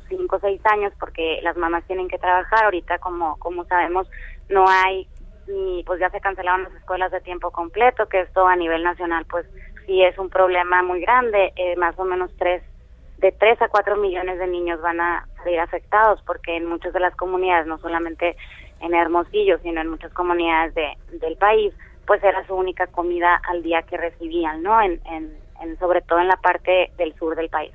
5 0.09 0.35
o 0.35 0.39
6 0.39 0.61
años 0.65 0.93
porque 0.99 1.39
las 1.41 1.57
mamás 1.57 1.83
tienen 1.85 2.07
que 2.07 2.17
trabajar. 2.17 2.65
Ahorita, 2.65 2.99
como, 2.99 3.37
como 3.39 3.65
sabemos, 3.65 4.09
no 4.49 4.67
hay 4.67 5.07
ni, 5.47 5.83
pues 5.85 5.99
ya 5.99 6.09
se 6.09 6.19
cancelaron 6.19 6.63
las 6.63 6.73
escuelas 6.73 7.11
de 7.11 7.21
tiempo 7.21 7.51
completo, 7.51 8.07
que 8.07 8.21
esto 8.21 8.45
a 8.45 8.55
nivel 8.55 8.83
nacional, 8.83 9.25
pues 9.29 9.45
sí 9.85 10.03
es 10.03 10.17
un 10.17 10.29
problema 10.29 10.83
muy 10.83 11.01
grande. 11.01 11.53
Eh, 11.55 11.75
más 11.77 11.97
o 11.97 12.03
menos 12.03 12.31
tres, 12.37 12.63
de 13.17 13.31
3 13.31 13.61
a 13.61 13.69
4 13.69 13.97
millones 13.97 14.39
de 14.39 14.47
niños 14.47 14.81
van 14.81 14.99
a 14.99 15.27
salir 15.37 15.59
afectados 15.59 16.21
porque 16.25 16.55
en 16.55 16.65
muchas 16.65 16.93
de 16.93 16.99
las 16.99 17.15
comunidades, 17.15 17.67
no 17.67 17.77
solamente 17.79 18.35
en 18.81 18.93
Hermosillo, 18.93 19.57
sino 19.63 19.81
en 19.81 19.89
muchas 19.89 20.13
comunidades 20.13 20.75
de, 20.75 20.97
del 21.19 21.35
país, 21.37 21.73
pues 22.07 22.23
era 22.23 22.47
su 22.47 22.55
única 22.55 22.87
comida 22.87 23.39
al 23.49 23.61
día 23.61 23.83
que 23.83 23.97
recibían, 23.97 24.63
¿no? 24.63 24.81
En, 24.81 25.01
en, 25.05 25.77
sobre 25.77 26.01
todo 26.01 26.19
en 26.19 26.29
la 26.29 26.37
parte 26.37 26.91
del 26.97 27.13
sur 27.15 27.35
del 27.35 27.49
país. 27.49 27.73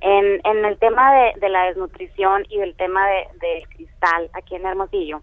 En, 0.00 0.40
en 0.44 0.64
el 0.64 0.78
tema 0.78 1.12
de, 1.34 1.48
la 1.48 1.66
desnutrición 1.66 2.44
y 2.48 2.58
del 2.58 2.74
tema 2.74 3.06
de, 3.06 3.28
del 3.40 3.68
cristal 3.68 4.30
aquí 4.32 4.56
en 4.56 4.66
Hermosillo, 4.66 5.20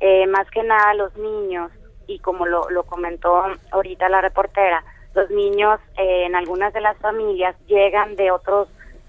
eh, 0.00 0.26
más 0.26 0.50
que 0.50 0.62
nada 0.64 0.94
los 0.94 1.16
niños, 1.16 1.70
y 2.06 2.18
como 2.18 2.46
lo, 2.46 2.68
lo 2.70 2.82
comentó 2.82 3.44
ahorita 3.70 4.08
la 4.08 4.20
reportera, 4.20 4.84
los 5.14 5.30
niños 5.30 5.78
eh, 5.96 6.24
en 6.26 6.34
algunas 6.34 6.72
de 6.72 6.80
las 6.80 6.98
familias 6.98 7.54
llegan 7.66 8.16
de 8.16 8.32
otros 8.32 8.68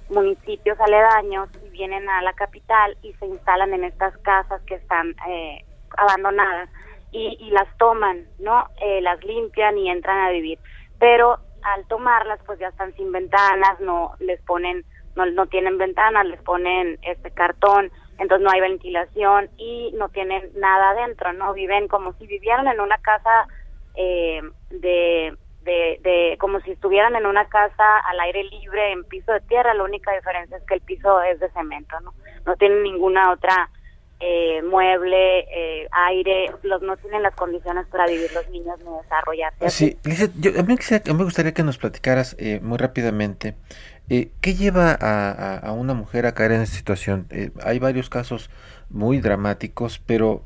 municipios 0.10 0.80
aledaños 0.80 1.50
y 1.66 1.70
vienen 1.70 2.08
a 2.08 2.22
la 2.22 2.34
capital 2.34 2.96
y 3.02 3.14
se 3.14 3.26
instalan 3.26 3.74
en 3.74 3.84
estas 3.86 4.16
casas 4.20 4.62
que 4.68 4.76
están 4.76 5.16
eh, 5.28 5.66
abandonadas 5.98 6.70
y, 7.16 7.50
las 7.52 7.68
toman, 7.78 8.28
¿no? 8.40 8.68
Eh, 8.82 9.02
las 9.02 9.24
limpian 9.24 9.78
y 9.78 9.90
entran 9.90 10.20
a 10.20 10.32
vivir. 10.32 10.60
Pero 11.00 11.40
al 11.62 11.88
tomarlas, 11.88 12.40
pues 12.46 12.60
ya 12.60 12.68
están 12.68 12.94
sin 12.96 13.12
ventanas, 13.12 13.80
no 13.80 14.14
les 14.20 14.42
ponen, 14.42 14.86
no, 15.16 15.26
no 15.26 15.48
tienen 15.48 15.78
ventanas, 15.78 16.26
les 16.26 16.42
ponen 16.42 17.00
este 17.04 17.32
cartón, 17.32 17.92
entonces 18.20 18.44
no 18.44 18.52
hay 18.52 18.62
ventilación 18.62 19.50
y 19.58 19.92
no 19.96 20.10
tienen 20.10 20.52
nada 20.56 20.92
adentro, 20.92 21.34
¿no? 21.34 21.54
Viven 21.54 21.88
como 21.88 22.14
si 22.14 22.28
vivieran 22.28 22.68
en 22.68 22.80
una 22.80 22.98
casa 23.00 23.48
eh, 23.96 24.42
de, 24.70 25.36
de, 25.64 26.00
de, 26.02 26.38
como 26.40 26.60
si 26.62 26.72
estuvieran 26.72 27.16
en 27.16 27.26
una 27.26 27.48
casa 27.48 27.98
al 28.00 28.20
aire 28.20 28.44
libre, 28.44 28.92
en 28.92 29.04
piso 29.06 29.32
de 29.32 29.42
tierra, 29.42 29.74
la 29.74 29.84
única 29.84 30.14
diferencia 30.14 30.58
es 30.58 30.64
que 30.64 30.76
el 30.76 30.82
piso 30.82 31.22
es 31.24 31.40
de 31.40 31.50
cemento, 31.52 32.00
¿no? 32.02 32.14
No 32.46 32.56
tienen 32.58 32.84
ninguna 32.84 33.32
otra 33.32 33.70
eh, 34.28 34.62
mueble, 34.64 35.40
eh, 35.40 35.88
aire, 35.92 36.52
los 36.64 36.82
no 36.82 36.98
tienen 36.98 37.22
las 37.22 37.36
condiciones 37.36 37.86
para 37.88 38.08
vivir 38.08 38.32
los 38.34 38.50
niños 38.50 38.80
ni 38.80 38.92
desarrollarse. 39.04 39.70
Sí, 39.70 39.98
yo, 40.40 40.52
a, 40.60 40.64
mí, 40.64 40.76
me 41.14 41.24
gustaría 41.24 41.54
que 41.54 41.64
nos 41.64 41.78
platicaras 41.78 42.36
eh, 42.40 42.60
muy 42.62 42.78
rápidamente 42.80 43.56
eh, 44.10 44.30
qué 44.42 44.56
lleva 44.56 44.98
a, 45.00 45.58
a, 45.58 45.72
una 45.74 45.94
mujer 45.94 46.26
a 46.26 46.34
caer 46.34 46.54
en 46.54 46.62
esta 46.62 46.76
situación. 46.76 47.28
hay 47.64 47.78
varios 47.80 48.10
casos 48.10 48.50
muy 48.90 49.20
dramáticos, 49.20 50.00
pero 50.00 50.44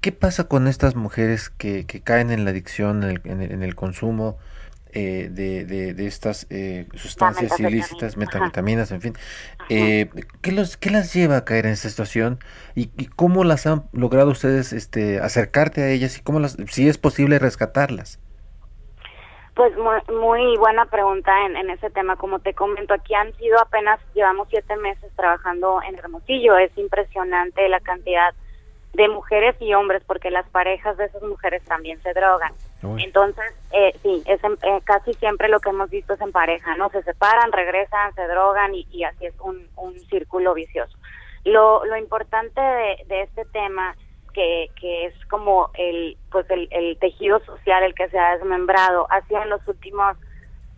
¿qué 0.00 0.12
pasa 0.12 0.48
con 0.48 0.66
estas 0.66 0.96
mujeres 0.96 1.50
que, 1.50 1.86
que 1.86 2.00
caen 2.00 2.30
en 2.30 2.44
la 2.44 2.50
adicción, 2.50 3.04
en 3.04 3.40
el, 3.40 3.52
en 3.52 3.62
el 3.62 3.74
consumo? 3.76 4.38
Eh, 4.96 5.28
de, 5.28 5.64
de, 5.64 6.06
estas 6.06 6.46
eh, 6.50 6.86
sustancias 6.94 7.58
ilícitas, 7.58 8.16
metanfetaminas, 8.16 8.92
en 8.92 9.00
fin. 9.00 9.14
Eh, 9.68 10.08
¿qué, 10.40 10.52
los, 10.52 10.76
¿Qué 10.76 10.90
las 10.90 11.12
lleva 11.12 11.38
a 11.38 11.44
caer 11.44 11.66
en 11.66 11.72
esta 11.72 11.88
situación 11.88 12.38
y, 12.76 12.86
cómo 13.16 13.42
las 13.42 13.66
han 13.66 13.82
logrado 13.92 14.30
ustedes 14.30 14.72
este, 14.72 15.18
acercarte 15.18 15.82
a 15.82 15.88
ellas 15.88 16.16
y 16.16 16.22
cómo 16.22 16.38
las, 16.38 16.56
si 16.68 16.88
es 16.88 16.96
posible 16.96 17.40
rescatarlas? 17.40 18.20
Pues 19.56 19.72
muy, 19.76 20.56
buena 20.58 20.86
pregunta 20.86 21.44
en, 21.44 21.56
en, 21.56 21.70
ese 21.70 21.90
tema. 21.90 22.14
Como 22.14 22.38
te 22.38 22.54
comento, 22.54 22.94
aquí 22.94 23.14
han 23.14 23.34
sido 23.34 23.60
apenas, 23.60 23.98
llevamos 24.14 24.46
siete 24.48 24.76
meses 24.76 25.10
trabajando 25.16 25.80
en 25.82 25.98
Hermosillo. 25.98 26.56
Es 26.56 26.70
impresionante 26.78 27.68
la 27.68 27.80
cantidad 27.80 28.32
de 28.92 29.08
mujeres 29.08 29.56
y 29.58 29.74
hombres, 29.74 30.04
porque 30.06 30.30
las 30.30 30.48
parejas 30.50 30.96
de 30.98 31.06
esas 31.06 31.22
mujeres 31.22 31.64
también 31.64 32.00
se 32.02 32.12
drogan. 32.12 32.52
Entonces, 32.98 33.54
eh, 33.72 33.94
sí, 34.02 34.22
es 34.26 34.40
eh, 34.44 34.80
casi 34.84 35.12
siempre 35.14 35.48
lo 35.48 35.60
que 35.60 35.70
hemos 35.70 35.90
visto 35.90 36.14
es 36.14 36.20
en 36.20 36.32
pareja, 36.32 36.76
¿no? 36.76 36.90
Se 36.90 37.02
separan, 37.02 37.52
regresan, 37.52 38.14
se 38.14 38.26
drogan 38.26 38.74
y, 38.74 39.04
así 39.04 39.26
es 39.26 39.34
un, 39.40 39.68
un 39.76 39.98
círculo 40.10 40.54
vicioso. 40.54 40.96
Lo, 41.44 41.84
lo 41.84 41.96
importante 41.96 42.60
de, 42.60 43.04
de 43.06 43.22
este 43.22 43.44
tema, 43.46 43.96
que, 44.32 44.70
que 44.80 45.06
es 45.06 45.14
como 45.26 45.70
el, 45.74 46.16
pues 46.30 46.48
el, 46.50 46.68
el 46.70 46.98
tejido 46.98 47.40
social 47.44 47.82
el 47.84 47.94
que 47.94 48.08
se 48.08 48.18
ha 48.18 48.36
desmembrado, 48.36 49.06
ha 49.10 49.20
sido 49.26 49.42
en 49.42 49.50
los 49.50 49.66
últimos, 49.66 50.16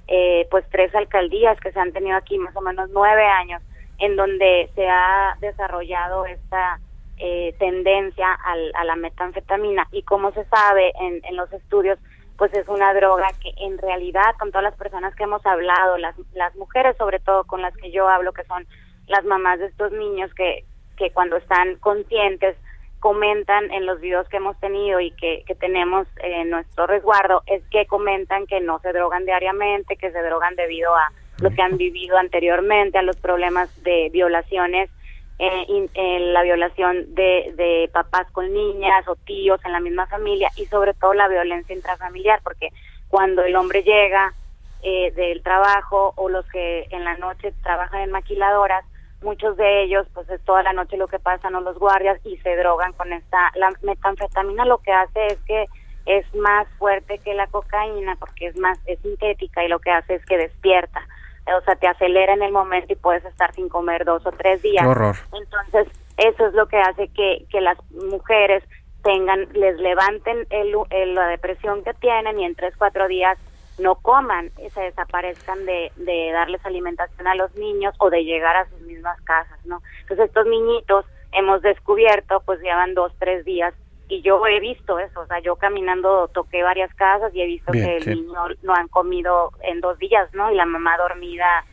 eh, 0.08 0.46
pues 0.50 0.64
tres 0.70 0.94
alcaldías 0.94 1.58
que 1.60 1.72
se 1.72 1.80
han 1.80 1.92
tenido 1.92 2.16
aquí, 2.16 2.38
más 2.38 2.54
o 2.56 2.60
menos 2.60 2.90
nueve 2.92 3.24
años, 3.24 3.62
en 3.98 4.16
donde 4.16 4.70
se 4.74 4.86
ha 4.88 5.36
desarrollado 5.40 6.26
esta 6.26 6.78
eh, 7.18 7.54
tendencia 7.58 8.32
al, 8.32 8.72
a 8.74 8.84
la 8.84 8.96
metanfetamina. 8.96 9.88
Y 9.92 10.02
como 10.02 10.32
se 10.32 10.44
sabe 10.46 10.92
en, 11.00 11.24
en 11.24 11.36
los 11.36 11.52
estudios 11.52 11.98
pues 12.36 12.52
es 12.54 12.68
una 12.68 12.92
droga 12.94 13.28
que 13.40 13.52
en 13.56 13.78
realidad 13.78 14.34
con 14.38 14.50
todas 14.50 14.64
las 14.64 14.76
personas 14.76 15.14
que 15.14 15.24
hemos 15.24 15.44
hablado 15.46 15.96
las, 15.98 16.14
las 16.34 16.54
mujeres 16.56 16.96
sobre 16.96 17.18
todo 17.18 17.44
con 17.44 17.62
las 17.62 17.74
que 17.76 17.90
yo 17.90 18.08
hablo 18.08 18.32
que 18.32 18.44
son 18.44 18.66
las 19.06 19.24
mamás 19.24 19.58
de 19.58 19.66
estos 19.66 19.92
niños 19.92 20.32
que, 20.34 20.64
que 20.96 21.10
cuando 21.12 21.36
están 21.36 21.76
conscientes 21.76 22.56
comentan 23.00 23.70
en 23.70 23.86
los 23.86 24.00
videos 24.00 24.28
que 24.28 24.38
hemos 24.38 24.58
tenido 24.58 25.00
y 25.00 25.12
que, 25.12 25.44
que 25.46 25.54
tenemos 25.54 26.06
en 26.22 26.50
nuestro 26.50 26.86
resguardo 26.86 27.42
es 27.46 27.62
que 27.70 27.86
comentan 27.86 28.46
que 28.46 28.60
no 28.60 28.80
se 28.80 28.92
drogan 28.92 29.24
diariamente, 29.24 29.96
que 29.96 30.10
se 30.10 30.22
drogan 30.22 30.56
debido 30.56 30.94
a 30.94 31.12
lo 31.40 31.50
que 31.50 31.62
han 31.62 31.76
vivido 31.76 32.16
anteriormente, 32.16 32.98
a 32.98 33.02
los 33.02 33.16
problemas 33.16 33.70
de 33.82 34.08
violaciones 34.12 34.90
eh, 35.38 35.88
en 35.94 36.32
la 36.32 36.42
violación 36.42 37.14
de, 37.14 37.52
de 37.56 37.90
papás 37.92 38.26
con 38.32 38.52
niñas 38.52 39.06
o 39.06 39.16
tíos 39.16 39.60
en 39.64 39.72
la 39.72 39.80
misma 39.80 40.06
familia 40.06 40.50
y 40.56 40.64
sobre 40.66 40.94
todo 40.94 41.12
la 41.14 41.28
violencia 41.28 41.74
intrafamiliar, 41.74 42.40
porque 42.42 42.70
cuando 43.08 43.42
el 43.42 43.54
hombre 43.56 43.82
llega 43.82 44.32
eh, 44.82 45.10
del 45.12 45.42
trabajo 45.42 46.12
o 46.16 46.28
los 46.28 46.46
que 46.46 46.86
en 46.90 47.04
la 47.04 47.16
noche 47.16 47.52
trabajan 47.62 48.02
en 48.02 48.10
maquiladoras, 48.12 48.84
muchos 49.22 49.56
de 49.56 49.82
ellos 49.82 50.06
pues 50.14 50.28
es 50.30 50.42
toda 50.44 50.62
la 50.62 50.72
noche 50.72 50.96
lo 50.96 51.08
que 51.08 51.18
pasan 51.18 51.54
o 51.54 51.60
los 51.60 51.78
guardias 51.78 52.20
y 52.24 52.36
se 52.38 52.56
drogan 52.56 52.92
con 52.92 53.12
esta 53.12 53.50
la 53.56 53.72
metanfetamina 53.82 54.64
lo 54.64 54.78
que 54.78 54.92
hace 54.92 55.26
es 55.26 55.38
que 55.46 55.66
es 56.04 56.34
más 56.34 56.68
fuerte 56.78 57.18
que 57.18 57.34
la 57.34 57.46
cocaína 57.46 58.16
porque 58.16 58.46
es 58.46 58.56
más 58.56 58.78
es 58.86 59.00
sintética 59.00 59.64
y 59.64 59.68
lo 59.68 59.80
que 59.80 59.90
hace 59.90 60.16
es 60.16 60.24
que 60.26 60.36
despierta 60.36 61.06
o 61.54 61.60
sea 61.62 61.76
te 61.76 61.86
acelera 61.86 62.34
en 62.34 62.42
el 62.42 62.52
momento 62.52 62.92
y 62.92 62.96
puedes 62.96 63.24
estar 63.24 63.52
sin 63.54 63.68
comer 63.68 64.04
dos 64.04 64.26
o 64.26 64.32
tres 64.32 64.62
días 64.62 64.86
horror. 64.86 65.16
entonces 65.32 65.88
eso 66.16 66.46
es 66.46 66.54
lo 66.54 66.66
que 66.66 66.78
hace 66.78 67.08
que, 67.08 67.44
que 67.50 67.60
las 67.60 67.78
mujeres 67.92 68.64
tengan 69.02 69.48
les 69.52 69.76
levanten 69.78 70.46
el, 70.50 70.74
la 71.14 71.28
depresión 71.28 71.84
que 71.84 71.94
tienen 71.94 72.40
y 72.40 72.44
en 72.44 72.54
tres 72.54 72.74
cuatro 72.76 73.06
días 73.06 73.38
no 73.78 73.96
coman 73.96 74.50
y 74.64 74.70
se 74.70 74.80
desaparezcan 74.80 75.66
de, 75.66 75.92
de 75.96 76.30
darles 76.32 76.64
alimentación 76.64 77.26
a 77.26 77.34
los 77.34 77.54
niños 77.56 77.94
o 77.98 78.08
de 78.08 78.24
llegar 78.24 78.56
a 78.56 78.68
sus 78.70 78.80
mismas 78.80 79.20
casas, 79.20 79.58
¿no? 79.66 79.82
Entonces 80.00 80.26
estos 80.26 80.46
niñitos 80.46 81.04
hemos 81.32 81.60
descubierto, 81.60 82.42
pues 82.46 82.60
llevan 82.60 82.94
dos, 82.94 83.12
tres 83.18 83.44
días 83.44 83.74
y 84.08 84.22
yo 84.22 84.44
he 84.46 84.60
visto 84.60 84.98
eso, 84.98 85.20
o 85.20 85.26
sea, 85.26 85.40
yo 85.40 85.56
caminando 85.56 86.28
toqué 86.28 86.62
varias 86.62 86.92
casas 86.94 87.34
y 87.34 87.42
he 87.42 87.46
visto 87.46 87.72
que 87.72 87.96
el 87.96 88.08
niño 88.08 88.38
no 88.62 88.74
han 88.74 88.88
comido 88.88 89.52
en 89.62 89.80
dos 89.80 89.98
días, 89.98 90.32
¿no? 90.32 90.50
Y 90.50 90.54
la 90.54 90.64
mamá 90.64 90.96
dormida 90.96 91.64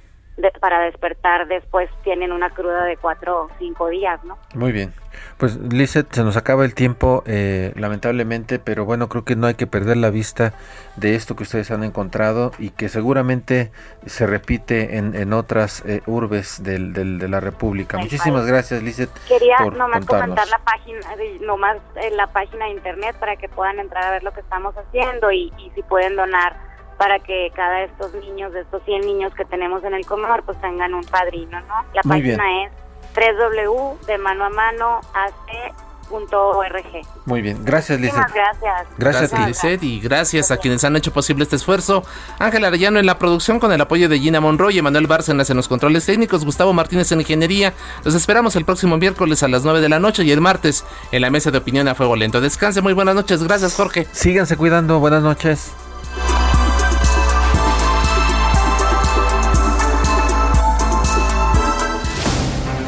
para 0.60 0.82
despertar 0.82 1.48
después 1.48 1.90
tienen 2.04 2.32
una 2.32 2.50
cruda 2.50 2.86
de 2.86 2.98
cuatro 2.98 3.44
o 3.44 3.50
cinco 3.60 3.88
días, 3.90 4.24
¿no? 4.24 4.38
Muy 4.56 4.72
bien. 4.72 4.94
Pues 5.38 5.58
Lizeth, 5.58 6.12
se 6.12 6.24
nos 6.24 6.38
acaba 6.38 6.66
el 6.66 6.74
tiempo, 6.74 7.24
eh, 7.28 7.72
lamentablemente, 7.76 8.58
pero 8.58 8.84
bueno, 8.84 9.10
creo 9.10 9.24
que 9.24 9.36
no 9.36 9.46
hay 9.46 9.54
que 9.54 9.68
perder 9.68 9.98
la 9.98 10.10
vista 10.10 10.54
de 10.96 11.16
esto 11.16 11.36
que 11.36 11.44
ustedes 11.44 11.70
han 11.70 11.84
encontrado 11.84 12.52
y 12.58 12.72
que 12.72 12.90
seguramente 12.90 13.72
se 14.06 14.26
repite 14.26 14.98
en, 14.98 15.16
en 15.16 15.34
otras 15.34 15.84
eh, 15.86 16.02
urbes 16.08 16.64
del, 16.64 16.94
del, 16.94 17.20
de 17.20 17.28
la 17.28 17.40
República. 17.40 17.98
Muchísimas 17.98 18.48
gracias, 18.48 18.82
Lizeth. 18.82 19.12
Quería 19.28 19.58
nomás 19.60 20.06
comentar 20.06 20.48
la 20.48 20.60
página, 20.60 21.00
nomás 21.42 21.78
en 21.96 22.18
la 22.18 22.28
página 22.28 22.66
de 22.66 22.72
internet 22.72 23.16
para 23.20 23.36
que 23.36 23.50
puedan 23.50 23.80
entrar 23.80 24.04
a 24.04 24.12
ver 24.12 24.24
lo 24.24 24.34
que 24.34 24.40
estamos 24.40 24.76
haciendo 24.76 25.32
y, 25.32 25.54
y 25.58 25.72
si 25.76 25.84
pueden 25.84 26.16
donar 26.16 26.73
para 26.98 27.20
que 27.20 27.52
cada 27.56 27.80
de 27.80 27.86
estos 27.86 28.14
niños, 28.14 28.54
de 28.54 28.62
estos 28.62 28.84
100 28.84 29.02
niños 29.02 29.34
que 29.36 29.46
tenemos 29.46 29.84
en 29.84 29.94
el 29.94 30.06
comedor, 30.06 30.44
pues 30.44 30.60
tengan 30.62 30.94
un 30.94 31.04
padrino, 31.04 31.60
¿no? 31.62 31.76
La 31.94 32.02
página 32.02 32.64
es 32.64 32.72
www 33.16 34.06
de 34.08 34.18
mano 34.18 34.46
a 34.46 34.50
mano 34.50 35.02
Muy 37.26 37.42
bien, 37.42 37.64
gracias 37.64 38.00
Lizeth. 38.00 38.34
gracias. 38.34 38.88
Gracias, 38.98 39.34
a 39.34 39.48
Lizeth 39.48 39.84
y 39.84 40.00
gracias 40.00 40.52
a 40.52 40.58
quienes 40.58 40.84
han 40.84 40.96
hecho 40.96 41.12
posible 41.12 41.44
este 41.44 41.56
esfuerzo. 41.56 42.04
Ángel 42.40 42.66
Arellano 42.66 43.00
en 43.00 43.06
la 43.06 43.18
producción 43.18 43.60
con 43.60 43.72
el 43.72 43.82
apoyo 43.82 44.10
de 44.10 44.20
Gina 44.20 44.40
Monroy, 44.40 44.78
Emanuel 44.78 45.08
Bárcenas 45.08 45.50
en 45.50 45.58
los 45.58 45.68
controles 45.68 46.06
técnicos, 46.06 46.46
Gustavo 46.46 46.74
Martínez 46.74 47.12
en 47.12 47.22
ingeniería. 47.22 47.74
Los 48.04 48.16
esperamos 48.16 48.56
el 48.56 48.66
próximo 48.66 48.98
miércoles 48.98 49.44
a 49.44 49.48
las 49.48 49.64
9 49.64 49.82
de 49.82 49.90
la 49.90 50.00
noche 50.00 50.24
y 50.24 50.32
el 50.32 50.42
martes 50.42 50.86
en 51.12 51.22
la 51.22 51.30
mesa 51.30 51.52
de 51.52 51.58
opinión 51.58 51.88
a 51.88 51.96
fuego 51.96 52.16
lento. 52.16 52.42
Descanse, 52.42 52.82
muy 52.82 52.94
buenas 52.94 53.16
noches. 53.16 53.44
Gracias, 53.44 53.76
Jorge. 53.76 54.06
Síganse 54.12 54.58
cuidando, 54.58 55.00
buenas 55.00 55.24
noches. 55.24 55.74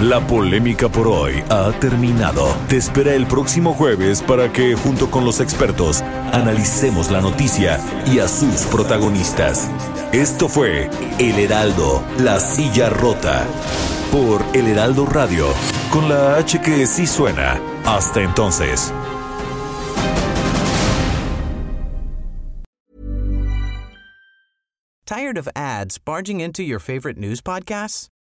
La 0.05 0.19
polémica 0.19 0.87
por 0.87 1.07
hoy 1.07 1.43
ha 1.49 1.71
terminado. 1.79 2.55
Te 2.69 2.77
espera 2.77 3.15
el 3.15 3.25
próximo 3.25 3.73
jueves 3.73 4.21
para 4.21 4.53
que, 4.53 4.75
junto 4.75 5.09
con 5.09 5.25
los 5.25 5.39
expertos, 5.39 6.03
analicemos 6.31 7.09
la 7.09 7.21
noticia 7.21 7.79
y 8.05 8.19
a 8.19 8.27
sus 8.27 8.67
protagonistas. 8.67 9.67
Esto 10.13 10.47
fue 10.47 10.91
El 11.17 11.39
Heraldo, 11.39 12.03
la 12.19 12.39
silla 12.39 12.87
rota. 12.91 13.47
Por 14.11 14.43
El 14.53 14.67
Heraldo 14.67 15.07
Radio, 15.07 15.47
con 15.91 16.07
la 16.07 16.35
H 16.35 16.61
que 16.61 16.85
sí 16.85 17.07
suena. 17.07 17.59
Hasta 17.83 18.21
entonces. 18.21 18.93
¿Tired 25.07 25.39
of 25.39 25.49
ads 25.55 25.97
barging 25.97 26.41
into 26.41 26.61
your 26.61 26.79
favorite 26.79 27.17
news 27.17 27.41
podcasts? 27.41 28.09